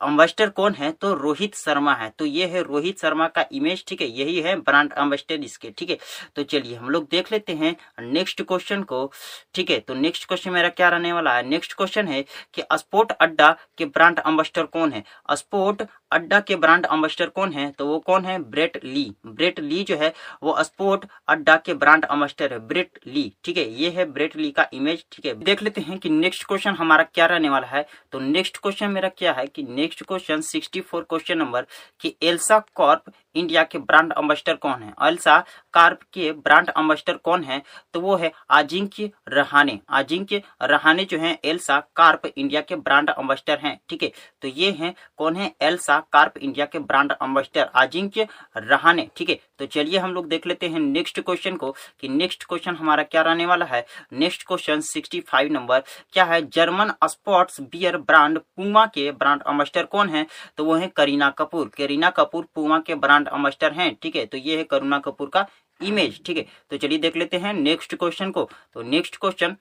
अम्बेस्टर 0.02 0.48
कौन 0.50 0.74
है? 0.74 0.90
तो 0.92 1.12
रोहित 1.14 1.54
शर्मा 1.54 1.94
है। 1.94 2.08
तो 2.18 2.26
ये 2.26 2.46
है 2.46 2.62
रोहित 2.62 3.00
शर्मा 3.00 3.26
का 3.28 3.44
इमेज 3.52 3.84
ठीक 3.88 4.00
है? 4.00 4.06
यही 4.10 4.40
है 4.40 4.54
ब्रांड 4.60 4.92
अम्बेस्टर 4.94 5.44
इसके, 5.44 5.70
ठीक 5.70 5.90
है? 5.90 5.98
तो 6.36 6.42
चलिए 6.44 6.76
हम 6.76 6.90
लोग 6.90 7.08
देख 7.10 7.30
लेते 7.32 7.54
हैं 7.54 7.76
नेक्स्ट 8.02 8.42
क्वेश्चन 8.42 8.82
को, 8.84 9.10
ठीक 9.54 9.70
है? 9.70 9.78
तो 9.80 9.94
नेक्स्ट 9.94 10.26
क्वेश्चन 10.28 10.50
मेरा 10.50 10.68
क्या 10.70 10.88
रहने 10.88 11.12
वाला 11.12 11.34
है? 11.36 11.46
नेक्स्ट 11.48 11.72
क्वेश्चन 11.72 12.08
है 12.08 12.22
कि 12.54 12.62
स्पोर्ट 12.78 13.12
अड्डा 13.12 13.50
के 13.78 13.84
ब्रांड 13.84 14.18
अम्बेस्टर 14.20 14.66
कौन 14.68 14.92
है? 14.92 15.04
स्पोर्ट 15.34 15.82
अड्डा 16.12 16.40
के 16.40 16.56
ब्रांड 16.56 16.86
अम्बेस्टर 16.86 17.28
कौन 17.28 17.52
है? 17.52 17.70
तो 17.70 17.86
वो 17.86 17.98
कौन 17.98 18.24
है? 18.24 18.38
ब्रेट 18.40 18.80
ली। 18.84 19.12
ब्रेट 19.26 19.60
ली 19.60 19.82
जो 19.84 19.96
है, 19.96 20.12
वो 20.42 20.62
स्पोर्ट 20.62 21.04
अड्डा 21.28 21.56
के 21.56 21.74
ब्रांड 21.74 22.04
अम्बेस्टर 22.04 22.52
है, 22.52 22.58
ब्रेट 22.58 22.98
ली। 23.06 23.32
ठीक 23.44 23.56
है, 23.56 23.68
ये 23.72 23.90
है 23.90 24.04
ब्रेट 24.04 24.36
ली 24.36 24.50
का 24.50 24.66
इमेज 24.72 25.04
ठीक 25.12 25.26
है। 25.26 25.34
देख 25.34 25.62
लेते 25.62 25.80
हैं 25.80 25.98
कि 25.98 26.10
नेक्स्ट 26.10 26.44
क्वेश्चन 26.44 26.74
हमारा 26.74 27.04
क्या 27.04 27.26
रहने 27.26 27.48
वाला 27.48 27.66
है। 27.66 27.86
तो 28.12 28.20
नेक्स्ट 28.20 28.56
क्वेश्चन 28.56 28.90
मेरा 28.90 29.08
क्या 29.08 29.32
है 29.32 29.46
कि 29.46 29.62
नेक्स्ट 29.62 30.02
क्वेश्चन 30.02 30.40
64 30.42 31.02
क्वेश्चन 31.02 31.38
नंबर 31.38 31.66
की 32.00 32.14
एल्सा 32.22 32.58
कॉर्प 32.74 33.12
इंडिया 33.34 33.62
के 33.62 33.78
ब्रांड 33.78 34.12
अम्बेस्टर 34.12 34.54
कौन 34.56 34.82
है? 34.82 34.92
एल्सा 35.02 35.38
कार्प 35.74 36.00
के 36.12 36.30
ब्रांड 36.32 36.70
अम्बेस्टर 36.70 37.16
कौन 37.18 37.44
है? 37.44 37.62
तो 37.94 38.00
वो 38.00 38.16
है 38.16 38.32
अजिंक्य 38.50 39.10
रहाने 39.28 39.78
अजिंक्य 39.90 40.42
रहाने 40.62 41.04
जो 41.04 41.18
है 41.18 41.38
एल्सा 41.44 41.78
कार्प 41.96 42.26
इंडिया 42.26 42.60
के 42.60 42.76
ब्रांड 42.76 43.10
अम्बेस्टर 43.10 43.58
हैं, 43.58 43.78
ठीक 43.88 44.02
है। 44.02 44.10
तो 44.42 44.48
ये 44.48 44.70
हैं, 44.72 44.94
कौन 45.18 45.36
है? 45.36 45.52
एल्सा 45.62 45.97
कार्प 46.12 46.38
इंडिया 46.38 46.66
के 46.66 46.78
ब्रांड 46.80 47.12
अम्बेस्टर 47.12 47.70
अजिंक्य 47.74 48.26
रहाने 48.56 49.08
ठीक 49.16 49.30
है 49.30 49.38
तो 49.58 49.66
चलिए 49.68 49.98
हम 49.98 50.12
लोग 50.14 50.28
देख 50.28 50.46
लेते 50.46 50.68
हैं 50.68 50.80
नेक्स्ट 50.80 51.20
क्वेश्चन 51.20 51.56
को 51.56 51.70
कि 52.00 52.08
नेक्स्ट 52.08 52.44
क्वेश्चन 52.44 52.76
हमारा 52.76 53.02
क्या 53.02 53.22
रहने 53.22 53.46
वाला 53.46 53.64
है? 53.64 53.84
नेक्स्ट 54.12 54.46
क्वेश्चन 54.46 54.80
65 54.82 55.50
नंबर, 55.50 55.82
क्या 56.12 56.24
है 56.24 56.40
जर्मन 56.48 56.92
स्पोर्ट्स 57.04 57.60
बियर 57.62 57.96
ब्रांड 57.98 58.38
पुमा 58.38 58.84
के 58.86 59.10
ब्रांड 59.12 59.42
अम्बेस्टर 59.42 59.84
कौन 59.86 60.08
है? 60.08 60.26
तो 60.56 60.64
वो 60.64 60.74
है 60.74 60.86
करीना 60.96 61.30
कपूर। 61.38 61.70
करीना 61.76 62.10
कपूर 62.10 62.46
पुमा 62.54 62.78
के 62.78 62.94
ब्रांड 62.96 63.28
अम्बेस्टर 63.28 63.72
हैं, 63.72 63.94
ठीक 64.02 64.16
है 64.16 64.26
तो 64.26 64.38
ये 64.38 64.56
है 64.56 64.64
करुणा 64.64 64.98
कपूर 64.98 65.28
का 65.28 65.46
इमेज 65.80 66.20
ठीक 66.26 66.36
है 66.36 66.46
तो 66.70 66.76
चलिए 66.76 66.98
देख 66.98 67.16
लेते 67.16 67.36
हैं 67.38 67.52
नेक्स्ट 67.54 67.94
क्वेश्चन 67.94 68.30
को। 68.30 68.48
तो 68.74 68.82
नेक्स्ट 68.84 69.16
क्वेश्चन 69.16 69.56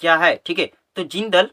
क्या 0.00 0.16
है? 0.16 0.34
ठीक 0.46 0.58
है 0.58 0.70
तो 0.96 1.02
जिंदल 1.04 1.50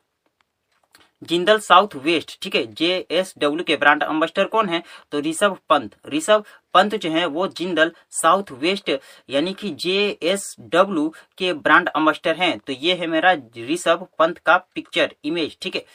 जिंदल 1.24 1.60
साउथ 1.60 1.96
वेस्ट, 1.96 2.38
ठीक 2.42 2.56
है? 2.56 2.66
जे 2.74 3.08
एस 3.12 3.34
डब्ल्यू 3.38 3.64
के 3.64 3.76
ब्रांड 3.76 4.04
अम्बेस्टर 4.04 4.46
कौन 4.46 4.70
है? 4.70 4.84
तो 5.12 5.20
ऋषभ 5.20 5.58
पंत। 5.70 5.96
ऋषभ 6.08 6.46
पंत 6.74 6.96
जो 6.96 7.12
है, 7.12 7.26
वो 7.26 7.48
जिंदल 7.48 7.92
साउथ 8.12 8.52
वेस्ट, 8.52 8.92
यानी 9.30 9.54
कि 9.54 9.70
जे 9.70 10.18
एस 10.24 10.56
डब्ल्यू 10.60 11.14
के 11.38 11.54
ब्रांड 11.54 11.90
अम्बेस्टर 11.90 12.36
हैं। 12.36 12.60
तो 12.60 12.74
ये 12.74 12.94
है 12.94 13.08
मेरा 13.08 13.36
ऋषभ 13.58 14.08
पंत 14.20 14.38
का 14.38 14.58
पिक्चर 14.58 15.16
इमेज 15.26 15.58
ठीक 15.62 15.76
है? 15.76 15.86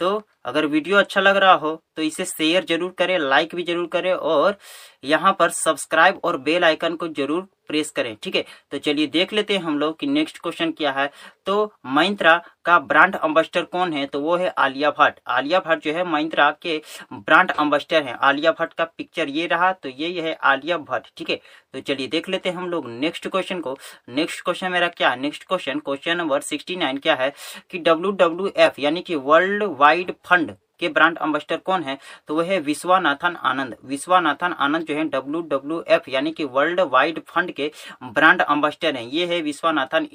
तो 0.00 0.22
अगर 0.48 0.66
वीडियो 0.66 0.98
अच्छा 0.98 1.20
लग 1.20 1.36
रहा 1.36 1.52
हो 1.56 1.74
तो 1.96 2.02
इसे 2.02 2.24
शेयर 2.24 2.64
ज़रूर 2.64 2.94
करें 2.98 3.18
लाइक 3.18 3.54
भी 3.54 3.62
ज़रूर 3.64 3.86
करें 3.92 4.12
और 4.12 4.56
यहाँ 5.04 5.32
पर 5.38 5.50
सब्सक्राइब 5.52 6.20
और 6.24 6.36
बेल 6.40 6.64
आइकन 6.64 6.94
को 6.96 7.08
ज़रूर 7.08 7.46
प्रेस 7.68 7.90
करें, 7.90 8.16
ठीक 8.22 8.36
है? 8.36 8.44
तो 8.70 8.78
चलिए 8.78 9.06
देख 9.06 9.32
लेते 9.32 9.56
हैं 9.56 9.62
हम 9.62 9.78
लोग 9.78 9.98
कि 9.98 10.06
नेक्स्ट 10.06 10.38
क्वेश्चन 10.38 10.70
क्या 10.72 10.92
है। 10.92 11.10
तो 11.46 11.72
महिंद्रा 11.86 12.36
का 12.64 12.78
ब्रांड 12.80 13.16
अम्बेस्टर 13.16 13.62
कौन 13.64 13.92
है? 13.92 14.04
तो 14.06 14.20
वो 14.20 14.36
है 14.36 14.48
आलिया 14.58 14.90
भट्ट 14.90 15.20
आलिया 15.28 15.58
भट्ट 15.60 15.84
जो 15.84 15.92
है 15.92 16.04
महिंद्रा 16.04 16.50
के 16.62 16.80
ब्रांड 17.12 17.50
अम्बेस्टर 17.50 18.02
है। 18.02 18.14
आलिया 18.20 18.52
भट्ट 18.60 18.72
का 18.72 18.84
पिक्चर 18.86 19.28
ये 19.28 19.46
रहा 19.46 19.72
तो 19.72 19.88
ये 19.90 20.20
है 20.20 20.34
आलिया 20.44 20.78
भट्ट 20.80 21.06
ठीक 21.16 21.30
है? 21.30 21.40
तो 21.74 21.80
चलिए 21.80 22.06
देख 22.08 22.28
लेते 22.28 22.48
हैं 22.48 22.56
हम 22.56 22.68
लोग 22.70 22.88
नेक्स्ट 22.90 23.28
क्वेश्चन 23.28 23.60
को। 23.60 23.76
नेक्स्ट 24.10 24.44
क्वेश्चन 24.44 24.72
मेरा 24.72 24.88
क्या? 24.90 25.14
Next 25.16 25.44
question 25.44 25.78
question 25.80 26.16
number 26.16 26.40
sixty 26.42 26.76
क्या 26.98 27.14
है 27.14 27.32
कि 27.70 27.78
डब्ल्यू 27.80 28.50
यानी 28.78 29.00
कि 29.02 29.14
वर्ल्ड 29.28 29.62
वाइड 29.78 30.12
फंड 30.26 30.37
के 30.80 30.88
ब्रांड 30.88 31.18
अम्बेस्टर 31.18 31.56
कौन 31.56 31.82
है? 31.82 31.98
तो 32.28 32.34
वह 32.34 32.44
है 32.44 32.58
विश्वानाथन 32.60 33.36
आनंद। 33.36 33.76
विश्वानाथन 33.84 34.52
आनंद 34.52 34.86
जो 34.86 34.94
है 34.94 35.04
डब्ल्यू 35.04 35.40
डब्ल्यू 35.42 35.82
एफ़ 35.88 36.10
यानी 36.10 36.32
कि 36.32 36.44
वर्ल्ड 36.44 36.80
वाइड 36.80 37.20
फंड 37.28 37.52
के 37.52 37.70
ब्रांड 38.02 38.42
अम्बेस्टर 38.42 38.96
हैं। 38.96 39.04
ये 39.04 39.26
है 39.26 39.40
विश्वानाथन 39.42 40.08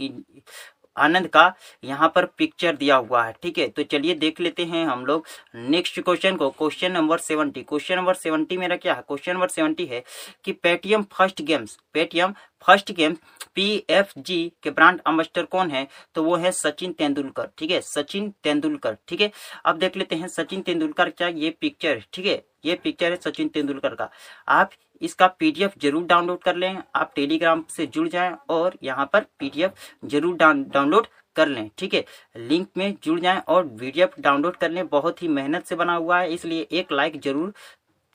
आनंद 0.97 1.27
का 1.27 1.53
यहाँ 1.84 2.12
पर 2.15 2.25
पिक्चर 2.38 2.75
दिया 2.75 2.95
हुआ 2.95 3.23
है, 3.25 3.34
ठीक 3.43 3.58
है? 3.58 3.67
तो 3.67 3.84
चलिए 3.84 4.13
देख 4.15 4.39
लेते 4.41 4.65
हैं 4.65 4.86
हम 4.86 5.06
लोग 5.06 5.25
नेक्स्ट 5.56 5.99
क्वेश्चन 5.99 6.36
को। 6.36 6.49
Question 6.49 6.91
number 6.91 7.17
seventy 7.19 7.63
question 7.63 7.95
number 7.95 8.13
seventy 8.15 8.58
मेरा 8.58 8.75
क्या 8.75 8.93
है? 8.93 9.01
क्वेश्चन 9.08 9.34
नंबर 9.34 9.47
सेवेंटी 9.47 9.86
है 9.86 10.03
कि 10.45 10.51
Paytm 10.53 11.03
first 11.13 11.41
games 11.41 11.77
Paytm 11.93 12.34
first 12.65 12.91
game 12.91 13.15
PFG 13.56 14.51
के 14.63 14.69
ब्रांड 14.69 14.99
अम्बेस्टर 15.08 15.45
कौन 15.45 15.71
है? 15.71 15.88
तो 16.15 16.23
वो 16.23 16.36
है 16.36 16.51
सचिन 16.51 16.91
तेंदुलकर, 16.93 17.49
ठीक 17.58 17.71
है? 17.71 17.82
सचिन 17.82 18.34
तेंदुलकर, 18.43 18.97
ठीक 19.08 19.21
है? 19.21 19.32
अब 19.65 19.77
देख 19.79 19.97
लेते 19.97 20.15
हैं 20.15 20.27
सचिन 20.27 20.62
तेंदुलकर 20.62 21.10
क्या 21.10 21.27
ये 21.27 21.49
पिक्चर 21.62 22.03
ठीक 22.13 22.25
है? 22.25 22.43
ये 22.65 22.75
पिक्चर 22.84 23.12
है 23.12 23.17
सचिन 23.21 23.47
तेंदुलकर 23.47 23.95
का। 23.95 24.10
आप 24.47 24.71
इसका 25.03 25.27
पीडीएफ 25.29 25.73
ज़रूर 25.81 26.05
डाउनलोड 26.05 26.41
कर 26.41 26.55
लें। 26.55 26.81
आप 26.95 27.11
टेलीग्राम 27.15 27.63
से 27.69 27.85
जुड़ 27.87 28.07
जाएँ 28.09 28.35
और 28.49 28.77
यहाँ 28.83 29.09
पर 29.13 29.25
पीडीएफ 29.39 29.73
ज़रूर 30.05 30.35
डाउनलोड 30.37 31.07
कर 31.35 31.47
लें, 31.47 31.69
ठीक 31.77 31.93
है? 31.93 32.03
लिंक 32.37 32.67
में 32.77 32.95
जुड़ 33.03 33.19
जाएँ 33.19 33.39
और 33.39 33.67
पीडीएफ 33.69 34.19
डाउनलोड 34.19 34.55
कर 34.57 34.71
लें 34.71 34.87
बहुत 34.87 35.23
ही 35.23 35.27
मेहनत 35.29 35.65
से 35.65 35.75
बना 35.75 35.95
हुआ 35.95 36.19
है, 36.19 36.33
इसलिए 36.33 36.67
एक 36.71 36.91
लाइक 36.91 37.19
ज़रूर 37.21 37.53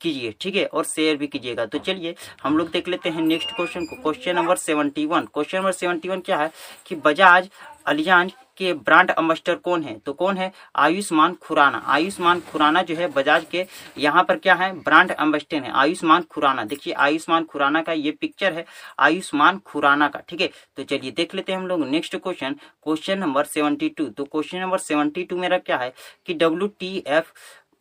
कीजिए, 0.01 0.33
ठीक 0.41 0.55
है? 0.55 0.65
और 0.65 0.83
शेयर 0.85 1.17
भी 1.17 1.27
कीजिएगा। 1.27 1.65
तो 1.65 1.77
चलिए, 1.79 2.15
हम 2.43 2.57
लोग 2.57 2.69
देख 2.71 2.87
लेते 2.87 3.09
हैं 3.09 3.21
नेक्स्ट 3.21 3.49
क्वेश्चन 3.55 3.85
को। 3.85 3.95
Question 3.95 4.35
number 4.35 4.55
seventy 4.57 5.05
one. 5.05 5.25
Question 5.33 5.57
number 5.57 5.71
seventy 5.71 6.09
one 6.09 6.19
क्या 6.19 6.37
है 6.37 6.51
कि 6.85 6.95
बजाज 6.97 7.49
अलियांज 7.89 8.33
के 8.57 8.71
ब्रांड 8.73 9.11
अम्बेस्टर 9.11 9.55
कौन 9.55 9.83
है? 9.83 9.97
तो 9.99 10.13
कौन 10.13 10.37
है? 10.37 10.51
आयुष्मान 10.75 11.33
खुराना। 11.33 11.77
आयुष्मान 11.87 12.39
खुराना 12.41 12.81
जो 12.81 12.95
है, 12.95 13.07
बजाज 13.07 13.45
के 13.51 13.65
यहाँ 13.97 14.23
पर 14.23 14.37
क्या 14.37 14.53
है? 14.55 14.71
ब्रांड 14.79 15.11
अम्बेस्टर 15.11 15.63
है। 15.63 15.71
आयुष्मान 15.73 16.23
खुराना। 16.31 16.63
देखिए, 16.63 16.93
आयुष्मान 16.93 17.43
खुराना 17.43 17.81
का 17.81 17.93
ये 17.93 18.11
पिक्चर 18.11 18.53
है। 18.53 18.65
आयुष्मान 18.99 19.59
खुराना 19.65 20.07
का, 20.07 20.19
ठीक 20.19 20.41
है? 20.41 20.49
तो 20.77 20.83
चलिए 20.83 21.11
देख 21.11 21.35
लेते 21.35 21.51
हैं 21.51 21.59
हम 21.59 21.67
लोग 21.67 21.87
next 21.87 22.15
question. 22.15 22.55
Question 22.83 23.17
number 23.19 23.43
seventy 23.45 23.89
तो 23.89 24.23
क्वेश्चन 24.23 24.57
नंबर 24.57 24.77
सेवेंटी 24.79 25.27
मेरा 25.33 25.57
क्या 25.57 25.77
है 25.77 25.93
कि 26.25 26.33
डब्ल्यू 26.33 26.69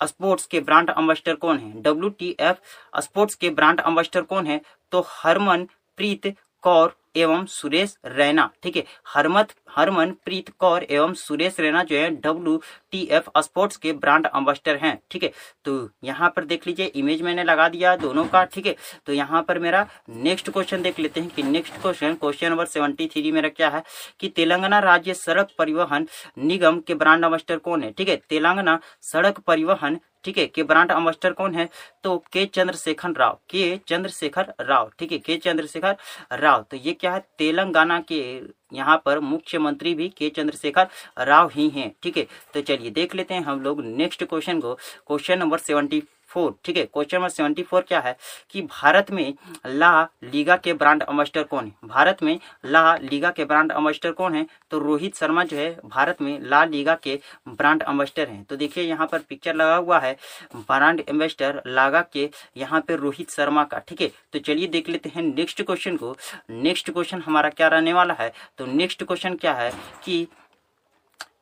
स्पोर्ट्स 0.01 0.47
के 0.47 0.61
ब्रांड 0.61 0.91
अम्बेस्टर 0.91 1.35
कौन 1.35 1.59
है? 1.59 2.23
एफ़ 2.41 3.01
स्पोर्ट्स 3.01 3.35
के 3.35 3.51
ब्रांड 3.51 3.81
अम्बेस्टर 3.81 4.23
कौन 4.23 4.47
है? 4.47 4.61
तो 4.93 5.05
हरमन 5.09 5.65
प्रीत 5.99 6.35
कौर 6.63 6.95
एवं 7.19 7.45
सुरेश 7.47 7.97
रैना, 8.07 8.49
ठीक 8.63 8.77
है? 8.77 8.85
हरमत, 9.09 9.55
हरमन 9.77 10.11
प्रीत 10.25 10.49
कौर 10.59 10.83
एवं 10.83 11.15
सुरेश 11.15 11.61
रैना 11.61 11.83
जो 11.83 11.97
है 11.97 12.11
डब्ल्यू 12.17 12.57
टी 12.93 13.03
एफ़ 13.11 13.29
स्पोर्ट्स 13.39 13.77
के 13.77 13.93
ब्रांड 13.95 14.27
अम्बेस्टर 14.27 14.77
हैं, 14.77 14.99
ठीक 15.11 15.23
है? 15.23 15.31
तो 15.65 15.91
यहाँ 16.05 16.33
पर 16.37 16.45
देख 16.45 16.67
लीजिए 16.67 16.87
इमेज 16.97 17.23
मैंने 17.23 17.45
लगा 17.45 17.69
दिया 17.69 17.95
दोनों 17.97 18.25
का, 18.25 18.45
ठीक 18.45 18.67
है? 18.67 18.75
तो 19.07 19.13
यहाँ 19.13 19.43
पर 19.43 19.59
मेरा 19.59 19.87
नेक्स्ट 20.09 20.51
क्वेश्चन 20.51 20.83
देख 20.83 21.01
लेते 21.01 21.21
हैं 21.21 21.31
कि 21.31 21.43
next 21.43 21.81
question 21.83 22.15
question 22.15 22.51
number 22.51 22.67
seventy 22.67 23.07
three 23.07 23.33
मेरा 23.33 23.49
क्या 23.49 23.69
है? 23.69 23.83
कि 24.21 24.29
तेलंगाना 24.29 24.79
राज्य 24.81 25.15
सड़क 25.15 25.49
परिवहन 25.59 26.07
निगम 26.39 26.81
के 26.81 26.95
ब्रांड 26.95 27.25
अम्बेस्टर 27.25 27.59
कौन 27.59 27.83
है, 27.83 27.93
ठीक 27.93 28.09
है? 28.09 28.17
तेलंगाना 28.29 28.79
सड़क 29.03 29.41
परिवहन 29.41 29.99
ठीक 30.25 30.39
है, 30.39 30.47
के 30.47 30.63
ब्रांड 30.63 30.93
अम्बेस्टर 30.93 31.33
कौन 31.33 31.55
है? 31.55 31.69
तो 32.05 32.17
के 32.33 32.45
चंद्रशेखर 32.47 33.13
राव, 33.13 33.39
के 33.51 33.81
चंद्रशेखर 33.89 34.53
राव, 34.61 34.91
ठीक 34.99 35.13
है, 35.13 35.19
के 35.19 35.37
चंद्रशेखर 35.39 35.97
राव। 36.33 36.65
तो 36.71 36.77
ये 36.77 36.93
क्या 36.93 37.13
है? 37.15 37.25
तेलंगाना 37.39 38.01
के 38.09 38.21
यहाँ 38.73 39.01
पर 39.05 39.19
मुख्यमंत्री 39.21 39.95
भी 39.95 40.09
के 40.09 40.29
चंद्रशेखर 40.29 40.89
राव 41.19 41.51
ही 41.55 41.69
हैं, 41.69 41.93
ठीक 42.03 42.17
है। 42.17 42.27
तो 42.55 42.61
चलिए 42.63 42.91
देख 42.91 43.15
लेते 43.15 43.35
हैं 43.35 43.43
हम 43.43 43.61
लोग 43.63 43.85
नेक्स्ट 43.85 44.25
क्वेश्चन 44.25 44.61
को। 44.61 44.75
क्वेश्चन 45.07 45.39
नंबर 45.39 45.59
सेवेंटी 45.59 46.03
फोर 46.29 46.55
ठीक 46.65 46.77
है? 46.77 46.85
क्वेश्चन 46.85 47.17
नंबर 47.17 47.29
सेवेंटी 47.29 47.63
फोर 47.63 47.83
क्या 47.83 48.01
है? 48.01 48.17
कि 48.51 48.63
भारत 48.63 49.11
में 49.11 49.35
ला 49.67 50.03
लीगा 50.25 50.57
के 50.57 50.73
ब्रांड 50.73 51.03
अम्बेस्टर 51.03 51.43
कौन 51.43 51.65
है? 51.65 51.73
भारत 51.85 52.23
में 52.23 52.39
ला 52.65 52.97
लीगा 52.97 53.31
के 53.31 53.45
ब्रांड 53.45 53.73
अम्बेस्टर 53.73 54.13
कौन 54.13 54.35
है? 54.35 54.47
तो 54.71 54.79
रोहित 54.79 55.17
शर्मा 55.17 55.45
जो 55.45 55.57
है, 55.57 55.71
भारत 55.85 56.21
में 56.23 56.39
ला 56.41 56.65
लीगा 56.65 56.95
के 56.95 57.19
ब्रांड 57.49 57.83
अम्बेस्टर 57.83 58.29
हैं। 58.29 58.43
तो 58.45 58.57
देखिए, 58.57 58.85
यहाँ 58.85 59.07
पर 59.07 59.19
पिक्चर 59.19 59.55
लगा 59.55 59.77
हुआ 59.77 59.99
है 59.99 60.17
ब्रांड 60.57 61.03
एम्बेस्टर 61.09 61.63
लागा 61.67 62.05
के 62.13 62.29
यहाँ 62.57 62.81
पे 62.81 62.97
रोहित 62.97 63.31
शर्मा 63.31 63.65
का, 63.65 63.79
ठीक 63.79 64.01
है? 64.01 64.11
तो 64.33 64.39
चलिए 64.39 64.67
देख 64.69 64.89
लेते 64.89 65.09
हैं 65.09 65.23
नेक्स्ट 65.23 65.63
क्वेश्चन 65.63 65.97
को। 65.97 66.17
नेक्स्ट 66.51 66.91
क्वेश्चन 66.91 67.23
हमारा 67.23 67.49
क्या 67.51 67.69
रहने 67.69 67.93
वाला 67.93 68.15
है? 68.15 68.33
तो 68.59 68.67
नेक्स्ट 68.67 69.05
क्वेश्चन 69.05 69.35
क्या 69.37 69.55
है 69.55 69.73
कि 70.05 70.27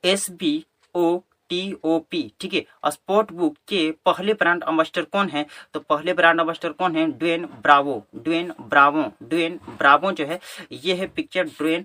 एस 0.05 0.31
बी 0.31 0.64
ओ 0.94 1.18
टीओपी 1.50 2.22
ठीक 2.40 2.54
है? 2.54 2.64
स्पोर्ट 2.87 3.32
बुक 3.32 3.56
के 3.68 3.90
पहले 4.06 4.35
ब्रांड 4.35 4.62
अम्बेस्टर 4.64 5.02
कौन 5.04 5.28
है? 5.28 5.46
तो 5.74 5.80
पहले 5.82 6.12
ब्रांड 6.14 6.40
अम्बेस्टर 6.40 6.72
कौन 6.72 6.96
है? 6.96 7.06
Dwayne 7.09 7.44
Bravo 7.62 8.02
Dwayne 8.16 8.52
Bravo 8.61 9.02
Dwayne 9.22 9.59
Bravo 9.78 10.12
जो 10.12 10.26
है, 10.26 10.38
ये 10.72 10.94
है 10.94 11.06
पिक्चर 11.09 11.44
ड्वेन 11.48 11.85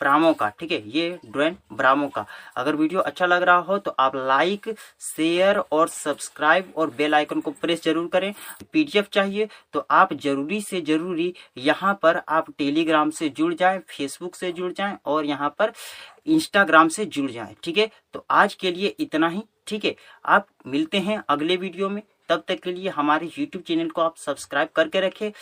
ब्रावो 0.00 0.32
का, 0.34 0.48
ठीक 0.50 0.72
है? 0.72 0.82
ये 0.90 1.18
ड्वेन 1.26 1.56
ब्रावो 1.72 2.08
का। 2.08 2.24
अगर 2.56 2.76
वीडियो 2.76 3.00
अच्छा 3.02 3.26
लग 3.26 3.42
रहा 3.42 3.56
हो 3.58 3.78
तो 3.78 3.94
आप 3.98 4.16
लाइक 4.16 4.68
शेयर 5.02 5.58
और 5.58 5.88
सब्सक्राइब 5.88 6.72
और 6.76 6.90
बेल 6.96 7.14
आइकन 7.14 7.40
को 7.40 7.50
प्रेस 7.52 7.84
ज़रूर 7.84 8.08
करें। 8.12 8.32
पीडीएफ 8.72 9.08
चाहिए 9.12 9.48
तो 9.72 9.86
आप 9.92 10.12
ज़रूरी 10.14 10.60
से 10.62 10.80
ज़रूरी 10.82 11.32
यहाँ 11.58 11.98
पर 12.02 12.20
आप 12.28 12.50
टेलीग्राम 12.58 13.10
से 13.12 13.28
जुड़ 13.30 13.52
जाए 13.54 13.78
फेसबुक 13.88 14.34
से 14.34 14.52
जुड़ 14.52 14.72
जाए 14.72 14.96
और 15.06 15.26
यहाँ 15.26 15.48
पर 15.58 15.72
इंस्टाग्राम 16.26 16.88
से 16.88 17.04
जुड़ 17.04 17.30
जाए, 17.30 17.56
ठीक 17.62 17.78
है? 17.78 17.90
तो 18.12 18.26
आज 18.30 18.54
के 18.54 18.70
लिए 18.70 18.86
इतना 18.86 19.28
ही, 19.28 19.42
ठीक 19.66 19.84
है? 19.84 19.96
आप 20.26 20.46
मिलते 20.66 20.98
हैं 20.98 21.24
अगले 21.28 21.56
वीडियो 21.56 21.88
में, 21.88 22.02
तब 22.28 22.44
तक 22.48 22.60
के 22.60 22.72
लिए 22.72 22.88
हमारे 22.88 23.26
यूट्यूब 23.38 23.64
चैनल 23.64 23.88
को 23.88 24.00
आप 24.00 24.16
सब्सक्राइब 24.16 24.68
करके 24.68 25.00
रखें। 25.00 25.32